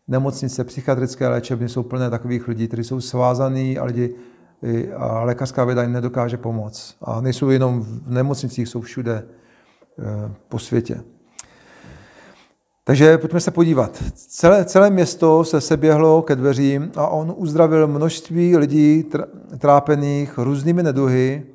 nemocnice, 0.07 0.63
psychiatrické 0.63 1.27
léčebny 1.27 1.69
jsou 1.69 1.84
plné 1.84 2.09
takových 2.09 2.47
lidí, 2.47 2.67
kteří 2.67 2.84
jsou 2.84 3.01
svázaní 3.01 3.77
a 3.77 3.84
lidi 3.84 4.15
a 4.97 5.23
lékařská 5.23 5.65
věda 5.65 5.81
jim 5.81 5.91
nedokáže 5.91 6.38
pomoct. 6.38 6.95
A 7.01 7.21
nejsou 7.21 7.49
jenom 7.49 7.81
v 7.81 8.11
nemocnicích, 8.11 8.67
jsou 8.67 8.81
všude 8.81 9.23
eh, 9.99 10.31
po 10.49 10.59
světě. 10.59 11.03
Takže 12.86 13.17
pojďme 13.17 13.39
se 13.39 13.51
podívat. 13.51 14.03
Celé, 14.13 14.65
celé 14.65 14.89
město 14.89 15.43
se 15.43 15.61
seběhlo 15.61 16.21
ke 16.21 16.36
dveřím 16.36 16.91
a 16.95 17.07
on 17.07 17.34
uzdravil 17.38 17.88
množství 17.88 18.57
lidí 18.57 19.05
trápených 19.59 20.38
různými 20.38 20.84
neduhy 20.84 21.45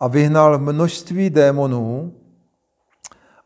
a 0.00 0.08
vyhnal 0.08 0.58
množství 0.58 1.30
démonů 1.30 2.12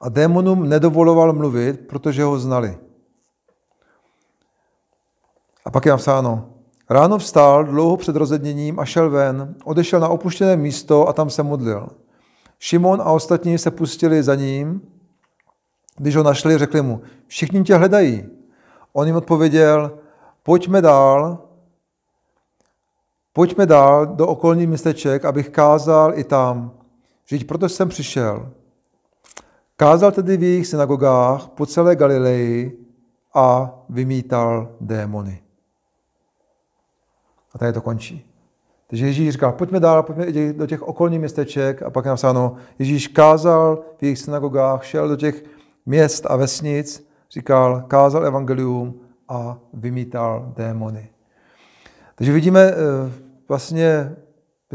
a 0.00 0.08
démonům 0.08 0.68
nedovoloval 0.68 1.32
mluvit, 1.32 1.80
protože 1.80 2.22
ho 2.22 2.38
znali. 2.38 2.78
A 5.64 5.70
pak 5.70 5.86
je 5.86 5.90
napsáno, 5.90 6.48
ráno 6.90 7.18
vstál 7.18 7.64
dlouho 7.64 7.96
před 7.96 8.16
rozedněním 8.16 8.80
a 8.80 8.84
šel 8.84 9.10
ven, 9.10 9.54
odešel 9.64 10.00
na 10.00 10.08
opuštěné 10.08 10.56
místo 10.56 11.08
a 11.08 11.12
tam 11.12 11.30
se 11.30 11.42
modlil. 11.42 11.88
Šimon 12.58 13.00
a 13.00 13.12
ostatní 13.12 13.58
se 13.58 13.70
pustili 13.70 14.22
za 14.22 14.34
ním, 14.34 14.80
když 15.96 16.16
ho 16.16 16.22
našli, 16.22 16.58
řekli 16.58 16.82
mu, 16.82 17.02
všichni 17.26 17.62
tě 17.62 17.74
hledají. 17.74 18.24
On 18.92 19.06
jim 19.06 19.16
odpověděl, 19.16 19.98
pojďme 20.42 20.82
dál, 20.82 21.38
pojďme 23.32 23.66
dál 23.66 24.06
do 24.06 24.26
okolních 24.26 24.68
městeček, 24.68 25.24
abych 25.24 25.48
kázal 25.48 26.18
i 26.18 26.24
tam. 26.24 26.72
Žít 27.26 27.46
proto 27.46 27.68
jsem 27.68 27.88
přišel. 27.88 28.50
Kázal 29.76 30.12
tedy 30.12 30.36
v 30.36 30.42
jejich 30.42 30.66
synagogách 30.66 31.48
po 31.48 31.66
celé 31.66 31.96
Galileji 31.96 32.86
a 33.34 33.74
vymítal 33.88 34.68
démony. 34.80 35.42
A 37.54 37.58
tady 37.58 37.72
to 37.72 37.80
končí. 37.80 38.30
Takže 38.86 39.06
Ježíš 39.06 39.30
říkal, 39.30 39.52
pojďme 39.52 39.80
dál, 39.80 40.02
pojďme 40.02 40.52
do 40.52 40.66
těch 40.66 40.82
okolních 40.82 41.20
městeček 41.20 41.82
a 41.82 41.90
pak 41.90 42.04
je 42.04 42.08
napsáno, 42.08 42.56
Ježíš 42.78 43.08
kázal 43.08 43.84
v 43.98 44.02
jejich 44.02 44.18
synagogách, 44.18 44.84
šel 44.84 45.08
do 45.08 45.16
těch 45.16 45.44
měst 45.86 46.26
a 46.26 46.36
vesnic, 46.36 47.08
říkal, 47.30 47.82
kázal 47.88 48.26
evangelium 48.26 49.00
a 49.28 49.58
vymítal 49.72 50.52
démony. 50.56 51.08
Takže 52.14 52.32
vidíme 52.32 52.60
eh, 52.60 52.74
vlastně 53.48 54.16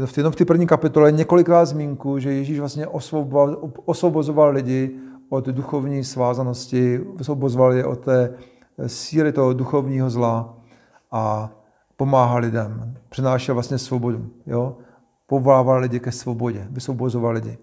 v 0.06 0.18
jenom 0.18 0.32
v 0.32 0.36
té 0.36 0.44
první 0.44 0.66
kapitole 0.66 1.12
několikrát 1.12 1.64
zmínku, 1.64 2.18
že 2.18 2.32
Ježíš 2.32 2.58
vlastně 2.58 2.86
osvobozoval 3.84 4.50
lidi 4.50 4.96
od 5.28 5.46
duchovní 5.46 6.04
svázanosti, 6.04 7.00
osvobozoval 7.20 7.72
je 7.72 7.84
od 7.84 8.00
té 8.00 8.34
síly 8.86 9.32
toho 9.32 9.52
duchovního 9.52 10.10
zla 10.10 10.56
a 11.12 11.50
pomáhal 11.96 12.40
lidem, 12.40 12.94
přinášel 13.08 13.54
vlastně 13.54 13.78
svobodu. 13.78 14.30
Jo? 14.46 14.76
Povolával 15.26 15.80
lidi 15.80 16.00
ke 16.00 16.12
svobodě, 16.12 16.66
vysvobozoval 16.70 17.32
lidi. 17.32 17.58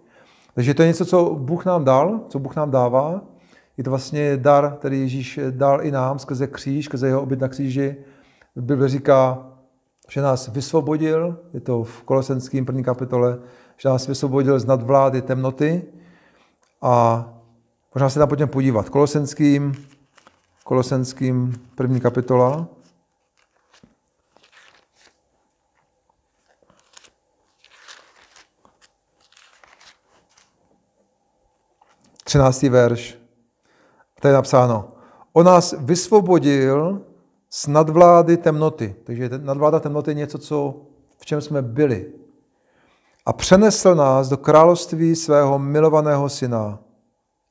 Takže 0.54 0.74
to 0.74 0.82
je 0.82 0.88
něco, 0.88 1.06
co 1.06 1.36
Bůh 1.36 1.66
nám 1.66 1.84
dal, 1.84 2.20
co 2.30 2.40
Bůh 2.40 2.56
nám 2.56 2.72
dává. 2.72 3.22
Je 3.78 3.84
to 3.84 3.90
vlastně 3.90 4.38
dar, 4.38 4.78
který 4.80 5.00
Ježíš 5.00 5.40
dal 5.50 5.82
i 5.82 5.92
nám 5.92 6.20
skrze 6.20 6.48
kříž, 6.48 6.86
skrze 6.86 7.08
jeho 7.08 7.22
obyt 7.22 7.40
na 7.40 7.48
kříži. 7.48 7.96
Bible 8.56 8.90
říká, 8.90 9.48
že 10.10 10.22
nás 10.22 10.48
vysvobodil, 10.48 11.40
je 11.54 11.60
to 11.60 11.84
v 11.84 12.04
Kolosenském 12.04 12.66
první 12.66 12.84
kapitole, 12.84 13.40
že 13.78 13.90
nás 13.90 14.08
vysvobodil 14.08 14.60
z 14.60 14.66
nadvlády 14.66 15.22
temnoty 15.22 15.84
a 16.82 17.26
možná 17.96 18.10
se 18.10 18.20
tam 18.20 18.28
pojďme 18.28 18.48
podívat. 18.48 18.90
Kolosenským, 18.90 19.74
Kolosenským 20.64 21.54
první 21.76 22.00
kapitola, 22.00 22.68
13. 32.28 32.64
verš. 32.64 33.17
Tady 34.22 34.32
je 34.32 34.36
napsáno, 34.36 34.92
on 35.34 35.46
nás 35.46 35.76
vysvobodil 35.80 37.02
z 37.50 37.68
nadvlády 37.68 38.38
temnoty. 38.38 38.96
Takže 39.04 39.30
nadvláda 39.38 39.80
temnoty 39.80 40.12
je 40.12 40.16
něco, 40.16 40.38
co, 40.38 40.82
v 41.18 41.26
čem 41.26 41.42
jsme 41.42 41.62
byli. 41.62 42.12
A 43.26 43.34
přenesl 43.34 43.96
nás 43.96 44.30
do 44.30 44.38
království 44.38 45.16
svého 45.16 45.60
milovaného 45.60 46.30
syna, 46.30 46.80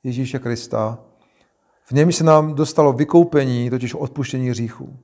Ježíše 0.03 0.39
Krista. 0.39 0.99
V 1.85 1.91
něm 1.91 2.11
se 2.11 2.23
nám 2.23 2.53
dostalo 2.53 2.93
vykoupení, 2.93 3.69
totiž 3.69 3.93
odpuštění 3.93 4.49
hříchů. 4.49 4.97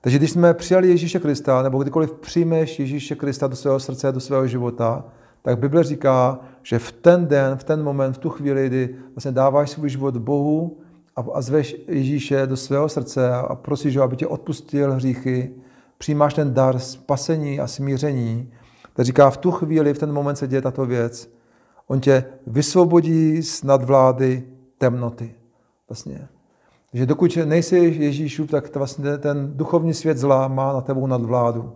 Takže 0.00 0.18
když 0.18 0.30
jsme 0.30 0.54
přijali 0.54 0.88
Ježíše 0.88 1.20
Krista, 1.20 1.62
nebo 1.62 1.82
kdykoliv 1.82 2.12
přijmeš 2.12 2.78
Ježíše 2.78 3.14
Krista 3.14 3.46
do 3.46 3.56
svého 3.56 3.80
srdce, 3.80 4.12
do 4.12 4.20
svého 4.20 4.46
života, 4.46 5.04
tak 5.44 5.58
Bible 5.58 5.84
říká, 5.84 6.40
že 6.62 6.78
v 6.78 6.92
ten 6.92 7.26
den, 7.26 7.56
v 7.56 7.64
ten 7.64 7.82
moment, 7.82 8.12
v 8.12 8.18
tu 8.18 8.30
chvíli, 8.30 8.66
kdy 8.66 8.96
vlastně 9.14 9.32
dáváš 9.32 9.70
svůj 9.70 9.88
život 9.88 10.16
Bohu 10.16 10.78
a, 11.16 11.24
a 11.34 11.40
zveš 11.40 11.76
Ježíše 11.88 12.46
do 12.46 12.56
svého 12.56 12.88
srdce 12.88 13.32
a 13.32 13.54
prosíš 13.54 13.96
ho, 13.96 14.02
aby 14.02 14.16
tě 14.16 14.26
odpustil 14.26 14.92
hříchy, 14.92 15.54
přijímáš 15.98 16.34
ten 16.34 16.54
dar 16.54 16.78
spasení 16.78 17.60
a 17.60 17.66
smíření, 17.66 18.52
tak 18.94 19.06
říká, 19.06 19.30
v 19.30 19.36
tu 19.36 19.50
chvíli, 19.50 19.94
v 19.94 19.98
ten 19.98 20.12
moment 20.12 20.36
se 20.36 20.48
děje 20.48 20.62
tato 20.62 20.86
věc. 20.86 21.30
On 21.86 22.00
tě 22.00 22.24
vysvobodí 22.46 23.42
z 23.42 23.62
nadvlády 23.62 24.42
temnoty. 24.78 25.34
Vlastně. 25.88 26.28
Že 26.92 27.06
dokud 27.06 27.38
nejsi 27.44 27.76
Ježíšův, 27.76 28.50
tak 28.50 28.76
vlastně 28.76 29.18
ten 29.18 29.52
duchovní 29.56 29.94
svět 29.94 30.18
zla 30.18 30.48
má 30.48 30.72
na 30.72 30.80
tebou 30.80 31.06
nadvládu. 31.06 31.72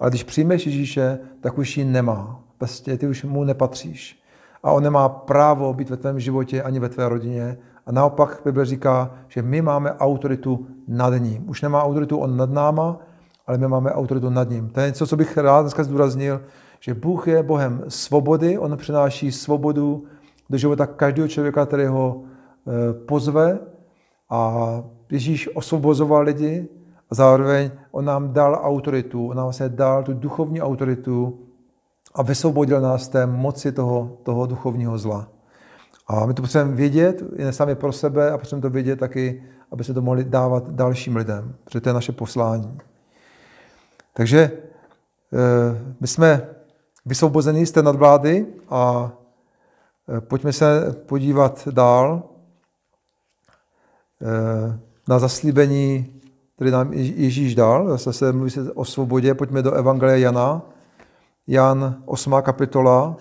Ale 0.00 0.10
když 0.10 0.24
přijmeš 0.24 0.66
Ježíše, 0.66 1.18
tak 1.40 1.58
už 1.58 1.76
ji 1.76 1.84
nemá. 1.84 2.45
Prostě 2.58 2.98
ty 2.98 3.06
už 3.06 3.24
mu 3.24 3.44
nepatříš. 3.44 4.22
A 4.62 4.72
on 4.72 4.82
nemá 4.82 5.08
právo 5.08 5.74
být 5.74 5.90
ve 5.90 5.96
tvém 5.96 6.20
životě 6.20 6.62
ani 6.62 6.80
ve 6.80 6.88
tvé 6.88 7.08
rodině. 7.08 7.58
A 7.86 7.92
naopak 7.92 8.40
Bible 8.44 8.64
říká, 8.64 9.10
že 9.28 9.42
my 9.42 9.62
máme 9.62 9.92
autoritu 9.92 10.66
nad 10.88 11.14
ním. 11.18 11.48
Už 11.48 11.62
nemá 11.62 11.84
autoritu 11.84 12.18
on 12.18 12.36
nad 12.36 12.50
náma, 12.50 12.98
ale 13.46 13.58
my 13.58 13.68
máme 13.68 13.92
autoritu 13.92 14.30
nad 14.30 14.50
ním. 14.50 14.68
To 14.68 14.80
je 14.80 14.86
něco, 14.86 15.06
co 15.06 15.16
bych 15.16 15.36
rád 15.36 15.62
dneska 15.62 15.84
zdůraznil, 15.84 16.42
že 16.80 16.94
Bůh 16.94 17.28
je 17.28 17.42
Bohem 17.42 17.84
svobody, 17.88 18.58
on 18.58 18.76
přináší 18.76 19.32
svobodu 19.32 20.04
do 20.50 20.58
života 20.58 20.86
každého 20.86 21.28
člověka, 21.28 21.66
který 21.66 21.86
ho 21.86 22.22
e, 22.22 22.92
pozve 22.92 23.58
a 24.30 24.82
Ježíš 25.10 25.50
osvobozoval 25.54 26.22
lidi 26.22 26.68
a 27.10 27.14
zároveň 27.14 27.70
on 27.90 28.04
nám 28.04 28.32
dal 28.32 28.60
autoritu, 28.62 29.28
on 29.28 29.36
nám 29.36 29.46
vlastně 29.46 29.68
dal 29.68 30.02
tu 30.02 30.14
duchovní 30.14 30.62
autoritu, 30.62 31.38
a 32.16 32.22
vysvobodil 32.22 32.80
nás 32.80 33.02
z 33.02 33.08
té 33.08 33.26
moci 33.26 33.72
toho, 33.72 34.18
toho 34.22 34.46
duchovního 34.46 34.98
zla. 34.98 35.28
A 36.08 36.26
my 36.26 36.34
to 36.34 36.42
potřebujeme 36.42 36.76
vědět, 36.76 37.22
jen 37.36 37.52
sami 37.52 37.74
pro 37.74 37.92
sebe 37.92 38.30
a 38.30 38.38
potřebujeme 38.38 38.62
to 38.62 38.70
vědět 38.70 38.98
taky, 38.98 39.42
aby 39.72 39.84
se 39.84 39.94
to 39.94 40.02
mohli 40.02 40.24
dávat 40.24 40.70
dalším 40.70 41.16
lidem, 41.16 41.54
protože 41.64 41.80
to 41.80 41.88
je 41.88 41.92
naše 41.92 42.12
poslání. 42.12 42.78
Takže 44.14 44.52
eh, 45.32 45.94
my 46.00 46.06
jsme 46.06 46.48
vysvobozeni 47.06 47.66
z 47.66 47.72
té 47.72 47.82
nadvlády 47.82 48.46
a 48.68 49.12
eh, 50.08 50.20
pojďme 50.20 50.52
se 50.52 50.96
podívat 51.06 51.68
dál 51.68 52.22
eh, 54.22 54.78
na 55.08 55.18
zaslíbení, 55.18 56.20
který 56.54 56.70
nám 56.70 56.92
Ježíš 56.92 57.54
dal. 57.54 57.88
Zase 57.88 58.12
se 58.12 58.32
mluví 58.32 58.50
se 58.50 58.72
o 58.72 58.84
svobodě. 58.84 59.34
Pojďme 59.34 59.62
do 59.62 59.72
Evangelia 59.72 60.16
Jana, 60.16 60.62
Jan 61.48 62.02
8. 62.04 62.34
kapitola. 62.42 63.16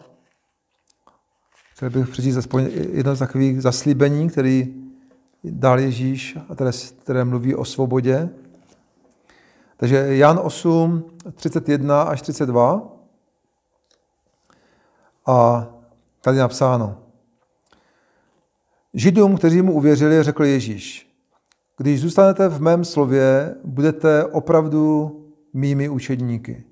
Chtěl 1.74 1.90
bych 1.90 2.10
přečíst 2.10 2.38
aspoň 2.38 2.70
jedno 2.72 3.16
z 3.16 3.20
takových 3.20 3.62
zaslíbení, 3.62 4.30
který 4.30 4.74
dal 5.44 5.80
Ježíš, 5.80 6.38
a 6.50 6.56
které, 6.56 6.72
které 7.04 7.26
mluví 7.26 7.56
o 7.56 7.66
svobodě. 7.66 8.30
Takže 9.78 10.18
Jan 10.18 10.40
8, 10.44 11.04
31 11.36 12.02
až 12.02 12.22
32. 12.22 12.92
A 15.26 15.68
tady 16.22 16.38
napsáno. 16.38 16.98
Židům, 18.94 19.38
kteří 19.38 19.62
mu 19.62 19.74
uvěřili, 19.74 20.24
řekl 20.24 20.46
Ježíš, 20.46 21.16
když 21.78 22.02
zůstanete 22.02 22.48
v 22.48 22.62
mém 22.62 22.86
slově, 22.86 23.56
budete 23.64 24.26
opravdu 24.26 25.12
mými 25.54 25.90
učedníky. 25.90 26.64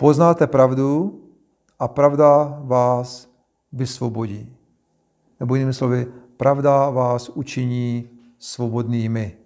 Poznáte 0.00 0.46
pravdu 0.46 1.20
a 1.78 1.88
pravda 1.88 2.58
vás 2.64 3.28
vysvobodí. 3.72 4.56
Nebo 5.40 5.54
jinými 5.54 5.74
slovy, 5.74 6.06
pravda 6.36 6.90
vás 6.90 7.28
učiní 7.28 8.08
svobodnými. 8.38 9.36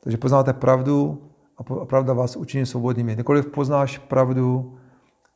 Takže 0.00 0.18
poznáte 0.18 0.52
pravdu 0.52 1.22
a 1.58 1.84
pravda 1.84 2.12
vás 2.12 2.36
učiní 2.36 2.66
svobodnými. 2.66 3.14
Kdykoliv 3.14 3.46
poznáš 3.46 3.98
pravdu, 3.98 4.78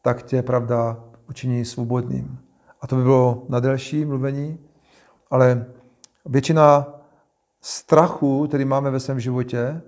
tak 0.02 0.22
tě 0.22 0.42
pravda 0.42 1.04
učiní 1.28 1.64
svobodným. 1.64 2.38
A 2.80 2.86
to 2.86 2.96
by 2.96 3.02
bylo 3.02 3.44
na 3.48 3.60
delší 3.60 4.04
mluvení, 4.04 4.58
ale 5.30 5.66
většina 6.26 6.86
strachu, 7.60 8.46
který 8.46 8.64
máme 8.64 8.90
ve 8.90 9.00
svém 9.00 9.20
životě, 9.20 9.82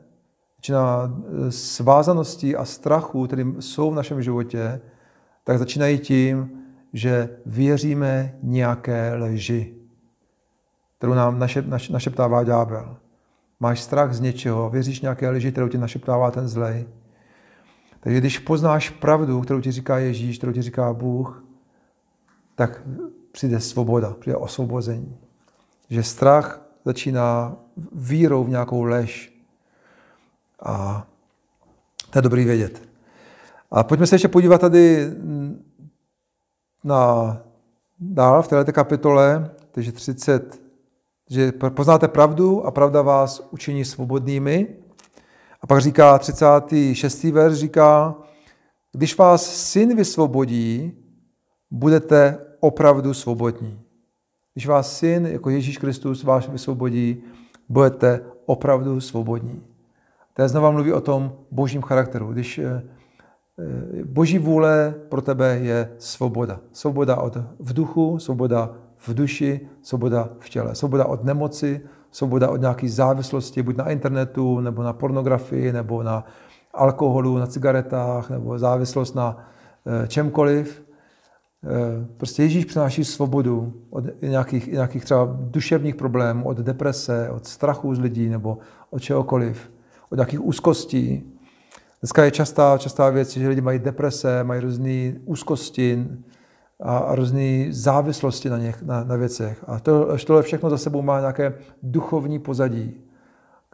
většina 0.63 1.11
eh, 1.47 1.53
svázaností 1.53 2.57
a 2.57 2.65
strachu, 2.65 3.27
které 3.27 3.45
jsou 3.61 3.91
v 3.91 3.95
našem 3.95 4.23
životě, 4.23 4.81
tak 5.45 5.59
začínají 5.59 5.99
tím, 5.99 6.51
že 6.93 7.29
věříme 7.47 8.39
nějaké 8.43 9.15
lži, 9.15 9.75
kterou 10.99 11.15
nám 11.15 11.39
našep, 11.39 11.67
naš, 11.67 11.89
našeptává 11.89 12.45
ďábel. 12.45 12.97
Máš 13.61 13.81
strach 13.81 14.13
z 14.13 14.21
něčeho, 14.21 14.71
věříš 14.71 15.01
nějaké 15.01 15.31
lži, 15.31 15.53
kterou 15.53 15.69
ti 15.69 15.79
našeptává 15.79 16.31
ten 16.31 16.49
zlej. 16.49 16.87
Takže 18.01 18.21
když 18.21 18.39
poznáš 18.39 18.91
pravdu, 18.91 19.41
kterou 19.41 19.61
ti 19.61 19.73
říká 19.73 19.99
Ježíš, 19.99 20.39
kterou 20.39 20.53
ti 20.53 20.63
říká 20.63 20.93
Bůh, 20.93 21.45
tak 22.55 22.83
přijde 23.33 23.61
svoboda, 23.61 24.15
přijde 24.21 24.37
osvobození. 24.37 25.17
Že 25.91 26.03
strach 26.03 26.63
začíná 26.85 27.57
vírou 27.93 28.45
v 28.45 28.49
nějakou 28.49 28.83
lež. 28.83 29.32
A 30.63 31.07
to 32.11 32.19
je 32.19 32.23
dobrý 32.23 32.45
vědět. 32.45 32.89
A 33.71 33.83
pojďme 33.83 34.07
se 34.07 34.15
ještě 34.15 34.29
podívat 34.29 34.61
tady 34.61 35.11
na 36.85 37.37
dál 38.01 38.43
v 38.43 38.49
této 38.49 38.73
kapitole, 38.73 39.51
takže 39.71 39.93
30, 39.93 40.61
že 41.31 41.53
poznáte 41.53 42.09
pravdu 42.09 42.67
a 42.67 42.71
pravda 42.71 43.03
vás 43.03 43.49
učiní 43.51 43.85
svobodnými. 43.85 44.77
A 45.61 45.67
pak 45.67 45.81
říká 45.81 46.19
36. 46.19 47.25
verš, 47.25 47.55
říká, 47.55 48.15
když 48.93 49.19
vás 49.19 49.57
syn 49.57 49.97
vysvobodí, 49.97 50.93
budete 51.71 52.39
opravdu 52.61 53.15
svobodní. 53.15 53.81
Když 54.55 54.67
vás 54.67 54.99
syn, 54.99 55.27
jako 55.27 55.51
Ježíš 55.51 55.79
Kristus, 55.79 56.25
vás 56.25 56.49
vysvobodí, 56.49 57.23
budete 57.69 58.25
opravdu 58.47 59.01
svobodní. 59.01 59.63
To 60.35 60.49
znova 60.49 60.71
mluví 60.71 60.93
o 60.93 61.01
tom 61.01 61.33
božím 61.51 61.83
charakteru. 61.83 62.33
Když 62.33 62.59
eh, 62.59 62.83
eh, 63.59 64.05
boží 64.05 64.39
vůle 64.39 64.95
pro 65.09 65.23
tebe 65.23 65.59
je 65.63 65.91
svoboda. 65.99 66.61
Svoboda 66.73 67.17
od 67.17 67.37
v 67.59 67.73
duchu, 67.73 68.19
svoboda 68.19 68.71
v 68.99 69.15
duši, 69.15 69.61
svoboda 69.83 70.29
v 70.39 70.49
těle. 70.49 70.75
Svoboda 70.75 71.07
od 71.07 71.25
nemoci, 71.25 71.81
svoboda 72.11 72.51
od 72.51 72.61
nějaké 72.61 72.89
závislosti, 72.89 73.63
buď 73.63 73.77
na 73.77 73.91
internetu, 73.91 74.61
nebo 74.61 74.83
na 74.83 74.93
pornografii, 74.93 75.73
nebo 75.73 76.03
na 76.03 76.25
alkoholu, 76.75 77.39
na 77.39 77.47
cigaretách, 77.47 78.31
nebo 78.31 78.59
závislost 78.59 79.15
na 79.15 79.37
eh, 79.87 80.09
čemkoliv. 80.09 80.83
Prostě 82.17 82.43
Ježíš 82.43 82.65
přináší 82.65 83.05
svobodu 83.05 83.73
od 83.91 84.05
nějakých, 84.23 84.67
nějakých 84.67 85.05
třeba 85.05 85.37
duševních 85.41 85.95
problémů, 85.95 86.45
od 86.45 86.57
deprese, 86.57 87.31
od 87.31 87.47
strachu 87.47 87.95
z 87.95 87.99
lidí 87.99 88.29
nebo 88.29 88.59
od 88.91 88.99
čehokoliv, 88.99 89.71
od 90.13 90.15
nějakých 90.15 90.45
úzkostí. 90.45 91.23
Dneska 92.01 92.25
je 92.25 92.31
častá, 92.31 92.79
častá 92.79 93.11
věc, 93.11 93.37
že 93.37 93.49
lidi 93.49 93.61
mají 93.61 93.79
deprese, 93.79 94.45
mají 94.45 94.61
různé 94.61 95.13
úzkosti 95.25 96.07
a, 96.81 96.99
a 96.99 97.15
různé 97.15 97.67
závislosti 97.71 98.51
na, 98.51 98.59
něch, 98.59 98.83
na, 98.83 99.05
na 99.05 99.17
věcech. 99.17 99.65
A 99.67 99.81
to, 99.81 100.19
tohle 100.27 100.43
všechno 100.43 100.71
za 100.71 100.79
sebou 100.79 101.03
má 101.03 101.21
nějaké 101.21 101.55
duchovní 101.83 102.39
pozadí, 102.39 103.01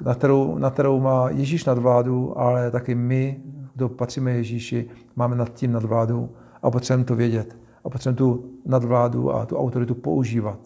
na 0.03 0.15
kterou, 0.15 0.59
na 0.59 0.71
kterou 0.71 1.01
má 1.01 1.31
Ježíš 1.31 1.65
nadvládu, 1.65 2.39
ale 2.39 2.71
taky 2.71 2.95
my, 2.95 3.43
kdo 3.75 3.89
patříme 3.89 4.33
Ježíši, 4.33 4.91
máme 5.17 5.37
nad 5.37 5.55
tím 5.55 5.73
nadvládu 5.73 6.31
a 6.63 6.71
potřebujeme 6.71 7.05
to 7.05 7.17
vědět 7.17 7.57
a 7.85 7.91
potřebujeme 7.91 8.19
tu 8.19 8.51
nadvládu 8.67 9.35
a 9.35 9.47
tu 9.47 9.57
autoritu 9.57 9.95
používat. 9.95 10.59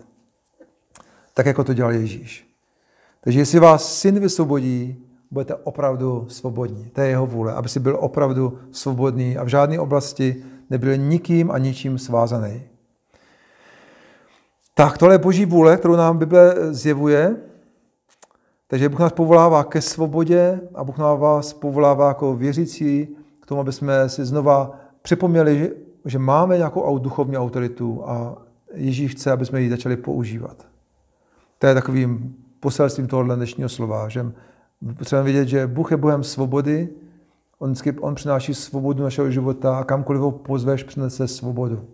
Tak, 1.34 1.46
jako 1.46 1.64
to 1.64 1.74
dělal 1.74 1.92
Ježíš. 1.92 2.48
Takže 3.20 3.38
jestli 3.38 3.58
vás 3.58 3.98
syn 3.98 4.20
vysvobodí, 4.20 5.06
budete 5.32 5.54
opravdu 5.54 6.26
svobodní. 6.28 6.84
To 6.92 7.00
je 7.00 7.08
jeho 7.08 7.26
vůle, 7.26 7.52
aby 7.52 7.68
si 7.68 7.80
byl 7.80 7.96
opravdu 8.00 8.58
svobodný 8.72 9.36
a 9.36 9.44
v 9.44 9.48
žádné 9.48 9.80
oblasti 9.80 10.44
nebyl 10.70 10.96
nikým 10.96 11.50
a 11.50 11.58
ničím 11.58 11.98
svázaný. 11.98 12.62
Tak, 14.74 14.98
tohle 14.98 15.14
je 15.14 15.18
boží 15.18 15.46
vůle, 15.46 15.76
kterou 15.76 15.96
nám 15.96 16.18
Bible 16.18 16.54
zjevuje. 16.70 17.36
Takže 18.66 18.88
Bůh 18.88 19.00
nás 19.00 19.12
povolává 19.12 19.64
ke 19.64 19.80
svobodě 19.80 20.60
a 20.74 20.84
Bůh 20.84 20.98
nás 20.98 21.52
povolává 21.52 22.08
jako 22.08 22.36
věřící 22.36 23.08
k 23.40 23.46
tomu, 23.46 23.60
aby 23.60 23.72
jsme 23.72 24.08
si 24.08 24.24
znova 24.24 24.70
připomněli, 25.02 25.72
že 26.04 26.18
máme 26.18 26.56
nějakou 26.56 26.98
duchovní 26.98 27.38
autoritu 27.38 28.02
a 28.06 28.36
Ježíš 28.74 29.12
chce, 29.12 29.32
aby 29.32 29.46
jsme 29.46 29.62
ji 29.62 29.70
začali 29.70 29.96
používat. 29.96 30.66
To 31.58 31.66
je 31.66 31.74
takovým 31.74 32.34
poselstvím 32.60 33.06
tohohle 33.06 33.36
dnešního 33.36 33.68
slova, 33.68 34.08
že 34.08 34.32
potřebujeme 34.98 35.32
vědět, 35.32 35.48
že 35.48 35.66
Bůh 35.66 35.90
je 35.90 35.96
Bohem 35.96 36.24
svobody, 36.24 36.88
on, 37.58 37.74
on 38.00 38.14
přináší 38.14 38.54
svobodu 38.54 39.02
našeho 39.02 39.30
života 39.30 39.78
a 39.78 39.84
kamkoliv 39.84 40.22
ho 40.22 40.30
pozveš, 40.30 40.82
přinese 40.82 41.28
svobodu. 41.28 41.84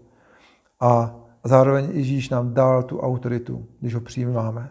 A 0.80 1.14
zároveň 1.44 1.88
Ježíš 1.92 2.30
nám 2.30 2.54
dal 2.54 2.82
tu 2.82 3.00
autoritu, 3.00 3.66
když 3.80 3.94
ho 3.94 4.00
přijímáme. 4.00 4.70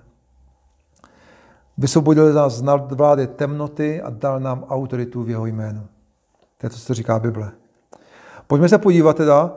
Vysvobodil 1.78 2.34
nás 2.34 2.54
z 2.54 2.62
nadvlády 2.62 3.28
temnoty 3.28 4.02
a 4.02 4.10
dal 4.10 4.40
nám 4.40 4.64
autoritu 4.64 5.24
v 5.24 5.30
jeho 5.30 5.46
jménu. 5.46 5.82
To 6.58 6.66
je 6.66 6.70
to, 6.70 6.76
co 6.76 6.94
říká 6.94 7.20
Bible. 7.20 7.52
Pojďme 8.48 8.70
se 8.70 8.78
podívat 8.78 9.18
teda, 9.18 9.56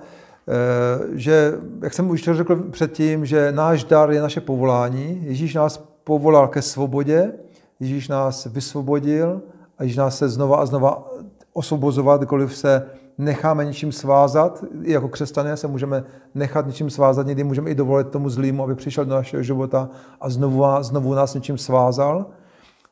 eh, 0.48 1.18
že, 1.18 1.52
jak 1.82 1.94
jsem 1.94 2.10
už 2.10 2.22
řekl 2.22 2.56
předtím, 2.56 3.26
že 3.26 3.52
náš 3.52 3.84
dar 3.84 4.10
je 4.10 4.22
naše 4.22 4.40
povolání. 4.40 5.20
Ježíš 5.24 5.54
nás 5.54 5.78
povolal 6.04 6.48
ke 6.48 6.62
svobodě, 6.62 7.32
Ježíš 7.80 8.08
nás 8.08 8.46
vysvobodil 8.46 9.42
a 9.78 9.82
Ježíš 9.82 9.96
nás 9.96 10.18
se 10.18 10.28
znova 10.28 10.56
a 10.56 10.66
znova 10.66 11.10
osvobozovat, 11.52 12.20
kdykoliv 12.20 12.56
se 12.56 12.86
necháme 13.18 13.64
ničím 13.64 13.92
svázat. 13.92 14.64
I 14.82 14.92
jako 14.92 15.08
křesťané 15.08 15.56
se 15.56 15.66
můžeme 15.66 16.04
nechat 16.34 16.66
ničím 16.66 16.90
svázat, 16.90 17.26
někdy 17.26 17.44
můžeme 17.44 17.70
i 17.70 17.74
dovolit 17.74 18.08
tomu 18.08 18.28
zlýmu, 18.28 18.62
aby 18.64 18.74
přišel 18.74 19.04
do 19.04 19.14
našeho 19.14 19.42
života 19.42 19.88
a 20.20 20.30
znovu, 20.30 20.64
znovu 20.80 21.14
nás 21.14 21.34
něčím 21.34 21.58
svázal. 21.58 22.26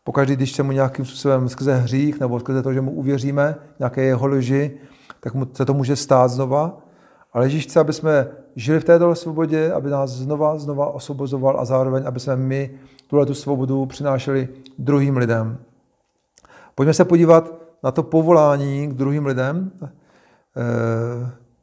Pokaždý, 0.04 0.36
když 0.36 0.52
se 0.52 0.62
mu 0.62 0.72
nějakým 0.72 1.04
způsobem 1.04 1.48
skrze 1.48 1.74
hřích 1.74 2.20
nebo 2.20 2.40
skrze 2.40 2.62
to, 2.62 2.72
že 2.72 2.80
mu 2.80 2.90
uvěříme, 2.90 3.56
nějaké 3.78 4.02
jeho 4.02 4.26
lži, 4.26 4.80
tak 5.20 5.34
mu 5.34 5.46
se 5.52 5.64
to 5.64 5.74
může 5.74 5.96
stát 5.96 6.28
znova. 6.28 6.87
Ale 7.32 7.46
Ježíš 7.46 7.64
chce, 7.64 7.80
aby 7.80 7.92
jsme 7.92 8.28
žili 8.56 8.80
v 8.80 8.84
této 8.84 9.14
svobodě, 9.14 9.72
aby 9.72 9.90
nás 9.90 10.10
znova, 10.10 10.58
znova 10.58 10.86
osvobozoval 10.86 11.60
a 11.60 11.64
zároveň, 11.64 12.02
aby 12.06 12.20
jsme 12.20 12.36
my 12.36 12.78
tuhle 13.06 13.26
tu 13.26 13.34
svobodu 13.34 13.86
přinášeli 13.86 14.48
druhým 14.78 15.16
lidem. 15.16 15.58
Pojďme 16.74 16.94
se 16.94 17.04
podívat 17.04 17.52
na 17.82 17.90
to 17.90 18.02
povolání 18.02 18.88
k 18.88 18.92
druhým 18.92 19.26
lidem. 19.26 19.72
Eh, 19.82 19.90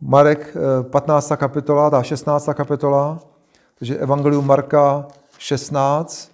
Marek 0.02 0.58
15. 0.82 1.32
Eh, 1.32 1.38
kapitola, 1.38 1.90
ta 1.90 2.04
16. 2.04 2.54
kapitola, 2.54 3.20
takže 3.80 3.98
Evangelium 3.98 4.48
Marka 4.48 5.08
16. 5.38 6.32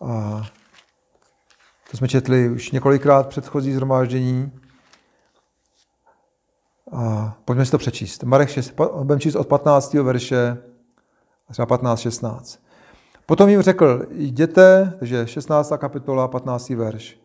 A 0.00 0.42
to 1.90 1.96
jsme 1.96 2.08
četli 2.08 2.48
už 2.48 2.70
několikrát 2.70 3.28
předchozí 3.28 3.72
zhromáždění. 3.72 4.52
A 6.92 7.36
pojďme 7.44 7.64
si 7.64 7.70
to 7.70 7.78
přečíst. 7.78 8.22
Marek 8.22 8.48
6, 8.48 8.74
budeme 9.02 9.20
číst 9.20 9.34
od 9.34 9.46
15. 9.46 9.94
verše, 9.94 10.58
třeba 11.50 11.66
15, 11.66 12.00
16. 12.00 12.58
Potom 13.26 13.48
jim 13.48 13.62
řekl, 13.62 14.06
jděte, 14.10 14.92
takže 14.98 15.26
16. 15.26 15.72
kapitola, 15.78 16.28
15. 16.28 16.68
verš. 16.70 17.20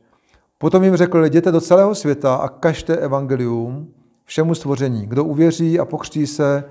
Potom 0.57 0.84
jim 0.84 0.95
řekl, 0.95 1.26
jděte 1.26 1.51
do 1.51 1.62
celého 1.62 1.95
světa 1.95 2.36
a 2.36 2.47
kažte 2.49 2.97
evangelium 2.97 3.93
všemu 4.26 4.55
stvoření. 4.55 5.05
Kdo 5.05 5.26
uvěří 5.26 5.80
a 5.80 5.86
pokřtí 5.86 6.28
se, 6.28 6.64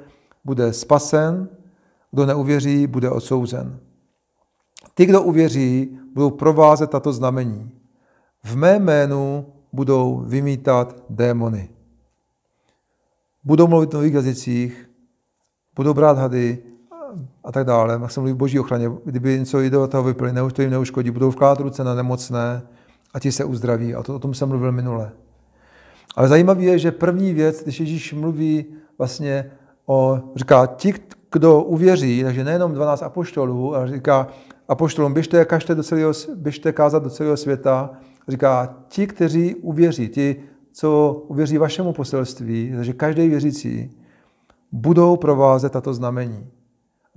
bude 0.45 0.73
spasen, 0.73 1.49
kdo 2.11 2.27
neuvěří, 2.27 2.87
bude 2.87 3.11
odsouzen. 3.11 3.79
Ty, 4.95 5.07
kdo 5.07 5.23
uvěří, 5.23 5.99
budou 6.15 6.31
provázet 6.31 6.91
tato 6.91 7.13
znamení. 7.13 7.71
V 8.45 8.57
mé 8.57 8.79
jménu 8.79 9.47
budou 9.73 10.23
vymítat 10.27 10.97
démony 11.11 11.69
budou 13.45 13.67
mluvit 13.67 13.91
v 13.91 13.95
nových 13.95 14.15
jazycích, 14.15 14.91
budou 15.77 15.95
brát 15.95 16.19
hady 16.19 16.59
a 17.45 17.53
tak 17.53 17.67
dále. 17.67 17.99
Já 18.03 18.09
jsem 18.09 18.21
mluvil 18.21 18.35
v 18.35 18.39
boží 18.39 18.61
ochraně. 18.61 18.91
Kdyby 19.05 19.39
něco 19.39 19.59
toho 19.89 20.03
vypili, 20.03 20.33
to 20.53 20.63
jim 20.63 20.71
neuškodí. 20.71 21.11
Budou 21.11 21.31
vkládat 21.31 21.61
ruce 21.61 21.85
na 21.85 21.95
nemocné 21.95 22.63
a 23.15 23.21
ti 23.21 23.33
se 23.33 23.45
uzdraví. 23.45 23.95
A 23.95 24.03
to, 24.03 24.17
o 24.17 24.19
tom 24.19 24.35
jsem 24.35 24.49
mluvil 24.49 24.73
minule. 24.73 25.13
Ale 26.17 26.29
zajímavé 26.29 26.63
je, 26.63 26.79
že 26.79 26.93
první 26.93 27.35
věc, 27.35 27.63
když 27.63 27.81
Ježíš 27.81 28.13
mluví 28.13 28.65
vlastně 28.99 29.51
o, 29.87 30.21
říká, 30.37 30.67
ti, 30.67 30.95
kdo 31.33 31.63
uvěří, 31.63 32.23
takže 32.23 32.45
nejenom 32.45 32.73
12 32.73 33.03
apoštolů, 33.03 33.75
ale 33.75 33.89
říká, 33.89 34.29
apoštolům, 34.69 35.15
běžte, 35.15 35.45
kažte 35.45 35.75
do 35.75 35.83
celého, 35.83 36.13
běžte 36.35 36.73
kázat 36.73 37.03
do 37.03 37.11
celého 37.11 37.37
světa. 37.37 37.91
Říká, 38.29 38.75
ti, 38.89 39.07
kteří 39.07 39.55
uvěří, 39.55 40.09
ti, 40.09 40.43
co 40.73 41.23
uvěří 41.29 41.59
vašemu 41.59 41.93
poselství, 41.93 42.73
takže 42.77 42.93
každý 42.93 43.29
věřící, 43.29 43.91
budou 44.73 45.17
provázet 45.17 45.73
tato 45.73 45.95
znamení. 45.95 46.47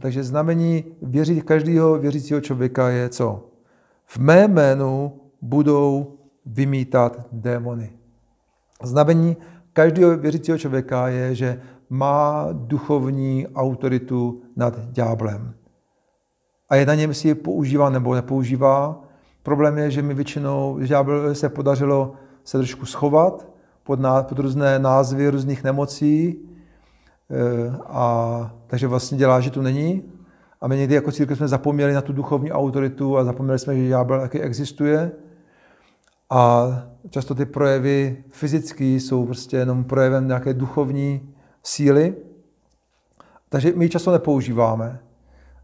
Takže 0.02 0.24
znamení 0.24 0.84
věří, 1.02 1.42
každého 1.42 1.98
věřícího 1.98 2.42
člověka 2.42 2.90
je 2.90 3.10
co? 3.10 3.50
V 4.06 4.18
mé 4.18 4.48
jménu 4.48 5.20
budou 5.42 6.18
vymítat 6.46 7.28
démony. 7.32 7.92
Znamení 8.84 9.38
každého 9.74 10.18
věřícího 10.18 10.58
člověka 10.58 11.08
je, 11.08 11.36
že 11.36 11.62
má 11.90 12.48
duchovní 12.52 13.48
autoritu 13.48 14.42
nad 14.56 14.80
ďáblem. 14.80 15.54
A 16.70 16.76
je 16.76 16.86
na 16.86 16.96
něm, 16.96 17.14
si 17.14 17.28
je 17.28 17.36
používá 17.36 17.90
nebo 17.90 18.14
nepoužívá. 18.14 19.04
Problém 19.44 19.78
je, 19.78 19.92
že 19.92 20.02
mi 20.02 20.14
většinou, 20.14 20.78
že 20.82 20.88
ďábel 20.88 21.36
se 21.36 21.50
podařilo 21.50 22.14
se 22.44 22.58
trošku 22.58 22.86
schovat 22.86 23.48
pod, 23.84 24.00
ná, 24.00 24.24
pod 24.24 24.40
různé 24.40 24.80
názvy 24.80 25.30
různých 25.30 25.64
nemocí, 25.64 26.36
e, 27.30 27.78
a, 27.86 28.56
takže 28.68 28.88
vlastně 28.88 29.18
dělá, 29.18 29.40
že 29.40 29.52
tu 29.52 29.62
není. 29.62 30.04
A 30.62 30.68
my 30.68 30.78
někdy 30.78 30.96
jako 30.96 31.12
církev 31.12 31.38
jsme 31.38 31.48
zapomněli 31.48 31.94
na 31.94 32.02
tu 32.02 32.14
duchovní 32.14 32.52
autoritu 32.52 33.18
a 33.18 33.24
zapomněli 33.24 33.60
jsme, 33.60 33.76
že 33.76 33.90
ďábel 33.90 34.22
taky 34.22 34.42
existuje. 34.42 35.12
A 36.30 36.68
často 37.10 37.36
ty 37.36 37.46
projevy 37.46 38.24
fyzické 38.30 38.86
jsou 38.86 39.26
prostě 39.26 39.58
jenom 39.58 39.84
projevem 39.84 40.28
nějaké 40.28 40.54
duchovní 40.54 41.34
síly. 41.64 42.16
Takže 43.50 43.74
my 43.76 43.86
ji 43.86 43.90
často 43.90 44.12
nepoužíváme. 44.12 45.00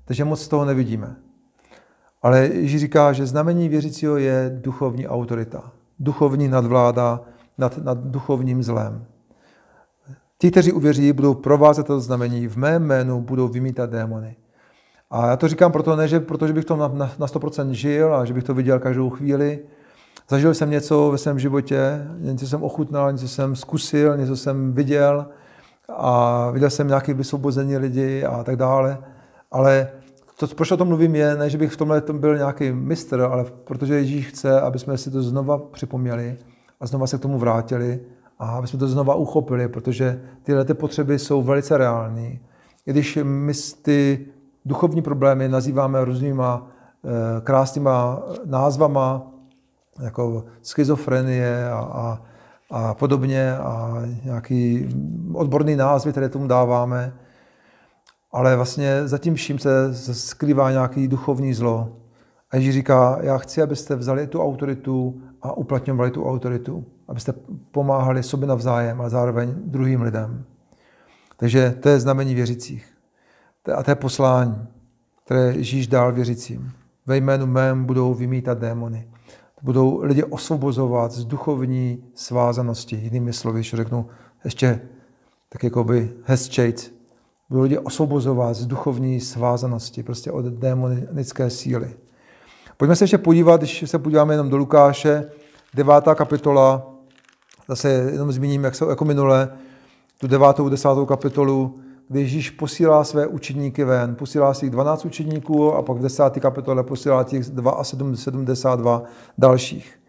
Takže 0.05 0.25
moc 0.25 0.41
z 0.41 0.47
toho 0.47 0.65
nevidíme. 0.65 1.15
Ale 2.21 2.39
Ježíš 2.39 2.81
říká, 2.81 3.13
že 3.13 3.25
znamení 3.25 3.69
věřícího 3.69 4.17
je 4.17 4.59
duchovní 4.61 5.07
autorita. 5.07 5.71
Duchovní 5.99 6.47
nadvláda 6.47 7.21
nad, 7.57 7.77
nad 7.77 7.97
duchovním 7.97 8.63
zlem. 8.63 9.05
Ti, 10.37 10.51
kteří 10.51 10.71
uvěří, 10.71 11.13
budou 11.13 11.33
provázet 11.33 11.87
to 11.87 11.99
znamení, 11.99 12.47
v 12.47 12.57
mém 12.57 12.83
jménu 12.83 13.21
budou 13.21 13.47
vymítat 13.47 13.89
démony. 13.89 14.35
A 15.11 15.27
já 15.27 15.37
to 15.37 15.47
říkám 15.47 15.71
proto, 15.71 15.95
ne, 15.95 16.07
že, 16.07 16.19
protože 16.19 16.53
bych 16.53 16.65
to 16.65 16.75
na, 16.75 16.87
na, 16.87 17.11
na 17.19 17.27
100% 17.27 17.69
žil 17.69 18.15
a 18.15 18.25
že 18.25 18.33
bych 18.33 18.43
to 18.43 18.53
viděl 18.53 18.79
každou 18.79 19.09
chvíli. 19.09 19.59
Zažil 20.29 20.53
jsem 20.53 20.69
něco 20.69 21.11
ve 21.11 21.17
svém 21.17 21.39
životě, 21.39 22.07
něco 22.17 22.47
jsem 22.47 22.63
ochutnal, 22.63 23.11
něco 23.11 23.27
jsem 23.27 23.55
zkusil, 23.55 24.17
něco 24.17 24.35
jsem 24.37 24.73
viděl 24.73 25.25
a 25.89 26.49
viděl 26.51 26.69
jsem 26.69 26.87
nějaké 26.87 27.13
vysvobození 27.13 27.77
lidi 27.77 28.23
a 28.23 28.43
tak 28.43 28.55
dále. 28.55 28.97
Ale 29.51 29.89
to, 30.39 30.47
proč 30.47 30.71
o 30.71 30.77
tom 30.77 30.87
mluvím, 30.87 31.15
je, 31.15 31.35
ne, 31.35 31.49
že 31.49 31.57
bych 31.57 31.71
v 31.71 31.77
tomhle 31.77 32.01
tom 32.01 32.19
byl 32.19 32.37
nějaký 32.37 32.71
mistr, 32.71 33.21
ale 33.21 33.45
protože 33.63 33.95
Ježíš 33.95 34.27
chce, 34.27 34.61
aby 34.61 34.79
jsme 34.79 34.97
si 34.97 35.11
to 35.11 35.23
znova 35.23 35.57
připomněli 35.57 36.37
a 36.79 36.85
znova 36.85 37.07
se 37.07 37.17
k 37.17 37.21
tomu 37.21 37.39
vrátili 37.39 37.99
a 38.39 38.49
aby 38.49 38.67
jsme 38.67 38.79
to 38.79 38.87
znova 38.87 39.15
uchopili, 39.15 39.67
protože 39.67 40.21
tyhle 40.43 40.65
ty 40.65 40.73
potřeby 40.73 41.19
jsou 41.19 41.43
velice 41.43 41.77
reální. 41.77 42.39
I 42.85 42.91
když 42.91 43.19
my 43.23 43.53
ty 43.81 44.25
duchovní 44.65 45.01
problémy 45.01 45.49
nazýváme 45.49 46.05
různýma 46.05 46.67
e, 47.37 47.41
krásnýma 47.41 48.23
názvama, 48.45 49.31
jako 50.03 50.45
schizofrenie 50.61 51.69
a, 51.69 51.79
a, 51.79 52.21
a 52.71 52.93
podobně 52.93 53.57
a 53.57 54.01
nějaký 54.23 54.89
odborný 55.33 55.75
názvy, 55.75 56.11
které 56.11 56.29
tomu 56.29 56.47
dáváme, 56.47 57.13
ale 58.31 58.55
vlastně 58.55 59.07
zatím 59.07 59.35
vším 59.35 59.59
se 59.59 59.93
skrývá 60.13 60.71
nějaký 60.71 61.07
duchovní 61.07 61.53
zlo. 61.53 61.95
A 62.51 62.55
Ježíš 62.55 62.73
říká, 62.73 63.17
já 63.21 63.37
chci, 63.37 63.61
abyste 63.61 63.95
vzali 63.95 64.27
tu 64.27 64.43
autoritu 64.43 65.21
a 65.41 65.57
uplatňovali 65.57 66.11
tu 66.11 66.25
autoritu. 66.25 66.85
Abyste 67.07 67.33
pomáhali 67.71 68.23
sobě 68.23 68.47
navzájem 68.47 69.01
a 69.01 69.09
zároveň 69.09 69.53
druhým 69.55 70.01
lidem. 70.01 70.43
Takže 71.37 71.75
to 71.79 71.89
je 71.89 71.99
znamení 71.99 72.35
věřících. 72.35 72.85
A 73.75 73.83
to 73.83 73.91
je 73.91 73.95
poslání, 73.95 74.67
které 75.25 75.53
Ježíš 75.53 75.87
dal 75.87 76.13
věřícím. 76.13 76.71
Ve 77.05 77.17
jménu 77.17 77.45
mém 77.45 77.85
budou 77.85 78.13
vymítat 78.13 78.59
démony. 78.59 79.07
Budou 79.61 80.01
lidi 80.03 80.23
osvobozovat 80.23 81.11
z 81.11 81.25
duchovní 81.25 82.03
svázanosti. 82.13 82.95
Jinými 82.95 83.33
slovy, 83.33 83.59
když 83.59 83.73
řeknu 83.73 84.07
ještě 84.45 84.81
tak 85.49 85.63
jako 85.63 85.83
by 85.83 86.13
hezčejc, 86.23 86.98
budou 87.49 87.61
lidi 87.61 87.77
osvobozovat 87.77 88.55
z 88.55 88.65
duchovní 88.65 89.19
svázanosti, 89.19 90.03
prostě 90.03 90.31
od 90.31 90.45
démonické 90.45 91.49
síly. 91.49 91.93
Pojďme 92.77 92.95
se 92.95 93.03
ještě 93.03 93.17
podívat, 93.17 93.61
když 93.61 93.83
se 93.85 93.99
podíváme 93.99 94.33
jenom 94.33 94.49
do 94.49 94.57
Lukáše, 94.57 95.31
devátá 95.73 96.15
kapitola, 96.15 96.89
zase 97.67 97.89
jenom 97.89 98.31
zmíním, 98.31 98.63
jak 98.63 98.75
jsou 98.75 98.89
jako 98.89 99.05
minule, 99.05 99.49
tu 100.19 100.27
devátou, 100.27 100.69
desátou 100.69 101.05
kapitolu, 101.05 101.79
kdy 102.07 102.19
Ježíš 102.19 102.49
posílá 102.49 103.03
své 103.03 103.27
učedníky 103.27 103.83
ven, 103.83 104.15
posílá 104.15 104.53
svých 104.53 104.71
12 104.71 105.05
učedníků 105.05 105.73
a 105.73 105.81
pak 105.81 105.97
v 105.97 106.01
desáté 106.01 106.39
kapitole 106.39 106.83
posílá 106.83 107.23
těch 107.23 107.45
72 108.13 109.03
dalších. 109.37 109.99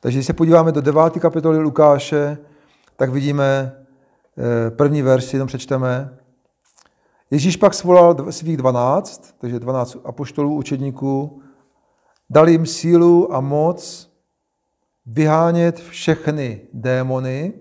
Takže 0.00 0.18
když 0.18 0.26
se 0.26 0.32
podíváme 0.32 0.72
do 0.72 0.80
deváté 0.80 1.20
kapitoly 1.20 1.58
Lukáše, 1.58 2.38
tak 2.96 3.10
vidíme 3.10 3.72
eh, 4.38 4.70
první 4.70 5.02
verš, 5.02 5.32
jenom 5.32 5.48
přečteme. 5.48 6.10
Ježíš 7.30 7.56
pak 7.56 7.74
svolal 7.74 8.32
svých 8.32 8.56
dvanáct, 8.56 9.34
takže 9.38 9.60
dvanáct 9.60 9.96
apoštolů, 10.04 10.54
učedníků, 10.54 11.42
dal 12.30 12.48
jim 12.48 12.66
sílu 12.66 13.34
a 13.34 13.40
moc 13.40 14.10
vyhánět 15.06 15.80
všechny 15.80 16.60
démony 16.72 17.52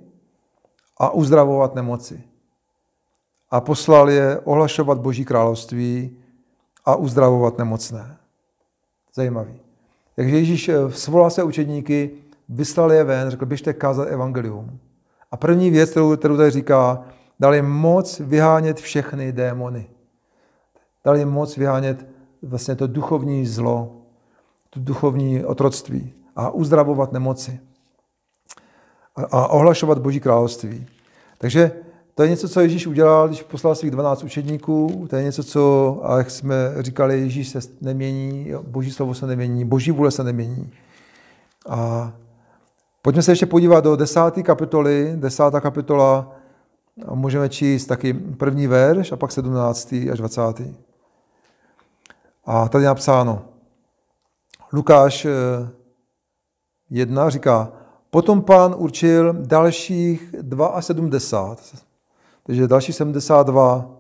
a 0.98 1.10
uzdravovat 1.10 1.76
nemoci. 1.76 2.24
A 3.50 3.62
poslal 3.62 4.10
je 4.10 4.40
ohlašovat 4.40 5.00
Boží 5.00 5.26
království 5.26 6.18
a 6.86 6.96
uzdravovat 6.96 7.58
nemocné. 7.58 8.18
Zajímavý. 9.14 9.60
Takže 10.16 10.36
Ježíš 10.36 10.70
eh, 10.70 10.92
svolal 10.92 11.30
se 11.30 11.44
učedníky, 11.44 12.12
vyslal 12.50 12.92
je 12.92 13.04
ven, 13.04 13.30
řekl, 13.30 13.46
běžte 13.46 13.74
kázat 13.74 14.08
evangelium. 14.08 14.80
A 15.32 15.38
první 15.38 15.70
věc, 15.70 15.92
kterou, 15.92 16.18
kterou 16.18 16.38
tady 16.38 16.52
říká, 16.52 17.06
dal 17.40 17.56
jim 17.56 17.66
moc 17.66 18.20
vyhánět 18.20 18.80
všechny 18.80 19.32
démony. 19.32 19.90
Dal 21.06 21.16
jim 21.18 21.30
moc 21.30 21.58
vyhánět 21.58 22.06
vlastně 22.42 22.76
to 22.76 22.88
duchovní 22.88 23.46
zlo, 23.46 24.02
to 24.70 24.80
duchovní 24.80 25.46
otroctví 25.46 26.14
a 26.36 26.50
uzdravovat 26.50 27.12
nemoci 27.12 27.60
a, 29.16 29.24
a 29.24 29.48
ohlašovat 29.48 29.98
Boží 29.98 30.20
království. 30.20 30.88
Takže 31.38 31.72
to 32.16 32.24
je 32.24 32.30
něco, 32.30 32.50
co 32.50 32.60
Ježíš 32.60 32.88
udělal, 32.88 33.28
když 33.28 33.44
poslal 33.44 33.76
svých 33.76 33.92
12 33.92 34.24
učedníků. 34.24 35.08
To 35.10 35.16
je 35.16 35.24
něco, 35.24 35.44
co, 35.44 36.00
a 36.04 36.18
jak 36.18 36.32
jsme 36.32 36.56
říkali, 36.80 37.20
Ježíš 37.20 37.50
se 37.50 37.60
nemění, 37.82 38.52
Boží 38.68 38.92
slovo 38.92 39.14
se 39.14 39.28
nemění, 39.28 39.66
Boží 39.66 39.92
vůle 39.92 40.12
se 40.12 40.24
nemění. 40.24 40.72
A 41.70 42.14
pojďme 43.02 43.22
se 43.22 43.32
ještě 43.32 43.46
podívat 43.46 43.84
do 43.84 43.96
desáté 43.96 44.44
kapitoly. 44.44 45.14
Desátá 45.16 45.62
kapitola 45.62 46.35
a 47.08 47.16
můžeme 47.16 47.50
číst 47.50 47.86
taky 47.86 48.14
první 48.14 48.68
verš 48.68 49.12
a 49.12 49.18
pak 49.18 49.32
17. 49.32 49.94
až 50.12 50.18
20. 50.18 50.42
A 52.46 52.68
tady 52.68 52.84
je 52.84 52.88
napsáno, 52.88 53.42
Lukáš 54.74 55.28
1 56.90 57.28
eh, 57.28 57.32
říká, 57.32 57.72
potom 58.10 58.42
pán 58.42 58.76
určil 58.78 59.34
dalších 59.34 60.36
72, 60.80 61.56
takže 62.44 62.68
další 62.68 62.94
72 62.94 63.92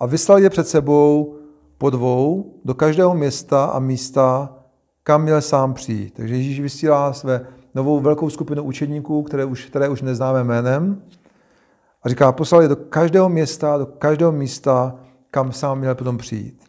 a 0.00 0.06
vyslal 0.06 0.38
je 0.38 0.50
před 0.50 0.68
sebou 0.68 1.36
po 1.78 1.90
dvou 1.90 2.54
do 2.64 2.74
každého 2.74 3.14
města 3.14 3.64
a 3.64 3.78
místa, 3.78 4.54
kam 5.02 5.22
měl 5.22 5.42
sám 5.42 5.74
přijít. 5.74 6.14
Takže 6.14 6.36
Ježíš 6.36 6.60
vysílá 6.60 7.12
své 7.12 7.46
novou 7.74 8.00
velkou 8.00 8.30
skupinu 8.30 8.62
učedníků, 8.62 9.22
které 9.22 9.44
už, 9.44 9.64
které 9.64 9.88
už 9.88 10.02
neznáme 10.02 10.44
jménem, 10.44 11.02
a 12.02 12.08
říká, 12.08 12.32
poslal 12.32 12.62
je 12.62 12.68
do 12.68 12.76
každého 12.76 13.28
města, 13.28 13.78
do 13.78 13.86
každého 13.86 14.32
místa, 14.32 14.94
kam 15.30 15.52
sám 15.52 15.78
měl 15.78 15.94
potom 15.94 16.18
přijít. 16.18 16.62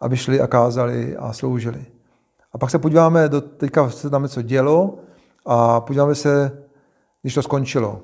Aby 0.00 0.16
šli 0.16 0.40
a 0.40 0.46
kázali 0.46 1.16
a 1.16 1.32
sloužili. 1.32 1.86
A 2.52 2.58
pak 2.58 2.70
se 2.70 2.78
podíváme, 2.78 3.28
do, 3.28 3.40
teďka 3.40 3.90
se 3.90 4.10
tam 4.10 4.22
něco 4.22 4.42
dělo 4.42 4.98
a 5.46 5.80
podíváme 5.80 6.14
se, 6.14 6.62
když 7.22 7.34
to 7.34 7.42
skončilo. 7.42 8.00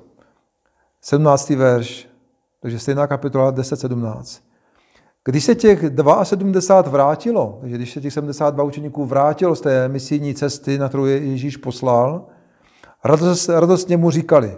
17. 1.01 1.49
verš, 1.49 2.09
takže 2.59 2.79
stejná 2.79 3.07
kapitola 3.07 3.51
10.17. 3.51 4.41
Když 5.25 5.43
se 5.43 5.55
těch 5.55 5.79
72 6.23 6.91
vrátilo, 6.91 7.57
takže 7.61 7.75
když 7.75 7.93
se 7.93 8.01
těch 8.01 8.13
72 8.13 8.63
učeníků 8.63 9.05
vrátilo 9.05 9.55
z 9.55 9.61
té 9.61 9.87
misijní 9.87 10.35
cesty, 10.35 10.77
na 10.77 10.89
kterou 10.89 11.05
je 11.05 11.17
Ježíš 11.17 11.57
poslal, 11.57 12.25
radost, 13.03 13.49
radostně 13.49 13.97
mu 13.97 14.11
říkali, 14.11 14.57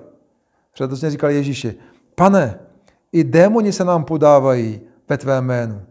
Předtím 0.75 1.09
říkali 1.09 1.35
Ježíši, 1.35 1.75
pane, 2.15 2.59
i 3.11 3.23
démoni 3.23 3.71
se 3.71 3.83
nám 3.83 4.03
podávají 4.03 4.81
ve 5.09 5.17
tvé 5.17 5.41
jménu. 5.41 5.81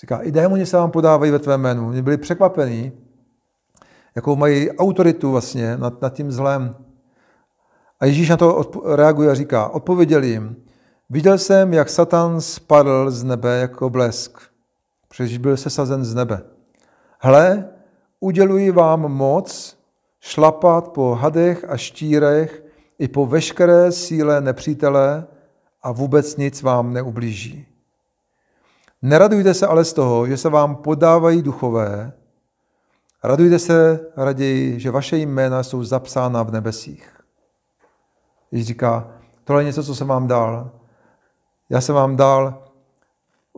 Říká, 0.00 0.18
i 0.18 0.32
démoni 0.32 0.66
se 0.66 0.76
vám 0.76 0.90
podávají 0.90 1.32
ve 1.32 1.38
tvém 1.38 1.60
jménu. 1.60 1.88
Oni 1.88 2.02
byli 2.02 2.16
překvapení, 2.16 2.92
jakou 4.14 4.36
mají 4.36 4.70
autoritu 4.70 5.30
vlastně 5.30 5.76
nad, 5.76 6.02
nad 6.02 6.12
tím 6.12 6.32
zlem. 6.32 6.74
A 8.00 8.06
Ježíš 8.06 8.28
na 8.28 8.36
to 8.36 8.70
reaguje 8.84 9.30
a 9.30 9.34
říká, 9.34 9.68
odpověděl 9.68 10.24
jim, 10.24 10.56
viděl 11.10 11.38
jsem, 11.38 11.72
jak 11.72 11.88
Satan 11.88 12.40
spadl 12.40 13.10
z 13.10 13.24
nebe 13.24 13.58
jako 13.58 13.90
blesk, 13.90 14.38
protože 15.08 15.38
byl 15.38 15.56
sesazen 15.56 16.04
z 16.04 16.14
nebe. 16.14 16.42
Hle, 17.20 17.68
uděluji 18.20 18.70
vám 18.70 19.00
moc 19.00 19.78
šlapat 20.20 20.88
po 20.88 21.14
hadech 21.14 21.64
a 21.68 21.76
štírech 21.76 22.65
i 22.98 23.08
po 23.08 23.26
veškeré 23.26 23.92
síle 23.92 24.40
nepřítele 24.40 25.26
a 25.82 25.92
vůbec 25.92 26.36
nic 26.36 26.62
vám 26.62 26.92
neublíží. 26.92 27.66
Neradujte 29.02 29.54
se 29.54 29.66
ale 29.66 29.84
z 29.84 29.92
toho, 29.92 30.26
že 30.26 30.36
se 30.36 30.48
vám 30.48 30.76
podávají 30.76 31.42
duchové, 31.42 32.12
radujte 33.24 33.58
se 33.58 34.00
raději, 34.16 34.80
že 34.80 34.90
vaše 34.90 35.16
jména 35.16 35.62
jsou 35.62 35.84
zapsána 35.84 36.42
v 36.42 36.52
nebesích. 36.52 37.20
Ježíš 38.50 38.66
říká, 38.66 39.10
tohle 39.44 39.62
je 39.62 39.66
něco, 39.66 39.84
co 39.84 39.94
jsem 39.94 40.06
vám 40.06 40.26
dal. 40.26 40.70
Já 41.70 41.80
jsem 41.80 41.94
vám 41.94 42.16
dal, 42.16 42.62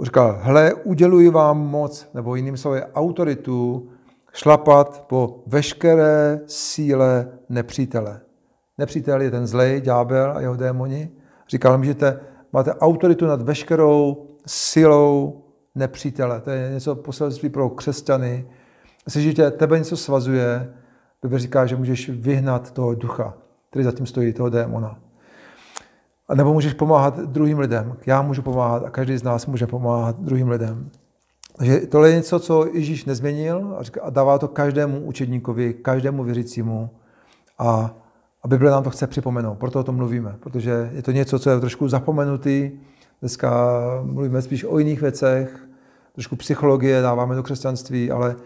říkal, 0.02 0.38
hle, 0.42 0.74
uděluji 0.74 1.30
vám 1.30 1.58
moc, 1.58 2.08
nebo 2.14 2.34
jiným 2.34 2.56
slovy 2.56 2.82
autoritu, 2.84 3.90
šlapat 4.32 5.06
po 5.06 5.42
veškeré 5.46 6.40
síle 6.46 7.38
nepřítele. 7.48 8.20
Nepřítel 8.78 9.22
je 9.22 9.30
ten 9.30 9.46
zlej, 9.46 9.80
ďábel 9.80 10.32
a 10.36 10.40
jeho 10.40 10.56
démoni. 10.56 11.10
Říkal, 11.48 11.78
můžete, 11.78 12.20
máte 12.52 12.74
autoritu 12.74 13.26
nad 13.26 13.42
veškerou 13.42 14.26
silou 14.46 15.44
nepřítele. 15.74 16.40
To 16.40 16.50
je 16.50 16.70
něco 16.70 16.94
poselství 16.94 17.48
pro 17.48 17.70
křesťany. 17.70 18.48
Jestliže 19.06 19.34
tě, 19.34 19.50
tebe 19.50 19.78
něco 19.78 19.96
svazuje, 19.96 20.74
Bible 21.22 21.38
říká, 21.38 21.66
že 21.66 21.76
můžeš 21.76 22.08
vyhnat 22.08 22.70
toho 22.70 22.94
ducha, 22.94 23.34
který 23.70 23.84
zatím 23.84 24.06
stojí, 24.06 24.32
toho 24.32 24.48
démona. 24.48 24.98
A 26.28 26.34
nebo 26.34 26.52
můžeš 26.52 26.74
pomáhat 26.74 27.18
druhým 27.20 27.58
lidem. 27.58 27.96
Já 28.06 28.22
můžu 28.22 28.42
pomáhat 28.42 28.84
a 28.84 28.90
každý 28.90 29.16
z 29.16 29.22
nás 29.22 29.46
může 29.46 29.66
pomáhat 29.66 30.20
druhým 30.20 30.48
lidem. 30.48 30.90
Takže 31.56 31.80
tohle 31.80 32.10
je 32.10 32.16
něco, 32.16 32.40
co 32.40 32.66
Ježíš 32.72 33.04
nezměnil 33.04 33.78
a, 34.02 34.10
dává 34.10 34.38
to 34.38 34.48
každému 34.48 35.00
učedníkovi, 35.00 35.74
každému 35.74 36.24
věřícímu. 36.24 36.90
A, 37.58 37.94
a 38.48 38.50
Bible 38.50 38.70
nám 38.70 38.82
to 38.82 38.90
chce 38.90 39.06
připomenout, 39.06 39.58
proto 39.58 39.80
o 39.80 39.82
tom 39.82 39.96
mluvíme, 39.96 40.36
protože 40.40 40.90
je 40.92 41.02
to 41.02 41.12
něco, 41.12 41.38
co 41.38 41.50
je 41.50 41.60
trošku 41.60 41.88
zapomenutý. 41.88 42.70
Dneska 43.20 43.50
mluvíme 44.02 44.42
spíš 44.42 44.64
o 44.64 44.78
jiných 44.78 45.00
věcech, 45.00 45.68
trošku 46.12 46.36
psychologie 46.36 47.02
dáváme 47.02 47.36
do 47.36 47.42
křesťanství, 47.42 48.10
ale 48.10 48.36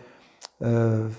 eh, 0.63 1.13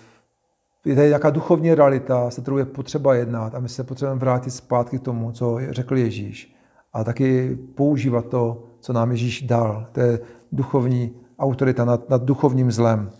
je 0.85 0.95
tady 0.95 1.07
nějaká 1.07 1.29
duchovní 1.29 1.75
realita, 1.75 2.29
se 2.29 2.41
kterou 2.41 2.57
je 2.57 2.65
potřeba 2.65 3.15
jednat 3.15 3.55
a 3.55 3.59
my 3.59 3.69
se 3.69 3.83
potřebujeme 3.83 4.19
vrátit 4.19 4.51
zpátky 4.51 4.99
k 4.99 5.03
tomu, 5.03 5.31
co 5.31 5.57
řekl 5.69 5.97
Ježíš 5.97 6.55
a 6.93 7.03
taky 7.03 7.57
používat 7.75 8.25
to, 8.25 8.63
co 8.79 8.93
nám 8.93 9.11
Ježíš 9.11 9.41
dal. 9.41 9.87
To 9.91 9.99
je 9.99 10.19
duchovní 10.51 11.15
autorita 11.39 11.85
nad, 11.85 12.09
nad 12.09 12.23
duchovním 12.23 12.71
zlem. 12.71 13.11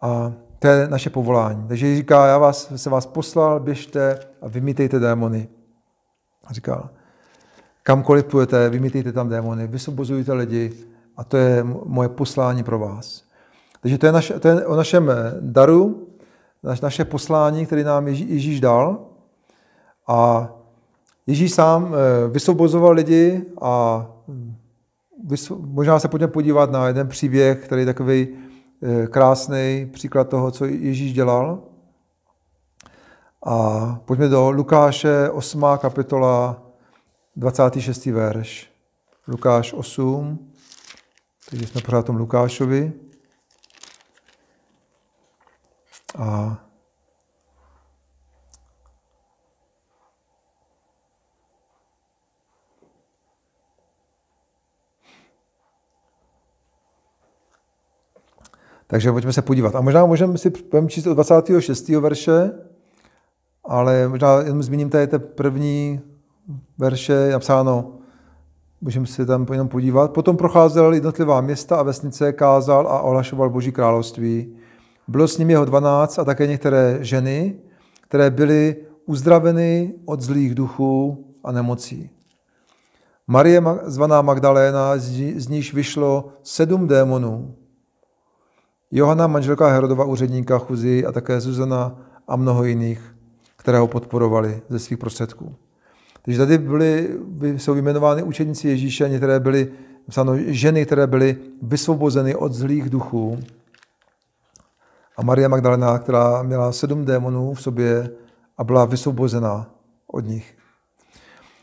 A 0.00 0.32
to 0.62 0.68
je 0.68 0.88
naše 0.88 1.10
povolání. 1.10 1.64
Takže 1.68 1.96
říká, 1.96 2.26
já 2.26 2.38
vás, 2.38 2.72
se 2.76 2.90
vás 2.90 3.06
poslal, 3.06 3.60
běžte 3.60 4.18
a 4.42 4.48
vymítejte 4.48 4.98
démony. 4.98 5.48
A 6.44 6.52
říkal, 6.52 6.90
kamkoliv 7.82 8.24
půjdete, 8.24 8.68
vymítejte 8.68 9.12
tam 9.12 9.28
démony, 9.28 9.66
vysvobozujte 9.66 10.32
lidi 10.32 10.72
a 11.16 11.24
to 11.24 11.36
je 11.36 11.64
moje 11.84 12.08
poslání 12.08 12.62
pro 12.62 12.78
vás. 12.78 13.24
Takže 13.80 13.98
to 13.98 14.06
je, 14.06 14.12
naše, 14.12 14.40
to 14.40 14.48
je 14.48 14.66
o 14.66 14.76
našem 14.76 15.10
daru, 15.40 16.08
naše 16.82 17.04
poslání, 17.04 17.66
který 17.66 17.84
nám 17.84 18.08
Ježíš 18.08 18.60
dal. 18.60 18.98
A 20.08 20.48
Ježíš 21.26 21.52
sám 21.52 21.94
eh, 21.94 22.28
vysvobozoval 22.28 22.92
lidi 22.92 23.44
a 23.60 24.06
možná 25.58 25.98
se 25.98 26.08
pojďme 26.08 26.28
podívat 26.28 26.70
na 26.70 26.88
jeden 26.88 27.08
příběh, 27.08 27.64
který 27.64 27.82
je 27.82 27.86
takový 27.86 28.28
eh, 28.30 28.51
krásný 29.10 29.90
příklad 29.92 30.28
toho, 30.28 30.50
co 30.50 30.64
Ježíš 30.64 31.12
dělal. 31.12 31.62
A 33.46 33.80
pojďme 34.04 34.28
do 34.28 34.50
Lukáše 34.50 35.30
8. 35.30 35.64
kapitola 35.78 36.62
26. 37.36 38.06
verš. 38.06 38.70
Lukáš 39.28 39.72
8, 39.72 40.52
takže 41.50 41.66
jsme 41.66 41.80
pořád 41.80 42.06
tom 42.06 42.16
Lukášovi. 42.16 42.92
A 46.18 46.58
Takže 58.92 59.12
pojďme 59.12 59.32
se 59.32 59.42
podívat. 59.42 59.76
A 59.76 59.80
možná 59.80 60.06
můžeme 60.06 60.38
si 60.38 60.52
číst 60.86 61.06
od 61.06 61.14
26. 61.14 61.88
verše, 61.88 62.50
ale 63.64 64.08
možná 64.08 64.40
jenom 64.40 64.62
zmíním 64.62 64.90
tady 64.90 65.06
té 65.06 65.18
první 65.18 66.00
verše, 66.78 67.12
je 67.12 67.32
napsáno, 67.32 67.92
můžeme 68.80 69.06
se 69.06 69.26
tam 69.26 69.46
jenom 69.52 69.68
podívat. 69.68 70.12
Potom 70.12 70.36
procházel 70.36 70.94
jednotlivá 70.94 71.40
města 71.40 71.76
a 71.76 71.82
vesnice, 71.82 72.32
kázal 72.32 72.88
a 72.88 73.00
ohlašoval 73.00 73.50
Boží 73.50 73.72
království. 73.72 74.56
Bylo 75.08 75.28
s 75.28 75.38
ním 75.38 75.50
jeho 75.50 75.64
dvanáct 75.64 76.18
a 76.18 76.24
také 76.24 76.46
některé 76.46 76.98
ženy, 77.00 77.54
které 78.08 78.30
byly 78.30 78.76
uzdraveny 79.06 79.94
od 80.04 80.20
zlých 80.20 80.54
duchů 80.54 81.24
a 81.44 81.52
nemocí. 81.52 82.10
Marie 83.26 83.62
zvaná 83.84 84.22
Magdaléna, 84.22 84.96
z 85.36 85.48
níž 85.48 85.74
vyšlo 85.74 86.28
sedm 86.42 86.88
démonů. 86.88 87.54
Johana, 88.94 89.26
manželka 89.26 89.68
Herodova 89.68 90.04
úředníka 90.04 90.58
Chuzi 90.58 91.06
a 91.06 91.12
také 91.12 91.40
Zuzana 91.40 91.98
a 92.28 92.36
mnoho 92.36 92.64
jiných, 92.64 93.14
které 93.56 93.78
ho 93.78 93.86
podporovali 93.86 94.62
ze 94.68 94.78
svých 94.78 94.98
prostředků. 94.98 95.54
Takže 96.22 96.38
tady 96.38 96.58
byly, 96.58 97.18
jsou 97.42 97.72
vyjmenovány 97.72 98.22
učeníci 98.22 98.68
Ježíše, 98.68 99.08
některé 99.08 99.40
byly 99.40 99.72
psáno, 100.08 100.36
ženy, 100.36 100.86
které 100.86 101.06
byly 101.06 101.36
vysvobozeny 101.62 102.34
od 102.34 102.52
zlých 102.52 102.90
duchů. 102.90 103.38
A 105.16 105.22
Maria 105.22 105.48
Magdalena, 105.48 105.98
která 105.98 106.42
měla 106.42 106.72
sedm 106.72 107.04
démonů 107.04 107.54
v 107.54 107.62
sobě 107.62 108.10
a 108.58 108.64
byla 108.64 108.84
vysvobozena 108.84 109.70
od 110.06 110.26
nich. 110.26 110.54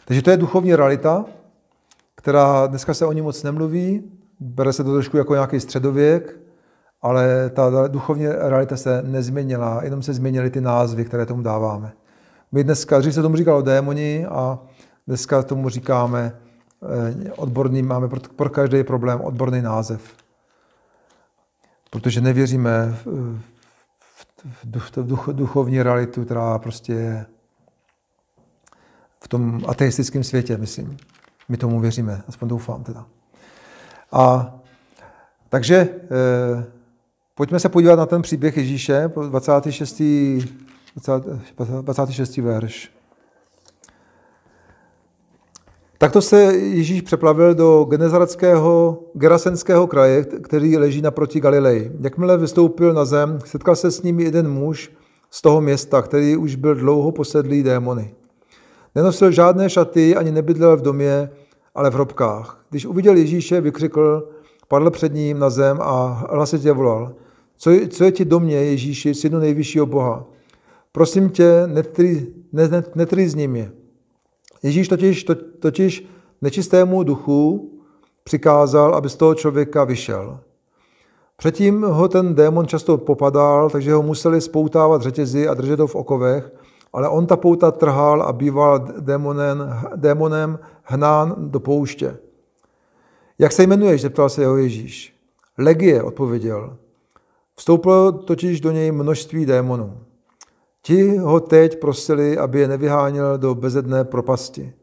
Takže 0.06 0.22
to 0.22 0.32
je 0.32 0.38
duchovní 0.38 0.76
realita, 0.76 1.26
která 2.16 2.68
dneska 2.68 2.94
se 2.94 3.06
o 3.06 3.12
ní 3.12 3.22
moc 3.22 3.44
nemluví, 3.44 4.12
bere 4.40 4.74
se 4.74 4.84
to 4.84 4.94
trošku 4.94 5.18
jako 5.18 5.34
nějaký 5.34 5.60
středověk, 5.60 6.40
ale 7.02 7.50
ta 7.50 7.88
duchovní 7.88 8.28
realita 8.28 8.78
se 8.78 9.02
nezměnila, 9.02 9.84
jenom 9.84 10.04
se 10.04 10.14
změnily 10.14 10.50
ty 10.50 10.62
názvy, 10.62 11.06
které 11.06 11.26
tomu 11.26 11.42
dáváme. 11.42 11.92
My 12.52 12.64
dneska, 12.64 13.00
dřív 13.00 13.14
se 13.14 13.22
tomu 13.22 13.36
říkalo 13.36 13.62
démoni 13.62 14.26
a 14.26 14.60
dneska 15.08 15.44
tomu 15.44 15.70
říkáme 15.70 16.36
eh, 17.26 17.32
odborný, 17.32 17.82
máme 17.84 18.08
pro, 18.08 18.20
pro 18.20 18.50
každý 18.50 18.84
problém 18.84 19.22
odborný 19.22 19.62
název. 19.62 20.02
Protože 21.90 22.22
nevěříme 22.22 22.98
v, 23.06 23.40
v, 24.00 24.58
v 24.62 25.08
duch, 25.08 25.30
duchovní 25.32 25.84
realitu, 25.84 26.26
která 26.26 26.60
prostě 26.60 26.94
je 26.94 27.26
v 29.24 29.28
tom 29.28 29.62
ateistickém 29.68 30.24
světě, 30.24 30.58
myslím. 30.58 30.98
My 31.50 31.58
tomu 31.58 31.80
věříme, 31.80 32.22
aspoň 32.28 32.48
doufám 32.48 32.84
teda. 32.84 33.06
A 34.12 34.56
takže 35.50 35.76
eh, 35.76 36.79
Pojďme 37.40 37.60
se 37.60 37.70
podívat 37.70 37.96
na 37.96 38.06
ten 38.06 38.22
příběh 38.22 38.58
Ježíše, 38.58 39.12
26. 39.30 40.02
26. 41.82 42.38
verš. 42.38 42.92
Takto 45.98 46.22
se 46.22 46.44
Ježíš 46.54 47.02
přeplavil 47.02 47.56
do 47.56 47.84
Genezareckého, 47.84 49.04
Gerasenského 49.14 49.88
kraje, 49.88 50.24
který 50.24 50.78
leží 50.78 51.02
naproti 51.02 51.40
Galileji. 51.40 51.92
Jakmile 52.02 52.38
vystoupil 52.38 52.94
na 52.94 53.06
zem, 53.06 53.40
setkal 53.46 53.76
se 53.76 53.92
s 53.92 54.02
ním 54.04 54.20
jeden 54.20 54.52
muž 54.52 54.92
z 55.30 55.42
toho 55.42 55.62
města, 55.62 56.02
který 56.02 56.38
už 56.38 56.56
byl 56.56 56.76
dlouho 56.76 57.12
posedlý 57.12 57.64
démony. 57.64 58.14
Nenosil 58.96 59.32
žádné 59.32 59.70
šaty, 59.70 60.16
ani 60.16 60.32
nebydlel 60.32 60.78
v 60.78 60.82
domě, 60.82 61.30
ale 61.76 61.90
v 61.90 61.94
hrobkách. 61.94 62.66
Když 62.70 62.86
uviděl 62.86 63.16
Ježíše, 63.18 63.62
vykřikl, 63.62 64.30
padl 64.68 64.90
před 64.92 65.14
ním 65.14 65.40
na 65.40 65.50
zem 65.50 65.78
a 65.82 66.26
hlasitě 66.30 66.72
volal– 66.72 67.14
co, 67.60 67.70
je, 67.70 67.88
co 67.88 68.04
je 68.04 68.12
ti 68.12 68.26
do 68.26 68.40
mě, 68.40 68.56
Ježíši, 68.56 69.14
synu 69.14 69.40
nejvyššího 69.40 69.86
Boha? 69.86 70.26
Prosím 70.92 71.30
tě, 71.30 71.64
netry, 71.68 72.28
net, 72.52 72.96
netrýzni 72.96 73.48
mě. 73.48 73.72
Ježíš 74.64 74.88
totiž, 74.88 75.24
to, 75.24 75.36
totiž 75.36 76.06
nečistému 76.42 77.04
duchu 77.04 77.72
přikázal, 78.24 78.96
aby 78.96 79.10
z 79.10 79.16
toho 79.16 79.36
člověka 79.36 79.84
vyšel. 79.84 80.40
Předtím 81.38 81.84
ho 81.84 82.08
ten 82.08 82.36
démon 82.36 82.68
často 82.68 82.98
popadal, 82.98 83.70
takže 83.70 83.94
ho 83.94 84.04
museli 84.04 84.42
spoutávat 84.42 85.02
řetězy 85.02 85.48
a 85.48 85.54
držet 85.54 85.80
ho 85.80 85.88
v 85.88 85.96
okovech, 85.96 86.52
ale 86.94 87.10
on 87.10 87.28
ta 87.28 87.38
pouta 87.38 87.72
trhal 87.72 88.22
a 88.22 88.34
býval 88.34 88.88
démonem, 89.00 89.58
démonem 89.96 90.60
hnán 90.84 91.36
do 91.38 91.60
pouště. 91.60 92.18
Jak 93.40 93.52
se 93.52 93.64
jmenuješ? 93.64 94.02
zeptal 94.02 94.30
se 94.30 94.42
jeho 94.42 94.58
Ježíš. 94.58 95.16
Legie, 95.58 96.04
odpověděl. 96.04 96.78
Vstoupilo 97.60 98.12
totiž 98.12 98.62
do 98.62 98.72
něj 98.72 98.92
množství 98.92 99.46
démonů. 99.46 99.98
Ti 100.82 101.18
ho 101.18 101.40
teď 101.40 101.80
prosili, 101.80 102.38
aby 102.38 102.60
je 102.60 102.68
nevyháněl 102.68 103.38
do 103.38 103.56
bezedné 103.56 104.04
propasti. 104.04 104.74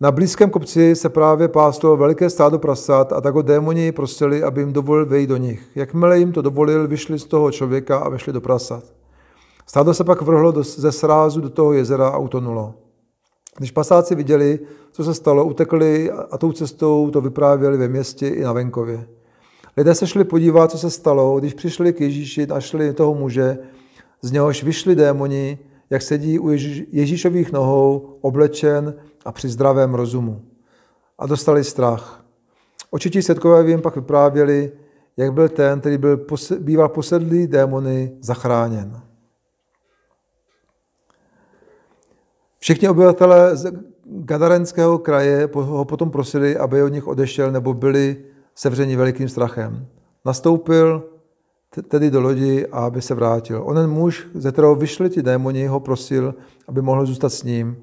Na 0.00 0.10
blízkém 0.10 0.50
kopci 0.50 0.96
se 0.96 1.08
právě 1.08 1.48
páslo 1.48 1.96
veliké 1.96 2.30
stádo 2.30 2.58
prasat 2.58 3.12
a 3.12 3.20
tak 3.20 3.34
ho 3.34 3.42
démoni 3.42 3.92
prosili, 3.92 4.42
aby 4.42 4.60
jim 4.60 4.72
dovolil 4.72 5.06
vejít 5.06 5.28
do 5.28 5.36
nich. 5.36 5.62
Jakmile 5.74 6.18
jim 6.18 6.32
to 6.32 6.42
dovolil, 6.42 6.88
vyšli 6.88 7.18
z 7.18 7.24
toho 7.24 7.50
člověka 7.50 7.98
a 7.98 8.08
vešli 8.08 8.32
do 8.32 8.40
prasat. 8.40 8.84
Stádo 9.66 9.94
se 9.94 10.04
pak 10.04 10.22
vrhlo 10.22 10.52
do, 10.52 10.62
ze 10.62 10.92
srázu 10.92 11.40
do 11.40 11.50
toho 11.50 11.72
jezera 11.72 12.08
a 12.08 12.18
utonulo. 12.18 12.74
Když 13.56 13.70
pasáci 13.70 14.14
viděli, 14.14 14.58
co 14.92 15.04
se 15.04 15.14
stalo, 15.14 15.44
utekli 15.44 16.10
a 16.10 16.38
tou 16.38 16.52
cestou 16.52 17.10
to 17.10 17.20
vyprávěli 17.20 17.78
ve 17.78 17.88
městě 17.88 18.28
i 18.28 18.42
na 18.42 18.52
venkově. 18.52 19.06
Lidé 19.76 19.94
se 19.94 20.06
šli 20.06 20.24
podívat, 20.24 20.70
co 20.70 20.78
se 20.78 20.90
stalo, 20.90 21.40
když 21.40 21.54
přišli 21.54 21.92
k 21.92 22.00
Ježíši, 22.00 22.46
našli 22.46 22.92
toho 22.92 23.14
muže, 23.14 23.58
z 24.22 24.32
něhož 24.32 24.62
vyšli 24.62 24.94
démoni, 24.94 25.58
jak 25.90 26.02
sedí 26.02 26.38
u 26.38 26.50
Ježíšových 26.92 27.52
nohou, 27.52 28.18
oblečen 28.20 28.94
a 29.24 29.32
při 29.32 29.48
zdravém 29.48 29.94
rozumu. 29.94 30.42
A 31.18 31.26
dostali 31.26 31.64
strach. 31.64 32.24
Očití 32.90 33.22
světkové 33.22 33.70
jim 33.70 33.82
pak 33.82 33.96
vyprávěli, 33.96 34.72
jak 35.16 35.32
byl 35.32 35.48
ten, 35.48 35.80
který 35.80 35.98
byl, 35.98 36.26
býval 36.58 36.88
posedlý 36.88 37.46
démony, 37.46 38.16
zachráněn. 38.20 39.00
Všichni 42.58 42.88
obyvatelé 42.88 43.56
z 43.56 43.72
Gadarenského 44.04 44.98
kraje 44.98 45.48
ho 45.54 45.84
potom 45.84 46.10
prosili, 46.10 46.56
aby 46.56 46.82
od 46.82 46.88
nich 46.88 47.06
odešel, 47.06 47.52
nebo 47.52 47.74
byli 47.74 48.24
sevřeni 48.54 48.96
velikým 48.96 49.28
strachem. 49.28 49.86
Nastoupil 50.24 51.02
tedy 51.88 52.10
do 52.10 52.20
lodi 52.20 52.66
a 52.66 52.78
aby 52.78 53.02
se 53.02 53.14
vrátil. 53.14 53.62
Onen 53.66 53.90
muž, 53.90 54.26
ze 54.34 54.52
kterého 54.52 54.74
vyšli 54.74 55.10
ti 55.10 55.22
démoni, 55.22 55.66
ho 55.66 55.80
prosil, 55.80 56.34
aby 56.68 56.82
mohl 56.82 57.06
zůstat 57.06 57.28
s 57.28 57.42
ním. 57.42 57.76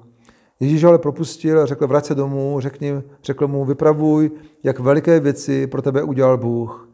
Ježíš 0.60 0.84
ale 0.84 0.98
propustil 0.98 1.60
a 1.60 1.66
řekl, 1.66 1.86
vrať 1.86 2.04
se 2.04 2.14
domů, 2.14 2.60
řekni, 2.60 3.02
řekl 3.22 3.48
mu, 3.48 3.64
vypravuj, 3.64 4.30
jak 4.62 4.78
veliké 4.78 5.20
věci 5.20 5.66
pro 5.66 5.82
tebe 5.82 6.02
udělal 6.02 6.38
Bůh. 6.38 6.88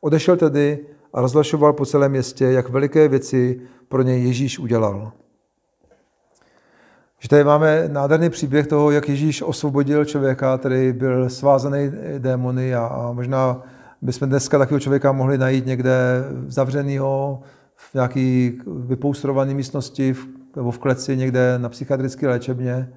Odešel 0.00 0.36
tedy 0.36 0.78
a 1.12 1.20
rozhlašoval 1.20 1.72
po 1.72 1.86
celém 1.86 2.10
městě, 2.10 2.44
jak 2.44 2.68
veliké 2.68 3.08
věci 3.08 3.60
pro 3.88 4.02
něj 4.02 4.24
Ježíš 4.24 4.58
udělal. 4.58 5.12
Že 7.22 7.28
tady 7.28 7.44
máme 7.44 7.88
nádherný 7.88 8.30
příběh 8.30 8.66
toho, 8.66 8.90
jak 8.90 9.08
Ježíš 9.08 9.42
osvobodil 9.42 10.04
člověka, 10.04 10.58
který 10.58 10.92
byl 10.92 11.30
svázaný 11.30 11.92
démony 12.18 12.74
a, 12.74 12.86
a 12.86 13.12
možná 13.12 13.62
bychom 14.02 14.28
dneska 14.28 14.58
takového 14.58 14.80
člověka 14.80 15.12
mohli 15.12 15.38
najít 15.38 15.66
někde 15.66 16.24
zavřenýho 16.46 17.40
v 17.76 17.94
nějaký 17.94 18.58
vypoustrované 18.66 19.54
místnosti 19.54 20.14
nebo 20.56 20.70
v 20.70 20.78
kleci 20.78 21.16
někde 21.16 21.58
na 21.58 21.68
psychiatrické 21.68 22.28
léčebně. 22.28 22.92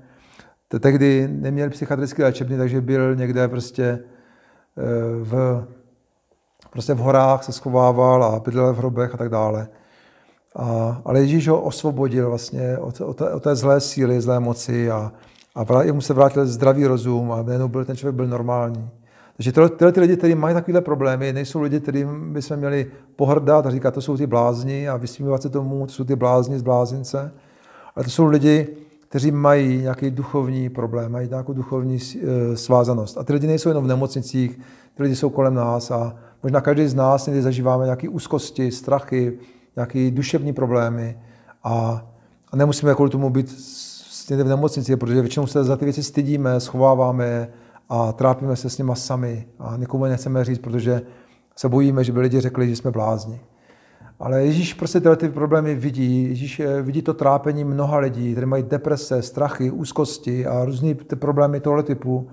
Tehdy 0.80 1.28
neměl 1.32 1.70
psychiatrické 1.70 2.24
léčebny, 2.24 2.58
takže 2.58 2.82
byl 2.82 3.16
někde 3.16 3.48
prostě 3.48 3.84
eh, 3.84 4.84
v, 5.24 5.64
prostě 6.70 6.94
v 6.94 6.98
horách 6.98 7.44
se 7.44 7.52
schovával 7.52 8.24
a 8.24 8.40
bydlel 8.40 8.74
v 8.74 8.78
hrobech 8.78 9.14
a 9.14 9.18
tak 9.18 9.30
dále. 9.30 9.68
A, 10.56 11.02
ale 11.06 11.20
Ježíš 11.20 11.48
ho 11.48 11.62
osvobodil 11.62 12.30
vlastně 12.30 12.78
od, 12.78 13.02
od, 13.02 13.18
té, 13.18 13.30
od 13.30 13.44
té 13.44 13.56
zlé 13.56 13.82
síly, 13.82 14.22
zlé 14.22 14.40
moci 14.40 14.92
a, 14.92 15.12
a 15.56 15.92
mu 15.92 16.02
se 16.02 16.14
vrátil 16.14 16.46
zdravý 16.46 16.86
rozum 16.86 17.32
a 17.32 17.44
najednou 17.44 17.68
byl, 17.68 17.86
ten 17.86 17.96
člověk 17.96 18.16
byl 18.16 18.28
normální. 18.28 18.90
Takže 19.38 19.52
tyhle, 19.52 19.70
tyhle 19.70 19.92
ty 19.92 20.00
lidi, 20.00 20.18
kteří 20.18 20.36
mají 20.36 20.56
takovéhle 20.56 20.82
problémy, 20.82 21.34
nejsou 21.34 21.62
lidi, 21.62 21.80
kterým 21.80 22.34
bychom 22.34 22.58
měli 22.58 22.92
pohrdat 23.16 23.66
a 23.66 23.72
říkat, 23.72 23.94
to 23.94 24.02
jsou 24.02 24.18
ty 24.18 24.28
blázni 24.28 24.90
a 24.90 24.98
vysmívat 24.98 25.42
se 25.42 25.50
tomu, 25.50 25.86
to 25.86 25.92
jsou 25.92 26.04
ty 26.04 26.16
blázni 26.16 26.60
z 26.60 26.62
blázince. 26.62 27.32
Ale 27.96 28.04
to 28.04 28.10
jsou 28.10 28.26
lidi, 28.26 28.68
kteří 29.10 29.32
mají 29.32 29.78
nějaký 29.78 30.12
duchovní 30.12 30.70
problém, 30.70 31.12
mají 31.12 31.30
nějakou 31.30 31.54
duchovní 31.54 31.98
eh, 31.98 32.58
svázanost. 32.58 33.18
A 33.18 33.24
ty 33.24 33.34
lidi 33.34 33.48
nejsou 33.48 33.70
jenom 33.70 33.84
v 33.84 33.88
nemocnicích, 33.88 34.60
ty 34.96 35.04
lidi 35.04 35.16
jsou 35.16 35.30
kolem 35.30 35.54
nás 35.54 35.92
a 35.92 36.16
možná 36.44 36.62
každý 36.62 36.88
z 36.88 36.94
nás 36.94 37.28
někdy 37.28 37.42
zažíváme 37.42 37.84
nějaké 37.84 38.10
úzkosti, 38.10 38.72
strachy, 38.72 39.38
nějaké 39.76 40.12
duševní 40.12 40.54
problémy 40.54 41.18
a, 41.64 42.06
a 42.52 42.56
nemusíme 42.56 42.96
kvůli 42.96 43.10
tomu 43.10 43.30
být 43.30 43.52
v 44.30 44.44
nemocnici, 44.44 44.96
protože 44.96 45.22
většinou 45.22 45.48
se 45.48 45.64
za 45.64 45.78
ty 45.78 45.86
věci 45.86 46.04
stydíme, 46.04 46.60
schováváme 46.60 47.26
je 47.26 47.48
a 47.90 48.12
trápíme 48.12 48.56
se 48.56 48.70
s 48.70 48.78
nima 48.78 48.96
sami 48.96 49.46
a 49.60 49.78
nikomu 49.78 50.06
nechceme 50.06 50.46
říct, 50.46 50.60
protože 50.60 51.02
se 51.56 51.70
bojíme, 51.70 52.04
že 52.04 52.12
by 52.12 52.20
lidi 52.20 52.42
řekli, 52.42 52.70
že 52.70 52.76
jsme 52.76 52.92
blázni. 52.92 53.40
Ale 54.20 54.44
Ježíš 54.46 54.74
prostě 54.74 55.00
tyhle 55.00 55.16
ty 55.16 55.30
problémy 55.30 55.76
vidí. 55.76 56.24
Ježíš 56.30 56.60
eh, 56.60 56.82
vidí 56.82 57.02
to 57.02 57.14
trápení 57.14 57.64
mnoha 57.64 57.98
lidí, 57.98 58.32
kteří 58.32 58.46
mají 58.46 58.64
deprese, 58.64 59.22
strachy, 59.22 59.72
úzkosti 59.72 60.46
a 60.46 60.66
různé 60.66 60.94
ty 60.94 61.16
problémy 61.16 61.60
tohle 61.60 61.84
typu. 61.84 62.28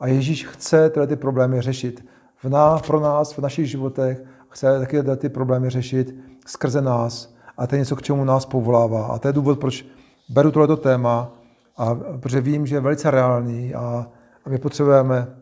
A 0.00 0.06
Ježíš 0.06 0.46
chce 0.46 0.90
tyhle 0.90 1.06
ty 1.06 1.16
problémy 1.16 1.60
řešit 1.60 2.04
v 2.42 2.48
nás, 2.48 2.82
pro 2.82 3.00
nás, 3.00 3.32
v 3.32 3.38
našich 3.38 3.70
životech. 3.70 4.22
Chce 4.48 4.78
taky 4.78 4.96
tyhle 4.96 5.16
ty 5.16 5.28
problémy 5.28 5.70
řešit 5.70 6.14
skrze 6.46 6.80
nás. 6.80 7.34
A 7.58 7.66
to 7.66 7.74
je 7.74 7.78
něco, 7.78 7.96
k 7.96 8.02
čemu 8.02 8.24
nás 8.24 8.46
povolává. 8.46 9.06
A 9.06 9.18
to 9.18 9.28
je 9.28 9.32
důvod, 9.32 9.60
proč 9.60 9.84
beru 10.28 10.50
tohleto 10.50 10.76
téma, 10.76 11.32
a 11.76 11.94
protože 11.94 12.40
vím, 12.40 12.66
že 12.66 12.76
je 12.76 12.80
velice 12.80 13.10
reálný 13.10 13.74
a, 13.74 14.06
a 14.44 14.48
my 14.48 14.58
potřebujeme 14.58 15.36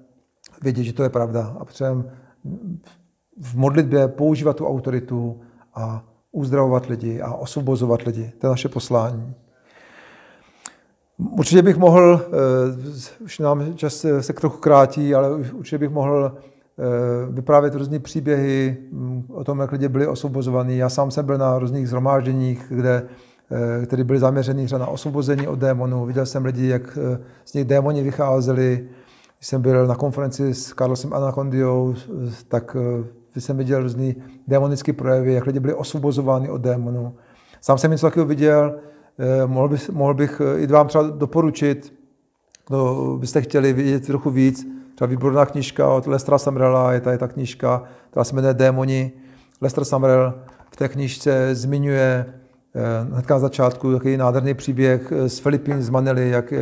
vědět, 0.63 0.83
že 0.83 0.93
to 0.93 1.03
je 1.03 1.09
pravda. 1.09 1.57
A 1.61 1.65
potřebujeme 1.65 2.05
v 3.41 3.57
modlitbě 3.57 4.09
používat 4.09 4.57
tu 4.57 4.67
autoritu 4.67 5.41
a 5.75 6.05
uzdravovat 6.33 6.87
lidi 6.87 7.21
a 7.21 7.35
osvobozovat 7.35 8.03
lidi. 8.03 8.33
To 8.39 8.47
je 8.47 8.51
naše 8.51 8.69
poslání. 8.69 9.35
Určitě 11.19 11.63
bych 11.63 11.77
mohl, 11.77 12.21
eh, 12.27 13.25
už 13.25 13.39
nám 13.39 13.77
čas 13.77 14.07
se 14.21 14.33
trochu 14.33 14.59
krátí, 14.59 15.15
ale 15.15 15.31
určitě 15.31 15.79
bych 15.79 15.91
mohl 15.91 16.39
vyprávět 17.31 17.75
různé 17.75 17.99
příběhy 17.99 18.77
mm, 18.93 19.25
o 19.29 19.45
tom, 19.45 19.61
jak 19.61 19.73
lidi 19.73 19.89
byli 19.89 20.07
osvobozovaní. 20.07 20.77
Já 20.77 20.89
sám 20.89 21.11
jsem 21.11 21.27
byl 21.27 21.39
na 21.39 21.59
různých 21.59 21.89
zhromážděních, 21.89 22.67
kde 22.69 23.03
eh, 23.83 23.87
které 23.87 24.05
byly 24.05 24.19
zaměřené 24.19 24.67
na 24.79 24.87
osvobození 24.87 25.49
od 25.49 25.59
démonů. 25.59 26.07
Viděl 26.07 26.27
jsem 26.27 26.45
lidi, 26.45 26.67
jak 26.67 26.99
z 27.45 27.55
nich 27.55 27.65
démoni 27.65 28.03
vycházeli. 28.03 28.89
Když 29.39 29.49
jsem 29.49 29.63
byl 29.63 29.87
na 29.87 29.95
konferenci 29.95 30.55
s 30.55 30.75
Carlosem 30.75 31.13
Anacondiou, 31.13 31.95
tak 32.49 32.77
jsem 33.41 33.57
viděl 33.57 33.83
různé 33.83 34.15
démonické 34.49 34.93
projevy, 34.93 35.33
jak 35.33 35.47
lidi 35.47 35.61
byli 35.61 35.75
osvobozováni 35.75 36.51
od 36.51 36.61
démonů. 36.61 37.15
Sám 37.61 37.79
jsem 37.79 37.91
něco 37.91 38.07
takového 38.07 38.29
viděl, 38.29 38.75
eh, 39.19 39.47
mohl 39.47 39.69
bych, 39.69 39.91
mohl 39.91 40.15
bych 40.15 40.41
eh, 40.41 40.61
i 40.61 40.67
vám 40.67 40.89
třeba 40.89 41.05
doporučit, 41.05 41.95
kdo 42.69 43.17
byste 43.21 43.41
chtěli 43.41 43.73
vidět 43.73 44.07
trochu 44.07 44.31
víc, 44.31 44.67
třeba 44.95 45.09
výborná 45.09 45.47
knižka 45.47 45.89
od 45.89 46.07
Lestra 46.07 46.39
Samrela, 46.39 46.93
je 46.93 47.01
tady 47.01 47.19
ta 47.19 47.29
knižka, 47.29 47.83
která 48.11 48.25
se 48.25 48.35
jmenuje 48.35 48.55
Démoni. 48.55 49.13
Lester 49.61 49.85
Samrel 49.85 50.35
v 50.71 50.77
té 50.77 50.89
knižce 50.89 51.55
zmiňuje 51.55 52.27
eh, 52.75 53.13
hnedka 53.13 53.35
na 53.35 53.41
začátku 53.41 53.93
takový 53.93 54.17
nádherný 54.17 54.55
příběh 54.55 55.13
z 55.27 55.39
Filipín, 55.39 55.83
z 55.83 55.91
Manily, 55.91 56.31
jak 56.31 56.53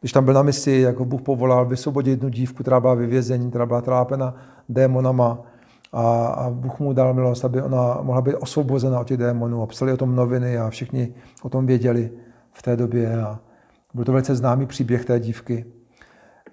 když 0.00 0.12
tam 0.12 0.24
byl 0.24 0.34
na 0.34 0.42
misi, 0.42 0.72
jak 0.72 0.96
ho 0.96 1.04
Bůh 1.04 1.22
povolal 1.22 1.66
vysvobodit 1.66 2.10
jednu 2.10 2.28
dívku, 2.28 2.62
která 2.62 2.80
byla 2.80 2.94
vyvězení, 2.94 3.50
která 3.50 3.66
byla 3.66 3.80
trápena 3.80 4.34
démonama 4.68 5.38
a, 5.92 6.26
a 6.26 6.50
Bůh 6.50 6.80
mu 6.80 6.92
dal 6.92 7.14
milost, 7.14 7.44
aby 7.44 7.62
ona 7.62 7.98
mohla 8.02 8.22
být 8.22 8.34
osvobozena 8.34 9.00
od 9.00 9.06
těch 9.06 9.16
démonů. 9.16 9.62
A 9.62 9.66
psali 9.66 9.92
o 9.92 9.96
tom 9.96 10.16
noviny 10.16 10.58
a 10.58 10.70
všichni 10.70 11.14
o 11.42 11.48
tom 11.48 11.66
věděli 11.66 12.10
v 12.52 12.62
té 12.62 12.76
době. 12.76 13.22
A 13.22 13.38
byl 13.94 14.04
to 14.04 14.12
velice 14.12 14.34
známý 14.34 14.66
příběh 14.66 15.04
té 15.04 15.20
dívky. 15.20 15.64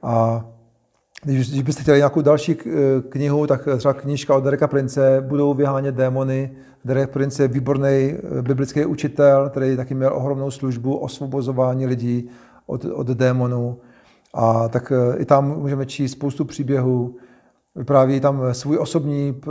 A 0.04 0.46
když, 1.24 1.50
když 1.50 1.62
byste 1.62 1.82
chtěli 1.82 1.98
nějakou 1.98 2.22
další 2.22 2.58
knihu, 3.10 3.48
tak 3.48 3.68
třeba 3.78 3.94
knížka 3.94 4.36
od 4.36 4.44
Dereka 4.44 4.68
Prince, 4.68 5.24
Budou 5.28 5.54
vyhánět 5.54 5.96
démony. 5.96 6.52
Derek 6.86 7.10
Prince 7.10 7.44
je 7.44 7.48
výborný 7.48 7.90
eh, 7.90 8.42
biblický 8.42 8.86
učitel, 8.86 9.50
který 9.50 9.78
taky 9.78 9.96
měl 9.96 10.14
ohromnou 10.16 10.52
službu 10.52 10.98
osvobozování 10.98 11.86
lidí 11.86 12.30
od, 12.66 12.86
od 12.86 13.08
démonů. 13.08 13.78
A 14.34 14.68
tak 14.68 14.92
eh, 14.92 15.18
i 15.18 15.26
tam 15.26 15.60
můžeme 15.60 15.86
číst 15.86 16.12
spoustu 16.12 16.46
příběhů, 16.46 17.16
Vypráví 17.76 18.20
tam 18.20 18.42
svůj 18.52 18.78
osobní 18.78 19.42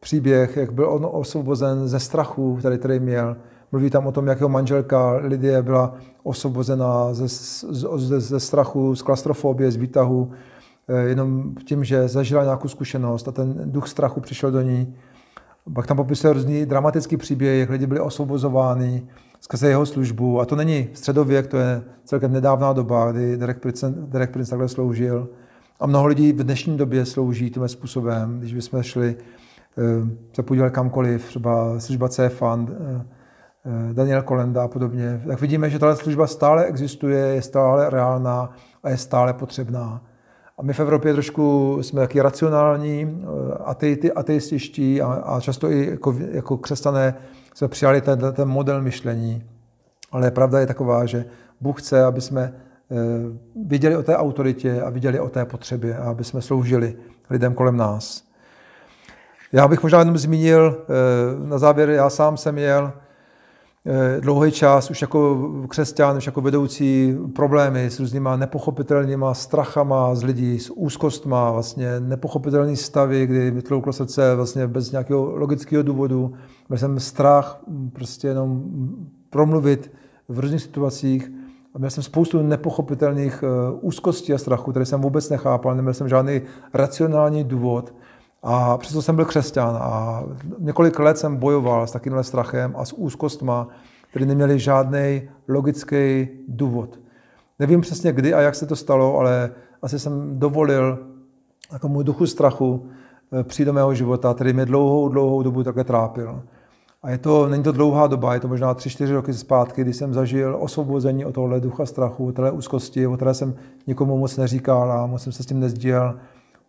příběh, 0.00 0.56
jak 0.56 0.72
byl 0.72 0.88
on 0.88 1.08
osvobozen 1.12 1.88
ze 1.88 2.00
strachu, 2.00 2.56
který 2.56 2.78
tady 2.78 3.00
měl. 3.00 3.36
Mluví 3.72 3.90
tam 3.90 4.06
o 4.06 4.12
tom, 4.12 4.26
jak 4.26 4.38
jeho 4.38 4.48
manželka 4.48 5.12
Lidie 5.12 5.62
byla 5.62 5.94
osvobozena 6.22 7.14
ze, 7.14 7.28
ze, 7.96 8.20
ze 8.20 8.40
strachu, 8.40 8.94
z 8.94 9.02
klastrofobie, 9.02 9.70
z 9.70 9.76
výtahu. 9.76 10.32
Eh, 10.90 11.08
jenom 11.08 11.54
tím, 11.64 11.84
že 11.84 12.08
zažila 12.08 12.44
nějakou 12.44 12.68
zkušenost 12.68 13.28
a 13.28 13.32
ten 13.32 13.54
duch 13.64 13.88
strachu 13.88 14.20
přišel 14.20 14.50
do 14.50 14.60
ní. 14.60 14.94
Pak 15.74 15.86
tam 15.86 15.96
popisuje 15.96 16.32
různý 16.32 16.66
dramatický 16.66 17.16
příběh, 17.16 17.60
jak 17.60 17.70
lidi 17.70 17.86
byli 17.86 18.00
osvobozováni 18.00 19.06
skrze 19.40 19.68
jeho 19.68 19.86
službu. 19.86 20.40
A 20.40 20.44
to 20.44 20.56
není 20.56 20.88
středověk, 20.92 21.46
to 21.46 21.56
je 21.56 21.82
celkem 22.04 22.32
nedávná 22.32 22.72
doba, 22.72 23.12
kdy 23.12 23.36
Derek 23.36 23.58
Prince, 23.58 23.94
Derek 23.96 24.30
Prince 24.30 24.50
takhle 24.50 24.68
sloužil. 24.68 25.28
A 25.80 25.86
mnoho 25.86 26.06
lidí 26.06 26.32
v 26.32 26.44
dnešní 26.44 26.76
době 26.76 27.06
slouží 27.06 27.50
tímhle 27.50 27.68
způsobem. 27.68 28.38
Když 28.38 28.54
bychom 28.54 28.82
šli 28.82 29.16
eh, 29.16 29.82
se 30.32 30.42
podívat 30.42 30.70
kamkoliv, 30.70 31.26
třeba 31.26 31.80
služba 31.80 32.08
eh, 32.18 32.30
eh, 32.30 33.94
Daniel 33.94 34.22
Kolenda 34.22 34.64
a 34.64 34.68
podobně, 34.68 35.22
tak 35.26 35.40
vidíme, 35.40 35.70
že 35.70 35.78
tahle 35.78 35.96
služba 35.96 36.26
stále 36.26 36.64
existuje, 36.64 37.18
je 37.18 37.42
stále 37.42 37.90
reálná 37.90 38.50
a 38.82 38.90
je 38.90 38.96
stále 38.96 39.32
potřebná. 39.32 40.02
A 40.60 40.62
my 40.62 40.72
v 40.72 40.80
Evropě 40.80 41.12
trošku 41.12 41.78
jsme 41.80 42.00
taky 42.00 42.20
racionální, 42.20 43.24
ateisty, 43.64 44.12
ateistiští 44.12 45.02
a, 45.02 45.06
a 45.06 45.40
často 45.40 45.70
i 45.70 45.90
jako, 45.90 46.14
jako 46.32 46.56
křesťané 46.56 47.14
jsme 47.54 47.68
přijali 47.68 48.00
ten, 48.00 48.20
ten 48.32 48.48
model 48.48 48.82
myšlení. 48.82 49.44
Ale 50.12 50.30
pravda 50.30 50.60
je 50.60 50.66
taková, 50.66 51.06
že 51.06 51.24
Bůh 51.60 51.82
chce, 51.82 52.04
aby 52.04 52.20
jsme 52.20 52.52
viděli 53.66 53.96
o 53.96 54.02
té 54.02 54.16
autoritě 54.16 54.82
a 54.82 54.90
viděli 54.90 55.20
o 55.20 55.28
té 55.28 55.44
potřebě 55.44 55.96
a 55.96 56.10
aby 56.10 56.24
jsme 56.24 56.42
sloužili 56.42 56.96
lidem 57.30 57.54
kolem 57.54 57.76
nás. 57.76 58.24
Já 59.52 59.68
bych 59.68 59.82
možná 59.82 59.98
jenom 59.98 60.18
zmínil, 60.18 60.86
na 61.44 61.58
závěr, 61.58 61.90
já 61.90 62.10
sám 62.10 62.36
jsem 62.36 62.54
měl 62.54 62.92
dlouhý 64.20 64.52
čas 64.52 64.90
už 64.90 65.02
jako 65.02 65.48
křesťan, 65.68 66.16
už 66.16 66.26
jako 66.26 66.40
vedoucí 66.40 67.16
problémy 67.34 67.84
s 67.84 68.00
různýma 68.00 68.36
nepochopitelnýma 68.36 69.34
strachama 69.34 70.14
z 70.14 70.22
lidí, 70.22 70.58
s 70.58 70.70
úzkostma, 70.70 71.50
vlastně 71.50 72.00
nepochopitelný 72.00 72.76
stavy, 72.76 73.26
kdy 73.26 73.50
mi 73.50 73.62
tlouklo 73.62 73.92
srdce 73.92 74.34
vlastně 74.34 74.66
bez 74.66 74.92
nějakého 74.92 75.36
logického 75.36 75.82
důvodu. 75.82 76.32
Měl 76.68 76.78
jsem 76.78 77.00
strach 77.00 77.62
prostě 77.92 78.28
jenom 78.28 78.62
promluvit 79.30 79.92
v 80.28 80.38
různých 80.38 80.62
situacích 80.62 81.32
a 81.74 81.78
měl 81.78 81.90
jsem 81.90 82.02
spoustu 82.02 82.42
nepochopitelných 82.42 83.44
úzkostí 83.80 84.32
a 84.32 84.38
strachu, 84.38 84.70
které 84.70 84.86
jsem 84.86 85.00
vůbec 85.00 85.30
nechápal, 85.30 85.74
neměl 85.74 85.94
jsem 85.94 86.08
žádný 86.08 86.40
racionální 86.74 87.44
důvod. 87.44 87.94
A 88.42 88.78
přesto 88.78 89.02
jsem 89.02 89.16
byl 89.16 89.24
křesťan 89.24 89.78
a 89.80 90.22
několik 90.58 90.98
let 90.98 91.18
jsem 91.18 91.36
bojoval 91.36 91.86
s 91.86 91.92
takovýmhle 91.92 92.24
strachem 92.24 92.74
a 92.76 92.84
s 92.84 92.92
úzkostma, 92.92 93.68
které 94.10 94.26
neměly 94.26 94.58
žádný 94.58 95.22
logický 95.48 96.28
důvod. 96.48 96.98
Nevím 97.58 97.80
přesně 97.80 98.12
kdy 98.12 98.34
a 98.34 98.40
jak 98.40 98.54
se 98.54 98.66
to 98.66 98.76
stalo, 98.76 99.18
ale 99.18 99.50
asi 99.82 99.98
jsem 99.98 100.38
dovolil 100.38 100.98
takovému 101.70 102.02
duchu 102.02 102.26
strachu 102.26 102.86
přijít 103.42 103.66
do 103.66 103.72
mého 103.72 103.94
života, 103.94 104.34
který 104.34 104.52
mě 104.52 104.66
dlouhou, 104.66 105.08
dlouhou 105.08 105.42
dobu 105.42 105.64
takhle 105.64 105.84
trápil. 105.84 106.42
A 107.02 107.10
je 107.10 107.18
to, 107.18 107.48
není 107.48 107.62
to 107.62 107.72
dlouhá 107.72 108.06
doba, 108.06 108.34
je 108.34 108.40
to 108.40 108.48
možná 108.48 108.74
3-4 108.74 109.12
roky 109.12 109.34
zpátky, 109.34 109.82
kdy 109.82 109.92
jsem 109.92 110.14
zažil 110.14 110.56
osvobození 110.60 111.24
od 111.24 111.32
tohle 111.32 111.60
ducha 111.60 111.86
strachu, 111.86 112.26
od 112.26 112.34
téhle 112.34 112.50
úzkosti, 112.50 113.06
o 113.06 113.16
které 113.16 113.34
jsem 113.34 113.54
nikomu 113.86 114.18
moc 114.18 114.36
neříkal 114.36 114.92
a 114.92 115.06
moc 115.06 115.22
jsem 115.22 115.32
se 115.32 115.42
s 115.42 115.46
tím 115.46 115.60
nezdělil 115.60 116.18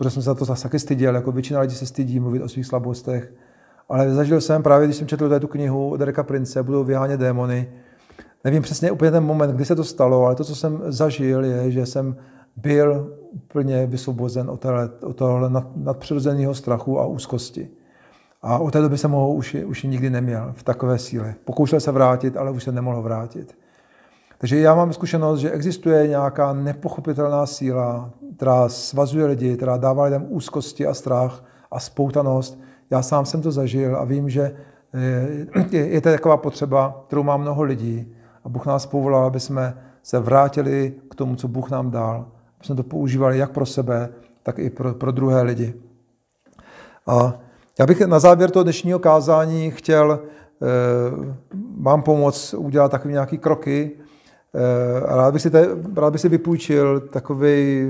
protože 0.01 0.09
jsem 0.09 0.23
se 0.23 0.25
za 0.25 0.35
to 0.35 0.45
zase 0.45 0.63
taky 0.63 0.79
styděl, 0.79 1.15
jako 1.15 1.31
většina 1.31 1.59
lidí 1.59 1.75
se 1.75 1.85
stydí 1.85 2.19
mluvit 2.19 2.41
o 2.41 2.49
svých 2.49 2.65
slabostech. 2.65 3.33
Ale 3.89 4.13
zažil 4.13 4.41
jsem 4.41 4.63
právě, 4.63 4.87
když 4.87 4.97
jsem 4.97 5.07
četl 5.07 5.39
tu 5.39 5.47
knihu 5.47 5.97
Dereka 5.97 6.23
Prince, 6.23 6.63
budou 6.63 6.83
vyhánět 6.83 7.19
démony. 7.19 7.69
Nevím 8.43 8.63
přesně 8.63 8.91
úplně 8.91 9.11
ten 9.11 9.23
moment, 9.23 9.51
kdy 9.51 9.65
se 9.65 9.75
to 9.75 9.83
stalo, 9.83 10.25
ale 10.25 10.35
to, 10.35 10.43
co 10.43 10.55
jsem 10.55 10.81
zažil, 10.85 11.45
je, 11.45 11.71
že 11.71 11.85
jsem 11.85 12.15
byl 12.55 13.17
úplně 13.31 13.87
vysvobozen 13.87 14.49
od, 14.49 14.59
tohle, 14.59 14.89
od 15.03 15.15
tohle 15.15 15.49
nad, 15.49 15.75
nadpřirozeného 15.75 16.53
strachu 16.53 16.99
a 16.99 17.05
úzkosti. 17.05 17.69
A 18.41 18.57
od 18.57 18.71
té 18.71 18.81
doby 18.81 18.97
jsem 18.97 19.11
ho 19.11 19.33
už, 19.33 19.57
už 19.65 19.83
nikdy 19.83 20.09
neměl 20.09 20.53
v 20.55 20.63
takové 20.63 20.97
síle. 20.97 21.35
Pokoušel 21.45 21.79
se 21.79 21.91
vrátit, 21.91 22.37
ale 22.37 22.51
už 22.51 22.63
se 22.63 22.71
nemohl 22.71 23.01
vrátit. 23.01 23.57
Takže 24.41 24.59
já 24.59 24.75
mám 24.75 24.93
zkušenost, 24.93 25.39
že 25.39 25.51
existuje 25.51 26.07
nějaká 26.07 26.53
nepochopitelná 26.53 27.45
síla, 27.45 28.09
která 28.35 28.69
svazuje 28.69 29.25
lidi, 29.25 29.55
která 29.55 29.77
dává 29.77 30.03
lidem 30.03 30.25
úzkosti 30.29 30.87
a 30.87 30.93
strach 30.93 31.43
a 31.71 31.79
spoutanost. 31.79 32.59
Já 32.89 33.01
sám 33.01 33.25
jsem 33.25 33.41
to 33.41 33.51
zažil 33.51 33.95
a 33.95 34.03
vím, 34.03 34.29
že 34.29 34.55
eh, 35.63 35.77
je 35.77 36.01
to 36.01 36.09
taková 36.09 36.37
potřeba, 36.37 37.03
kterou 37.07 37.23
má 37.23 37.37
mnoho 37.37 37.63
lidí. 37.63 38.13
A 38.43 38.49
Bůh 38.49 38.65
nás 38.65 38.85
povolal, 38.85 39.25
aby 39.25 39.39
jsme 39.39 39.77
se 40.03 40.19
vrátili 40.19 40.93
k 41.11 41.15
tomu, 41.15 41.35
co 41.35 41.47
Bůh 41.47 41.69
nám 41.69 41.91
dal. 41.91 42.15
Aby 42.57 42.65
jsme 42.65 42.75
to 42.75 42.83
používali 42.83 43.37
jak 43.37 43.51
pro 43.51 43.65
sebe, 43.65 44.09
tak 44.43 44.59
i 44.59 44.69
pro, 44.69 44.93
pro 44.93 45.11
druhé 45.11 45.41
lidi. 45.41 45.73
A 47.07 47.33
já 47.79 47.85
bych 47.85 48.01
na 48.01 48.19
závěr 48.19 48.51
toho 48.51 48.63
dnešního 48.63 48.99
kázání 48.99 49.71
chtěl 49.71 50.19
eh, 50.19 50.65
vám 51.77 52.01
pomoct 52.01 52.53
udělat 52.53 52.91
takové 52.91 53.11
nějaké 53.11 53.37
kroky, 53.37 54.00
Eh, 54.55 55.15
rád 55.15 55.33
bych 55.33 55.41
si, 55.41 55.49
te, 55.49 55.67
rád 55.95 56.11
bych 56.11 56.21
si 56.21 56.29
vypůjčil 56.29 56.99
takový 56.99 57.85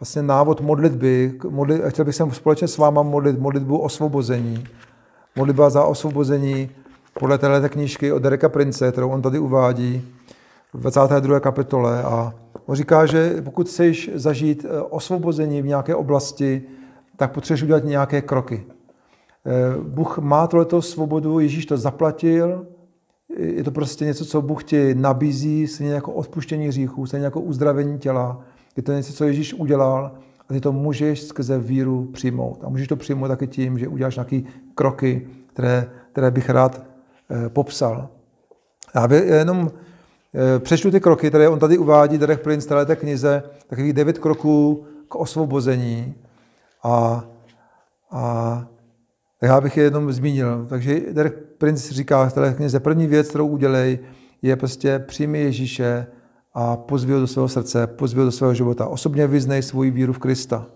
vlastně 0.00 0.22
návod 0.22 0.60
modlitby. 0.60 1.38
Modlit, 1.48 1.82
chtěl 1.88 2.04
bych 2.04 2.14
se 2.14 2.24
společně 2.32 2.68
s 2.68 2.78
váma 2.78 3.02
modlit 3.02 3.38
modlitbu 3.38 3.78
osvobození. 3.78 4.64
Modlitba 5.36 5.70
za 5.70 5.84
osvobození 5.84 6.70
podle 7.18 7.38
této 7.38 7.68
knížky 7.68 8.12
od 8.12 8.22
Dereka 8.22 8.48
Prince, 8.48 8.92
kterou 8.92 9.10
on 9.10 9.22
tady 9.22 9.38
uvádí 9.38 10.08
v 10.72 10.80
22. 10.80 11.40
kapitole. 11.40 12.02
A 12.02 12.34
on 12.66 12.76
říká, 12.76 13.06
že 13.06 13.42
pokud 13.44 13.66
chceš 13.68 14.10
zažít 14.14 14.66
eh, 14.68 14.80
osvobození 14.80 15.62
v 15.62 15.66
nějaké 15.66 15.94
oblasti, 15.94 16.62
tak 17.16 17.32
potřebuješ 17.32 17.62
udělat 17.62 17.84
nějaké 17.84 18.22
kroky. 18.22 18.64
Eh, 19.46 19.80
Bůh 19.82 20.18
má 20.18 20.46
tohleto 20.46 20.82
svobodu, 20.82 21.38
Ježíš 21.38 21.66
to 21.66 21.76
zaplatil, 21.76 22.66
je 23.36 23.64
to 23.64 23.70
prostě 23.70 24.04
něco, 24.04 24.24
co 24.24 24.42
Bůh 24.42 24.64
ti 24.64 24.94
nabízí, 24.94 25.66
stejně 25.66 25.92
jako 25.92 26.12
odpuštění 26.12 26.68
hříchů, 26.68 27.06
stejně 27.06 27.24
jako 27.24 27.40
uzdravení 27.40 27.98
těla. 27.98 28.40
Je 28.76 28.82
to 28.82 28.92
něco, 28.92 29.12
co 29.12 29.24
Ježíš 29.24 29.54
udělal 29.54 30.12
a 30.48 30.52
ty 30.52 30.60
to 30.60 30.72
můžeš 30.72 31.22
skrze 31.22 31.58
víru 31.58 32.04
přijmout. 32.12 32.64
A 32.64 32.68
můžeš 32.68 32.88
to 32.88 32.96
přijmout 32.96 33.28
taky 33.28 33.46
tím, 33.46 33.78
že 33.78 33.88
uděláš 33.88 34.16
nějaké 34.16 34.40
kroky, 34.74 35.28
které, 35.46 35.90
které 36.12 36.30
bych 36.30 36.50
rád 36.50 36.82
eh, 37.30 37.48
popsal. 37.48 38.08
Já 38.94 39.12
jenom 39.12 39.70
eh, 40.34 40.58
přečtu 40.58 40.90
ty 40.90 41.00
kroky, 41.00 41.28
které 41.28 41.48
on 41.48 41.58
tady 41.58 41.78
uvádí, 41.78 42.18
Derek 42.18 42.42
Prince, 42.42 42.84
té 42.86 42.96
knize, 42.96 43.42
takových 43.66 43.92
devět 43.92 44.18
kroků 44.18 44.84
k 45.08 45.14
osvobození. 45.14 46.14
A, 46.82 47.24
a 48.10 48.66
já 49.44 49.60
bych 49.60 49.76
je 49.76 49.84
jenom 49.84 50.12
zmínil. 50.12 50.66
Takže 50.68 51.00
Derek 51.12 51.34
Prince 51.58 51.94
říká 51.94 52.30
knize, 52.56 52.80
první 52.80 53.06
věc, 53.06 53.28
kterou 53.28 53.46
udělej, 53.46 53.98
je 54.42 54.56
prostě 54.56 54.98
přijmi 54.98 55.40
Ježíše 55.40 56.06
a 56.54 56.76
pozvi 56.76 57.12
ho 57.12 57.20
do 57.20 57.26
svého 57.26 57.48
srdce, 57.48 57.86
pozvi 57.86 58.18
ho 58.20 58.24
do 58.24 58.32
svého 58.32 58.54
života. 58.54 58.86
Osobně 58.86 59.26
vyznej 59.26 59.62
svoji 59.62 59.90
víru 59.90 60.12
v 60.12 60.18
Krista. 60.18 60.66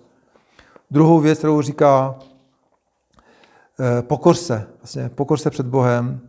Druhou 0.90 1.20
věc, 1.20 1.38
kterou 1.38 1.62
říká, 1.62 2.18
eh, 3.80 4.02
pokor 4.02 4.34
se, 4.34 4.66
vlastně 4.78 5.08
pokor 5.08 5.38
se 5.38 5.50
před 5.50 5.66
Bohem 5.66 6.20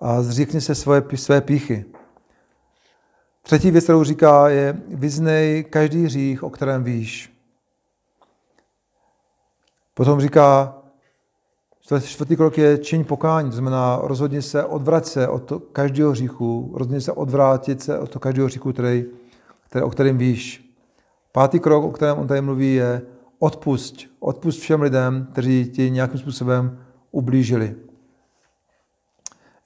a 0.00 0.22
zříkni 0.22 0.60
se 0.60 0.74
své, 0.74 1.02
své 1.14 1.40
píchy. 1.40 1.84
Třetí 3.42 3.70
věc, 3.70 3.84
kterou 3.84 4.04
říká, 4.04 4.48
je 4.48 4.80
vyznej 4.88 5.64
každý 5.64 6.04
hřích, 6.04 6.42
o 6.42 6.50
kterém 6.50 6.84
víš. 6.84 7.32
Potom 9.94 10.20
říká, 10.20 10.77
Čtvrtý 12.04 12.36
krok 12.36 12.58
je 12.58 12.78
čiň 12.78 13.04
pokání, 13.04 13.50
to 13.50 13.56
znamená 13.56 14.00
rozhodně 14.02 14.42
se 14.42 14.64
odvrať 14.64 15.06
se 15.06 15.28
od 15.28 15.42
to, 15.42 15.58
každého 15.58 16.10
hříchu, 16.10 16.70
rozhodně 16.74 17.00
se 17.00 17.12
odvrátit 17.12 17.82
se 17.82 17.98
od 17.98 18.10
toho 18.10 18.20
každého 18.20 18.46
hříchu, 18.46 18.72
který, 18.72 19.04
který, 19.68 19.82
o 19.82 19.90
kterém 19.90 20.18
víš. 20.18 20.74
Pátý 21.32 21.60
krok, 21.60 21.84
o 21.84 21.90
kterém 21.90 22.18
on 22.18 22.26
tady 22.26 22.40
mluví, 22.40 22.74
je 22.74 23.02
odpust. 23.38 23.96
Odpust 24.20 24.60
všem 24.60 24.82
lidem, 24.82 25.28
kteří 25.32 25.70
ti 25.74 25.90
nějakým 25.90 26.20
způsobem 26.20 26.78
ublížili. 27.10 27.74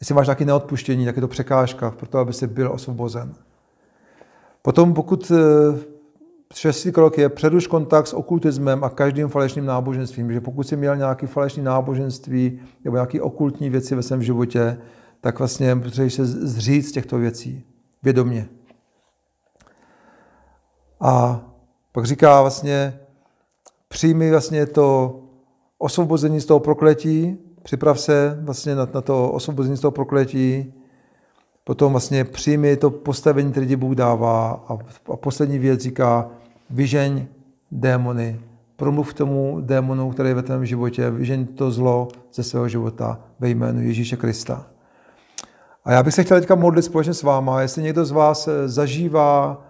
Jestli 0.01 0.15
máš 0.15 0.27
nějaké 0.27 0.45
neodpuštění, 0.45 1.05
tak 1.05 1.17
je 1.17 1.23
to 1.23 1.29
překážka 1.29 1.91
pro 1.91 2.07
to, 2.07 2.19
aby 2.19 2.33
jsi 2.33 2.47
byl 2.47 2.73
osvobozen. 2.73 3.35
Potom, 4.63 4.95
pokud 4.95 5.33
eh, 5.35 5.92
Šestý 6.55 6.93
krok 6.93 7.19
je 7.19 7.29
předuš 7.29 7.67
kontakt 7.67 8.07
s 8.07 8.13
okultismem 8.13 8.85
a 8.85 8.91
každým 8.91 9.29
falešným 9.29 9.67
náboženstvím. 9.67 10.33
Že 10.33 10.41
pokud 10.41 10.69
jsi 10.69 10.77
měl 10.77 10.97
nějaký 10.97 11.27
falešný 11.27 11.63
náboženství 11.63 12.61
nebo 12.85 12.97
nějaké 12.97 13.23
okultní 13.23 13.71
věci 13.71 13.95
ve 13.95 14.03
svém 14.03 14.23
životě, 14.23 14.79
tak 15.21 15.39
vlastně 15.39 15.77
potřebuješ 15.77 16.15
se 16.15 16.27
zříct 16.27 16.93
těchto 16.93 17.19
věcí 17.19 17.65
vědomě. 18.03 18.49
A 21.01 21.41
pak 21.93 22.05
říká 22.05 22.41
vlastně, 22.41 22.99
přijmi 23.89 24.31
vlastně 24.31 24.67
to 24.67 25.19
osvobození 25.79 26.41
z 26.41 26.47
toho 26.47 26.61
prokletí, 26.61 27.39
připrav 27.63 28.01
se 28.01 28.39
vlastně 28.43 28.75
na, 28.75 28.89
na 28.95 29.01
to 29.01 29.33
osvobození 29.33 29.77
z 29.77 29.81
toho 29.81 29.91
prokletí, 29.91 30.75
potom 31.65 31.93
vlastně 31.93 32.25
přijmi 32.25 32.77
to 32.77 32.91
postavení, 32.91 33.51
které 33.51 33.67
ti 33.67 33.77
Bůh 33.77 33.95
dává 33.95 34.65
a, 34.69 34.79
a 35.13 35.17
poslední 35.17 35.59
věc 35.59 35.81
říká, 35.81 36.31
vyžeň 36.73 37.27
démony. 37.71 38.41
Promluv 38.77 39.15
tomu 39.15 39.61
démonu, 39.61 40.11
který 40.11 40.29
je 40.29 40.35
ve 40.35 40.43
tvém 40.43 40.67
životě, 40.67 41.11
vyžeň 41.11 41.47
to 41.47 41.71
zlo 41.71 42.09
ze 42.33 42.43
svého 42.43 42.69
života 42.69 43.21
ve 43.41 43.49
jménu 43.49 43.81
Ježíše 43.81 44.17
Krista. 44.17 44.67
A 45.85 45.93
já 45.93 46.03
bych 46.03 46.15
se 46.15 46.25
chtěl 46.25 46.41
teďka 46.41 46.55
modlit 46.55 46.85
společně 46.85 47.15
s 47.15 47.23
váma, 47.23 47.61
jestli 47.61 47.83
někdo 47.83 48.05
z 48.05 48.11
vás 48.11 48.49
eh, 48.49 48.69
zažívá, 48.69 49.63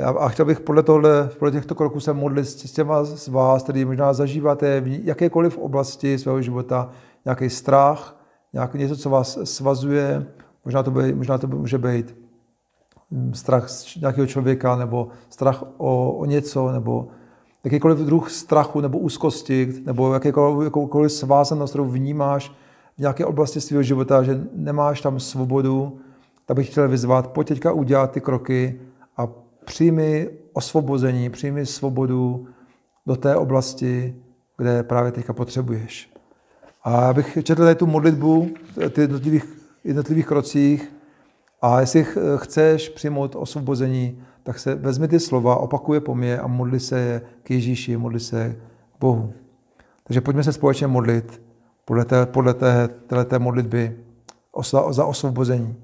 eh, 0.00 0.04
a 0.04 0.28
chtěl 0.28 0.44
bych 0.44 0.60
podle, 0.60 0.82
tohle, 0.82 1.30
podle 1.38 1.52
těchto 1.52 1.74
kroků 1.74 2.00
se 2.00 2.12
modlit 2.12 2.48
s 2.48 2.72
těma 2.72 3.04
z 3.04 3.28
vás, 3.28 3.62
který 3.62 3.84
možná 3.84 4.12
zažíváte 4.12 4.80
v 4.80 5.04
jakékoliv 5.04 5.58
oblasti 5.58 6.18
svého 6.18 6.42
života 6.42 6.90
nějaký 7.24 7.50
strach, 7.50 8.16
nějak 8.52 8.74
něco, 8.74 8.96
co 8.96 9.10
vás 9.10 9.38
svazuje, 9.44 10.26
možná 10.64 10.82
to, 10.82 10.90
by, 10.90 11.14
možná 11.14 11.38
to 11.38 11.46
může 11.46 11.78
být 11.78 12.16
strach 13.32 13.68
z 13.68 13.96
nějakého 13.96 14.26
člověka, 14.26 14.76
nebo 14.76 15.08
strach 15.28 15.64
o, 15.76 16.12
o 16.12 16.24
něco, 16.24 16.72
nebo 16.72 17.08
jakýkoliv 17.64 17.98
druh 17.98 18.30
strachu 18.30 18.80
nebo 18.80 18.98
úzkosti, 18.98 19.72
nebo 19.86 20.14
jakékoliv, 20.14 20.64
jakoukoliv 20.64 21.12
svázanost, 21.12 21.70
kterou 21.70 21.84
vnímáš 21.84 22.52
v 22.96 23.00
nějaké 23.00 23.26
oblasti 23.26 23.60
svého 23.60 23.82
života, 23.82 24.22
že 24.22 24.40
nemáš 24.54 25.00
tam 25.00 25.20
svobodu, 25.20 25.98
tak 26.46 26.56
bych 26.56 26.70
chtěl 26.70 26.88
vyzvat, 26.88 27.26
pojď 27.26 27.48
teďka 27.48 27.72
udělat 27.72 28.10
ty 28.10 28.20
kroky 28.20 28.80
a 29.16 29.28
přijmi 29.64 30.28
osvobození, 30.52 31.30
přijmi 31.30 31.66
svobodu 31.66 32.46
do 33.06 33.16
té 33.16 33.36
oblasti, 33.36 34.14
kde 34.56 34.82
právě 34.82 35.12
teďka 35.12 35.32
potřebuješ. 35.32 36.10
A 36.84 37.02
já 37.02 37.12
bych 37.12 37.38
četl 37.42 37.62
tady 37.62 37.74
tu 37.74 37.86
modlitbu, 37.86 38.50
ty 38.90 39.00
jednotlivých, 39.00 39.44
jednotlivých 39.84 40.26
krocích 40.26 40.92
a 41.62 41.80
jestli 41.80 42.06
chceš 42.36 42.88
přijmout 42.88 43.36
osvobození, 43.36 44.22
tak 44.42 44.58
se 44.58 44.74
vezmi 44.74 45.08
ty 45.08 45.20
slova, 45.20 45.56
opakuje 45.56 46.00
po 46.00 46.14
mně 46.14 46.38
a 46.38 46.46
modli 46.46 46.80
se 46.80 47.22
k 47.42 47.50
Ježíši, 47.50 47.96
modli 47.96 48.20
se 48.20 48.56
k 48.96 49.00
Bohu. 49.00 49.32
Takže 50.04 50.20
pojďme 50.20 50.44
se 50.44 50.52
společně 50.52 50.86
modlit 50.86 51.42
podle 51.84 52.04
té, 52.04 52.26
podle 52.26 52.54
té, 52.54 52.88
té, 52.88 53.24
té 53.24 53.38
modlitby 53.38 53.96
za 54.90 55.04
osvobození. 55.04 55.76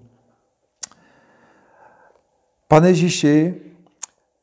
Pane 2.69 2.89
Ježíši, 2.89 3.55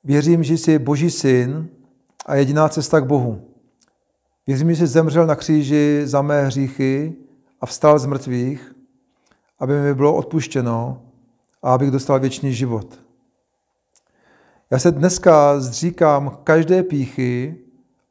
věřím, 0.04 0.44
že 0.44 0.54
jsi 0.54 0.80
Boží 0.80 1.12
syn 1.12 1.68
a 2.26 2.36
jediná 2.36 2.70
cesta 2.70 3.00
k 3.00 3.06
Bohu. 3.06 3.42
Věřím, 4.48 4.74
že 4.74 4.76
jsi 4.76 4.88
zemřel 4.88 5.28
na 5.28 5.36
kříži 5.36 6.02
za 6.04 6.22
mé 6.22 6.46
hříchy 6.46 7.16
a 7.62 7.66
vstal 7.66 8.00
z 8.00 8.06
mrtvých, 8.06 8.76
aby 9.60 9.80
mi 9.80 9.94
bylo 9.94 10.16
odpuštěno 10.16 11.02
a 11.64 11.73
abych 11.73 11.91
dostal 11.91 12.19
věčný 12.19 12.53
život. 12.53 12.99
Já 14.72 14.80
se 14.80 14.91
dneska 14.91 15.60
zříkám 15.60 16.38
každé 16.44 16.84
píchy 16.84 17.57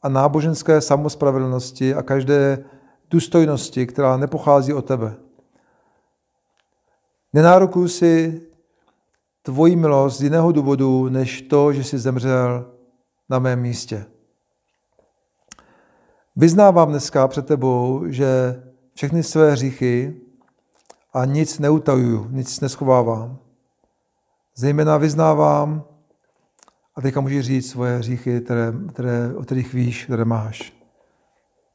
a 0.02 0.08
náboženské 0.08 0.80
samospravedlnosti 0.80 1.94
a 1.94 2.02
každé 2.02 2.64
důstojnosti, 3.10 3.86
která 3.86 4.16
nepochází 4.16 4.72
od 4.72 4.82
tebe. 4.82 5.14
Nenárokuji 7.32 7.88
si 7.88 8.42
tvoji 9.42 9.76
milost 9.76 10.18
z 10.18 10.22
jiného 10.22 10.52
důvodu, 10.52 11.08
než 11.08 11.42
to, 11.42 11.72
že 11.72 11.84
jsi 11.84 11.98
zemřel 11.98 12.72
na 13.28 13.38
mém 13.38 13.60
místě. 13.60 14.04
Vyznávám 16.36 16.88
dneska 16.88 17.28
před 17.28 17.46
tebou, 17.46 18.02
že 18.06 18.62
všechny 18.94 19.22
své 19.22 19.52
hříchy 19.52 20.20
a 21.12 21.24
nic 21.24 21.58
neutajuju, 21.58 22.28
nic 22.30 22.60
neschovávám. 22.60 23.38
Zejména 24.54 24.96
vyznávám, 24.96 25.84
a 26.94 27.00
teďka 27.00 27.20
můžeš 27.20 27.46
říct 27.46 27.70
svoje 27.70 27.98
hříchy, 27.98 28.40
které, 28.40 28.72
které, 28.92 29.34
o 29.34 29.42
kterých 29.42 29.74
víš, 29.74 30.04
které 30.04 30.24
máš. 30.24 30.72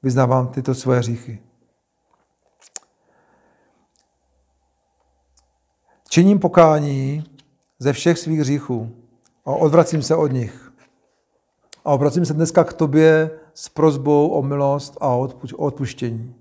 Vyznávám 0.04 0.48
tyto 0.48 0.76
svoje 0.76 1.00
hříchy. 1.00 1.40
Činím 6.10 6.40
pokání 6.40 7.24
ze 7.80 7.94
všech 7.94 8.20
svých 8.20 8.40
hříchů 8.40 8.92
a 9.46 9.52
odvracím 9.52 10.02
se 10.02 10.16
od 10.16 10.28
nich. 10.28 10.72
A 11.86 11.92
obracím 11.92 12.26
se 12.26 12.34
dneska 12.34 12.64
k 12.64 12.74
tobě 12.74 13.32
s 13.54 13.70
prozbou 13.70 14.30
o 14.30 14.42
milost 14.42 14.98
a 15.02 15.08
odpuštění. 15.58 16.36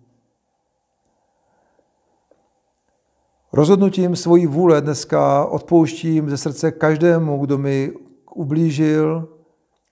Rozhodnutím 3.57 4.17
svojí 4.17 4.47
vůle 4.47 4.81
dneska 4.81 5.45
odpouštím 5.45 6.31
ze 6.31 6.37
srdce 6.37 6.71
každému, 6.73 7.47
kdo 7.47 7.59
mi 7.59 7.93
ublížil, 8.35 9.29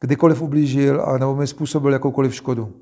kdykoliv 0.01 0.43
ublížil, 0.43 1.03
a 1.05 1.19
nebo 1.19 1.37
mi 1.37 1.47
způsobil 1.47 1.93
jakoukoliv 1.93 2.35
škodu. 2.35 2.73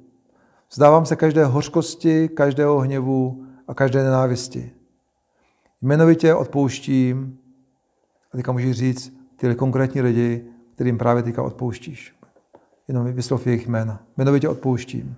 Zdávám 0.72 1.06
se 1.06 1.16
každé 1.16 1.44
hořkosti, 1.44 2.28
každého 2.28 2.78
hněvu 2.78 3.44
a 3.68 3.74
každé 3.74 4.02
nenávisti. 4.02 4.70
Jmenovitě 5.82 6.34
odpouštím, 6.34 7.38
a 8.32 8.36
teďka 8.36 8.52
můžeš 8.52 8.76
říct, 8.76 9.12
ty 9.36 9.54
konkrétní 9.54 10.00
lidi, 10.00 10.44
kterým 10.74 10.98
právě 10.98 11.22
teďka 11.22 11.42
odpouštíš. 11.42 12.14
Jenom 12.88 13.12
vyslov 13.12 13.46
jejich 13.46 13.68
jména. 13.68 14.02
Jmenovitě 14.16 14.48
odpouštím. 14.48 15.16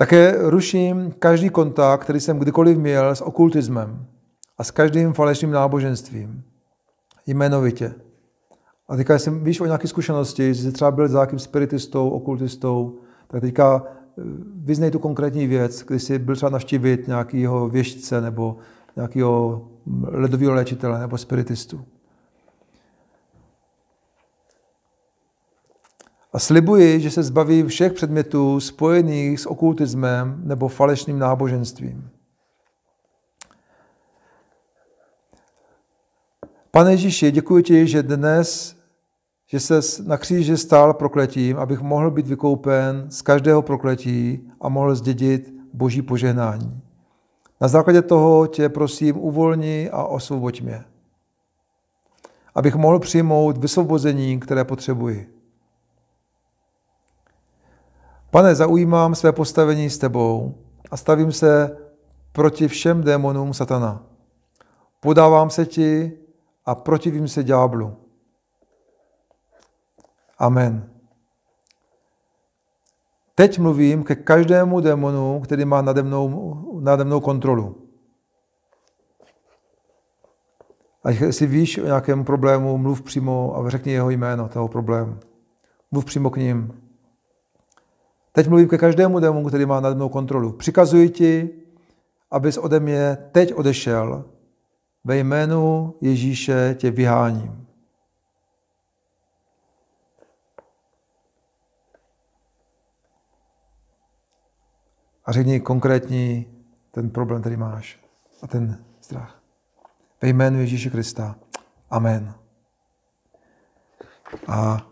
Také 0.00 0.34
ruším 0.38 1.12
každý 1.18 1.50
kontakt, 1.50 2.00
který 2.00 2.20
jsem 2.20 2.38
kdykoliv 2.38 2.78
měl 2.78 3.10
s 3.10 3.20
okultismem 3.20 4.06
a 4.58 4.64
s 4.64 4.70
každým 4.70 5.12
falešným 5.12 5.50
náboženstvím. 5.50 6.42
Jmenovitě. 7.26 7.94
A 8.88 8.96
teďka, 8.96 9.12
jestli 9.12 9.30
víš 9.30 9.60
o 9.60 9.66
nějaké 9.66 9.88
zkušenosti, 9.88 10.54
že 10.54 10.62
jsi 10.62 10.72
třeba 10.72 10.90
byl 10.90 11.08
za 11.08 11.18
nějakým 11.18 11.38
spiritistou, 11.38 12.10
okultistou, 12.10 12.98
tak 13.28 13.40
teďka 13.40 13.82
eh, 13.86 14.22
vyznej 14.56 14.90
tu 14.90 14.98
konkrétní 14.98 15.46
věc, 15.46 15.82
když 15.82 16.02
jsi 16.02 16.18
byl 16.18 16.36
třeba 16.36 16.50
navštívit 16.50 17.06
nějakého 17.06 17.68
věžce 17.68 18.20
nebo 18.20 18.56
nějakého 18.96 19.68
ledového 20.04 20.52
léčitele 20.52 21.00
nebo 21.00 21.18
spiritistu. 21.18 21.84
A 26.32 26.38
slibuji, 26.38 27.00
že 27.00 27.10
se 27.10 27.22
zbaví 27.22 27.62
všech 27.62 27.92
předmětů 27.92 28.60
spojených 28.60 29.40
s 29.40 29.46
okultismem 29.46 30.40
nebo 30.44 30.68
falešným 30.68 31.18
náboženstvím. 31.18 32.10
Pane 36.70 36.90
Ježíši, 36.90 37.30
děkuji 37.30 37.62
ti, 37.62 37.86
že 37.86 38.02
dnes, 38.02 38.76
že 39.46 39.60
se 39.60 39.80
na 40.06 40.16
kříži 40.16 40.56
stál 40.56 40.94
prokletím, 40.94 41.56
abych 41.56 41.80
mohl 41.80 42.10
být 42.10 42.26
vykoupen 42.26 43.06
z 43.10 43.22
každého 43.22 43.62
prokletí 43.62 44.50
a 44.60 44.68
mohl 44.68 44.94
zdědit 44.94 45.54
boží 45.72 46.02
požehnání. 46.02 46.80
Na 47.60 47.68
základě 47.68 48.02
toho 48.02 48.46
tě 48.46 48.68
prosím 48.68 49.16
uvolni 49.18 49.90
a 49.92 50.04
osvoboď 50.04 50.60
mě. 50.62 50.84
Abych 52.54 52.74
mohl 52.74 52.98
přijmout 52.98 53.58
vysvobození, 53.58 54.40
které 54.40 54.64
potřebuji. 54.64 55.37
Pane, 58.30 58.54
zaujímám 58.54 59.14
své 59.14 59.32
postavení 59.32 59.90
s 59.90 59.98
tebou 59.98 60.54
a 60.90 60.96
stavím 60.96 61.32
se 61.32 61.78
proti 62.32 62.68
všem 62.68 63.02
démonům 63.02 63.54
satana. 63.54 64.02
Podávám 65.00 65.50
se 65.50 65.66
ti 65.66 66.18
a 66.66 66.74
protivím 66.74 67.28
se 67.28 67.44
ďáblu. 67.44 67.96
Amen. 70.38 70.90
Teď 73.34 73.58
mluvím 73.58 74.04
ke 74.04 74.14
každému 74.14 74.80
démonu, 74.80 75.40
který 75.40 75.64
má 75.64 75.82
nade 75.82 76.02
mnou, 76.02 76.80
nade 76.80 77.04
mnou 77.04 77.20
kontrolu. 77.20 77.88
A 81.04 81.10
jestli 81.10 81.46
víš 81.46 81.78
o 81.78 81.86
nějakém 81.86 82.24
problému, 82.24 82.78
mluv 82.78 83.02
přímo 83.02 83.56
a 83.56 83.70
řekni 83.70 83.92
jeho 83.92 84.10
jméno 84.10 84.48
toho 84.48 84.68
problému. 84.68 85.16
Mluv 85.90 86.04
přímo 86.04 86.30
k 86.30 86.36
ním. 86.36 86.87
Teď 88.38 88.48
mluvím 88.48 88.68
ke 88.68 88.78
každému 88.78 89.20
démonu, 89.20 89.48
který 89.48 89.66
má 89.66 89.80
nad 89.80 89.96
mnou 89.96 90.08
kontrolu. 90.08 90.52
Přikazuji 90.52 91.10
ti, 91.10 91.50
abys 92.30 92.58
ode 92.58 92.80
mě 92.80 93.18
teď 93.32 93.54
odešel. 93.54 94.24
Ve 95.04 95.16
jménu 95.16 95.94
Ježíše 96.00 96.74
tě 96.78 96.90
vyháním. 96.90 97.66
A 105.24 105.32
řekni 105.32 105.60
konkrétní 105.60 106.46
ten 106.90 107.10
problém, 107.10 107.40
který 107.40 107.56
máš 107.56 108.00
a 108.42 108.46
ten 108.46 108.84
strach. 109.00 109.42
Ve 110.22 110.28
jménu 110.28 110.60
Ježíše 110.60 110.90
Krista. 110.90 111.36
Amen. 111.90 112.34
A 114.48 114.87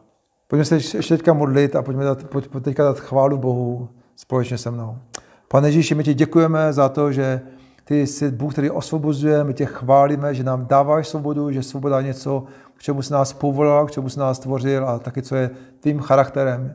Pojďme 0.48 0.64
se 0.64 0.74
ještě 0.74 1.16
teďka 1.16 1.32
modlit 1.32 1.76
a 1.76 1.82
pojďme 1.82 2.04
dát, 2.04 2.24
pojď, 2.24 2.48
teďka 2.62 2.84
dát 2.84 3.00
chválu 3.00 3.38
Bohu 3.38 3.88
společně 4.16 4.58
se 4.58 4.70
mnou. 4.70 4.98
Pane 5.48 5.68
Ježíši, 5.68 5.94
my 5.94 6.04
ti 6.04 6.14
děkujeme 6.14 6.72
za 6.72 6.88
to, 6.88 7.12
že 7.12 7.40
Ty 7.88 8.06
jsi 8.06 8.30
Bůh, 8.30 8.52
který 8.52 8.70
osvobozuje, 8.70 9.44
my 9.44 9.54
tě 9.54 9.66
chválíme, 9.66 10.34
že 10.34 10.44
nám 10.44 10.66
dáváš 10.66 11.08
svobodu, 11.08 11.52
že 11.52 11.62
svoboda 11.62 11.98
je 11.98 12.04
něco, 12.04 12.44
k 12.74 12.82
čemu 12.82 13.02
jsi 13.02 13.12
nás 13.12 13.32
povolal, 13.32 13.86
k 13.86 13.90
čemu 13.90 14.08
jsi 14.08 14.18
nás 14.18 14.36
stvořil 14.36 14.88
a 14.88 14.98
taky 14.98 15.22
co 15.22 15.36
je 15.36 15.50
tvým 15.80 15.98
charakterem. 15.98 16.74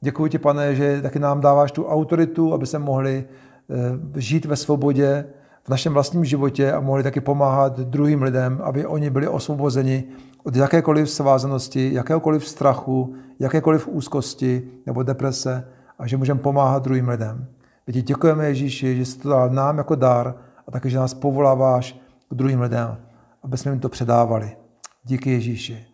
Děkuji 0.00 0.26
ti, 0.26 0.38
pane, 0.38 0.74
že 0.74 1.02
taky 1.02 1.18
nám 1.18 1.40
dáváš 1.40 1.72
tu 1.72 1.86
autoritu, 1.86 2.54
aby 2.54 2.66
se 2.66 2.78
mohli 2.78 3.24
eh, 3.24 4.20
žít 4.20 4.44
ve 4.44 4.56
svobodě 4.56 5.24
našem 5.70 5.92
vlastním 5.92 6.24
životě 6.24 6.72
a 6.72 6.80
mohli 6.80 7.02
taky 7.02 7.20
pomáhat 7.20 7.80
druhým 7.80 8.22
lidem, 8.22 8.60
aby 8.62 8.86
oni 8.86 9.10
byli 9.10 9.28
osvobozeni 9.28 10.04
od 10.44 10.56
jakékoliv 10.56 11.10
svázanosti, 11.10 11.94
jakéhokoliv 11.94 12.48
strachu, 12.48 13.14
jakékoliv 13.38 13.88
úzkosti 13.88 14.70
nebo 14.86 15.02
deprese 15.02 15.68
a 15.98 16.06
že 16.06 16.16
můžeme 16.16 16.40
pomáhat 16.40 16.82
druhým 16.82 17.08
lidem. 17.08 17.46
My 17.86 17.92
ti 17.92 18.02
děkujeme, 18.02 18.46
Ježíši, 18.46 18.96
že 18.96 19.04
jsi 19.04 19.18
to 19.18 19.28
dal 19.28 19.50
nám 19.50 19.78
jako 19.78 19.94
dar 19.94 20.34
a 20.68 20.70
taky, 20.70 20.90
že 20.90 20.98
nás 20.98 21.14
povoláváš 21.14 22.00
k 22.28 22.34
druhým 22.34 22.60
lidem, 22.60 22.96
aby 23.42 23.58
jsme 23.58 23.70
jim 23.70 23.80
to 23.80 23.88
předávali. 23.88 24.56
Díky 25.04 25.30
Ježíši. 25.30 25.86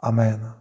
Amen. 0.00 0.52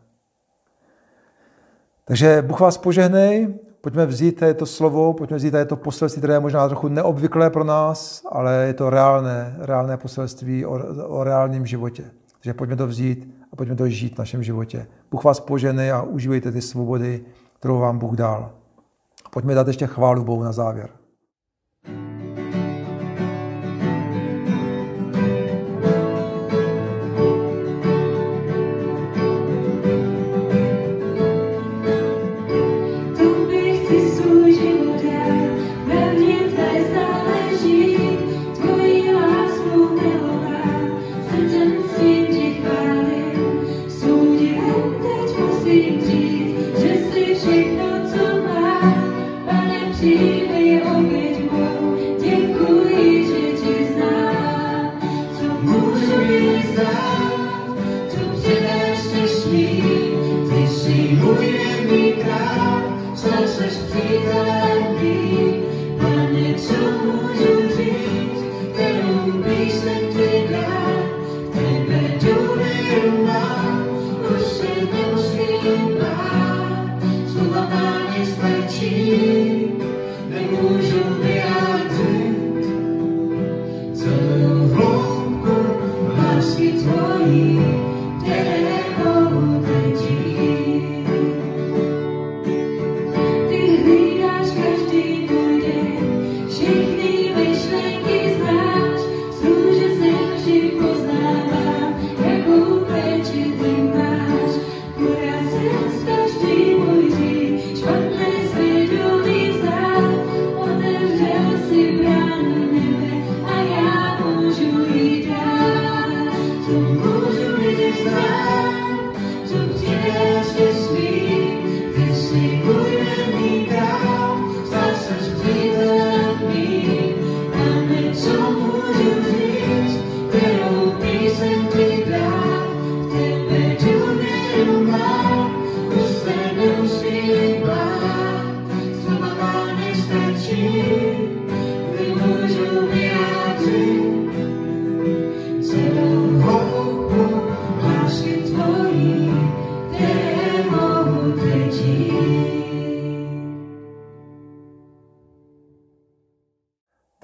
Takže 2.05 2.41
Bůh 2.41 2.59
vás 2.59 2.77
požehnej, 2.77 3.55
pojďme 3.85 4.05
vzít 4.05 4.43
to 4.55 4.65
slovo, 4.65 5.13
pojďme 5.13 5.37
vzít 5.37 5.53
to 5.67 5.75
poselství, 5.75 6.19
které 6.19 6.33
je 6.33 6.39
možná 6.39 6.67
trochu 6.67 6.87
neobvyklé 6.87 7.49
pro 7.49 7.63
nás, 7.63 8.25
ale 8.31 8.65
je 8.67 8.73
to 8.73 8.89
reálné, 8.89 9.55
reálné 9.59 9.97
poselství 9.97 10.65
o, 10.65 10.71
o 11.07 11.23
reálném 11.23 11.65
životě. 11.65 12.03
Takže 12.33 12.53
pojďme 12.53 12.75
to 12.75 12.87
vzít 12.87 13.35
a 13.53 13.55
pojďme 13.55 13.75
to 13.75 13.89
žít 13.89 14.15
v 14.15 14.19
našem 14.19 14.43
životě. 14.43 14.87
Bůh 15.11 15.23
vás 15.23 15.39
požehnej 15.39 15.91
a 15.91 16.01
užívejte 16.01 16.51
ty 16.51 16.61
svobody, 16.61 17.25
kterou 17.59 17.79
vám 17.79 17.99
Bůh 17.99 18.15
dal. 18.15 18.51
Pojďme 19.31 19.55
dát 19.55 19.67
ještě 19.67 19.87
chválu 19.87 20.23
Bohu 20.23 20.43
na 20.43 20.51
závěr. 20.51 20.89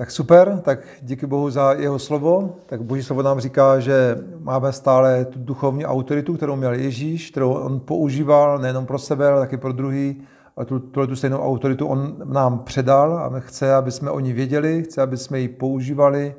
Tak 0.01 0.11
super, 0.11 0.61
tak 0.63 0.79
díky 1.01 1.25
Bohu 1.25 1.49
za 1.49 1.73
jeho 1.73 1.99
slovo. 1.99 2.55
Tak 2.65 2.83
Boží 2.83 3.03
slovo 3.03 3.21
nám 3.21 3.39
říká, 3.39 3.79
že 3.79 4.17
máme 4.39 4.73
stále 4.73 5.25
tu 5.25 5.39
duchovní 5.39 5.85
autoritu, 5.85 6.33
kterou 6.33 6.55
měl 6.55 6.73
Ježíš, 6.73 7.31
kterou 7.31 7.53
on 7.53 7.79
používal 7.79 8.59
nejenom 8.59 8.85
pro 8.85 8.99
sebe, 8.99 9.27
ale 9.27 9.41
taky 9.41 9.57
pro 9.57 9.71
druhý. 9.71 10.21
A 10.57 10.65
tu, 10.65 10.79
tuhle 10.79 11.07
tu 11.07 11.15
stejnou 11.15 11.37
autoritu 11.39 11.87
on 11.87 12.15
nám 12.23 12.59
předal 12.59 13.17
a 13.17 13.39
chce, 13.39 13.75
aby 13.75 13.91
jsme 13.91 14.11
o 14.11 14.19
ní 14.19 14.33
věděli, 14.33 14.83
chce, 14.83 15.01
aby 15.01 15.17
jsme 15.17 15.39
ji 15.39 15.47
používali 15.47 16.35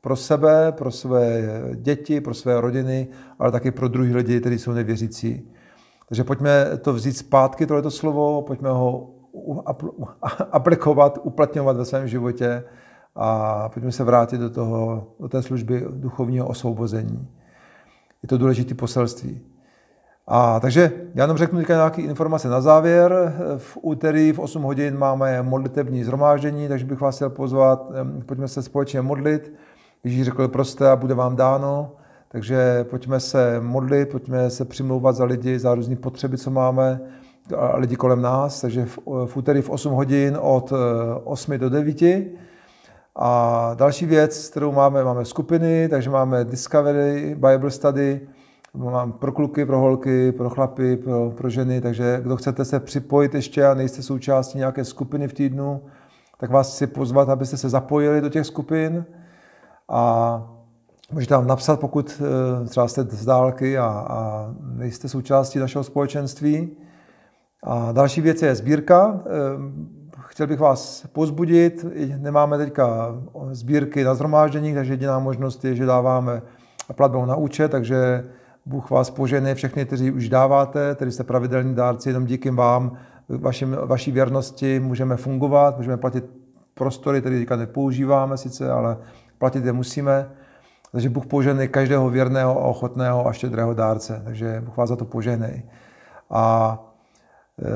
pro 0.00 0.16
sebe, 0.16 0.72
pro 0.72 0.90
své 0.90 1.42
děti, 1.74 2.20
pro 2.20 2.34
své 2.34 2.60
rodiny, 2.60 3.08
ale 3.38 3.52
taky 3.52 3.70
pro 3.70 3.88
druhý 3.88 4.14
lidi, 4.14 4.40
kteří 4.40 4.58
jsou 4.58 4.72
nevěřící. 4.72 5.50
Takže 6.08 6.24
pojďme 6.24 6.66
to 6.80 6.92
vzít 6.92 7.16
zpátky, 7.16 7.66
tohleto 7.66 7.90
slovo, 7.90 8.42
pojďme 8.42 8.68
ho 8.68 9.10
aplikovat, 10.52 11.18
uplatňovat 11.22 11.76
ve 11.76 11.84
svém 11.84 12.08
životě 12.08 12.64
a 13.16 13.68
pojďme 13.68 13.92
se 13.92 14.04
vrátit 14.04 14.40
do, 14.40 14.50
toho, 14.50 15.06
do 15.20 15.28
té 15.28 15.42
služby 15.42 15.84
duchovního 15.90 16.46
osvobození. 16.46 17.28
Je 18.22 18.28
to 18.28 18.38
důležité 18.38 18.74
poselství. 18.74 19.40
A 20.28 20.60
takže 20.60 20.92
já 21.14 21.24
jenom 21.24 21.36
řeknu 21.36 21.62
nějaké 21.68 22.02
informace 22.02 22.48
na 22.48 22.60
závěr. 22.60 23.32
V 23.56 23.78
úterý 23.82 24.32
v 24.32 24.38
8 24.38 24.62
hodin 24.62 24.98
máme 24.98 25.42
modlitební 25.42 26.04
zhromáždění, 26.04 26.68
takže 26.68 26.84
bych 26.84 27.00
vás 27.00 27.16
chtěl 27.16 27.30
pozvat, 27.30 27.86
pojďme 28.26 28.48
se 28.48 28.62
společně 28.62 29.02
modlit. 29.02 29.52
Ježíš 30.04 30.24
řekl, 30.24 30.48
proste 30.48 30.90
a 30.90 30.96
bude 30.96 31.14
vám 31.14 31.36
dáno. 31.36 31.92
Takže 32.28 32.84
pojďme 32.90 33.20
se 33.20 33.60
modlit, 33.60 34.08
pojďme 34.08 34.50
se 34.50 34.64
přimlouvat 34.64 35.16
za 35.16 35.24
lidi, 35.24 35.58
za 35.58 35.74
různé 35.74 35.96
potřeby, 35.96 36.38
co 36.38 36.50
máme, 36.50 37.00
a 37.56 37.76
lidi 37.76 37.96
kolem 37.96 38.22
nás. 38.22 38.60
Takže 38.60 38.84
v, 38.84 38.98
v 39.26 39.36
úterý 39.36 39.62
v 39.62 39.70
8 39.70 39.92
hodin 39.92 40.38
od 40.40 40.72
eh, 40.72 40.76
8 41.24 41.58
do 41.58 41.70
9. 41.70 42.02
A 43.18 43.70
další 43.74 44.06
věc, 44.06 44.48
kterou 44.48 44.72
máme, 44.72 45.04
máme 45.04 45.24
skupiny, 45.24 45.88
takže 45.88 46.10
máme 46.10 46.44
Discovery, 46.44 47.34
Bible 47.34 47.70
Study, 47.70 48.20
mám 48.74 49.12
pro 49.12 49.32
kluky, 49.32 49.66
pro 49.66 49.78
holky, 49.78 50.32
pro 50.32 50.50
chlapy, 50.50 50.96
pro, 50.96 51.30
pro 51.30 51.50
ženy, 51.50 51.80
takže 51.80 52.20
kdo 52.22 52.36
chcete 52.36 52.64
se 52.64 52.80
připojit 52.80 53.34
ještě 53.34 53.66
a 53.66 53.74
nejste 53.74 54.02
součástí 54.02 54.58
nějaké 54.58 54.84
skupiny 54.84 55.28
v 55.28 55.32
týdnu, 55.32 55.82
tak 56.38 56.50
vás 56.50 56.74
chci 56.74 56.86
pozvat, 56.86 57.28
abyste 57.28 57.56
se 57.56 57.68
zapojili 57.68 58.20
do 58.20 58.28
těch 58.28 58.46
skupin 58.46 59.04
a 59.88 60.42
můžete 61.12 61.34
tam 61.34 61.46
napsat, 61.46 61.80
pokud 61.80 62.22
eh, 62.64 62.68
třeba 62.68 62.88
jste 62.88 63.02
z 63.02 63.24
dálky 63.24 63.78
a, 63.78 64.06
a 64.08 64.50
nejste 64.60 65.08
součástí 65.08 65.58
našeho 65.58 65.84
společenství. 65.84 66.76
A 67.62 67.92
další 67.92 68.20
věc 68.20 68.42
je 68.42 68.54
sbírka. 68.54 69.20
Chtěl 70.36 70.46
bych 70.46 70.60
vás 70.60 71.06
pozbudit, 71.12 71.86
nemáme 72.18 72.58
teďka 72.58 73.14
sbírky 73.50 74.04
na 74.04 74.14
zhromáždění, 74.14 74.74
takže 74.74 74.92
jediná 74.92 75.18
možnost 75.18 75.64
je, 75.64 75.74
že 75.74 75.86
dáváme 75.86 76.42
platbou 76.94 77.24
na 77.24 77.36
účet, 77.36 77.70
takže 77.70 78.24
Bůh 78.66 78.90
vás 78.90 79.10
požene 79.10 79.54
všechny, 79.54 79.86
kteří 79.86 80.10
už 80.10 80.28
dáváte, 80.28 80.94
kteří 80.94 81.12
jste 81.12 81.24
pravidelní 81.24 81.74
dárci, 81.74 82.08
jenom 82.08 82.26
díky 82.26 82.50
vám, 82.50 82.96
vašim, 83.28 83.76
vaší 83.84 84.12
věrnosti 84.12 84.80
můžeme 84.80 85.16
fungovat, 85.16 85.76
můžeme 85.76 85.96
platit 85.96 86.24
prostory, 86.74 87.20
které 87.20 87.38
teďka 87.38 87.56
nepoužíváme 87.56 88.36
sice, 88.36 88.70
ale 88.70 88.96
platit 89.38 89.64
je 89.64 89.72
musíme. 89.72 90.30
Takže 90.92 91.10
Bůh 91.10 91.26
požehnej 91.26 91.68
každého 91.68 92.10
věrného 92.10 92.60
a 92.60 92.64
ochotného 92.64 93.26
a 93.26 93.32
štědrého 93.32 93.74
dárce. 93.74 94.22
Takže 94.24 94.62
Bůh 94.64 94.76
vás 94.76 94.88
za 94.88 94.96
to 94.96 95.04
požehnej. 95.04 95.62
A 96.30 96.78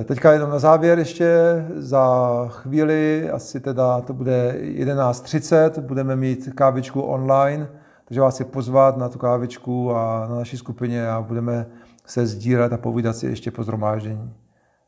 teďka 0.04 0.32
jenom 0.32 0.50
na 0.50 0.58
závěr 0.58 0.98
ještě, 0.98 1.36
za 1.76 2.46
chvíli, 2.48 3.30
asi 3.30 3.60
teda 3.60 4.00
to 4.00 4.12
bude 4.12 4.54
11.30, 4.60 5.80
budeme 5.80 6.16
mít 6.16 6.48
kávičku 6.54 7.00
online, 7.00 7.68
takže 8.04 8.20
vás 8.20 8.40
je 8.40 8.46
pozvat 8.46 8.96
na 8.96 9.08
tu 9.08 9.18
kávičku 9.18 9.96
a 9.96 10.26
na 10.28 10.34
naší 10.34 10.56
skupině 10.56 11.10
a 11.10 11.20
budeme 11.20 11.66
se 12.06 12.26
sdílet 12.26 12.72
a 12.72 12.78
povídat 12.78 13.16
si 13.16 13.26
ještě 13.26 13.50
po 13.50 13.62
zhromáždění. 13.62 14.34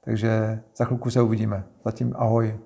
Takže 0.05 0.61
za 0.77 0.85
chvilku 0.85 1.11
se 1.11 1.23
uvidíme. 1.23 1.65
Zatím 1.85 2.13
ahoj. 2.17 2.59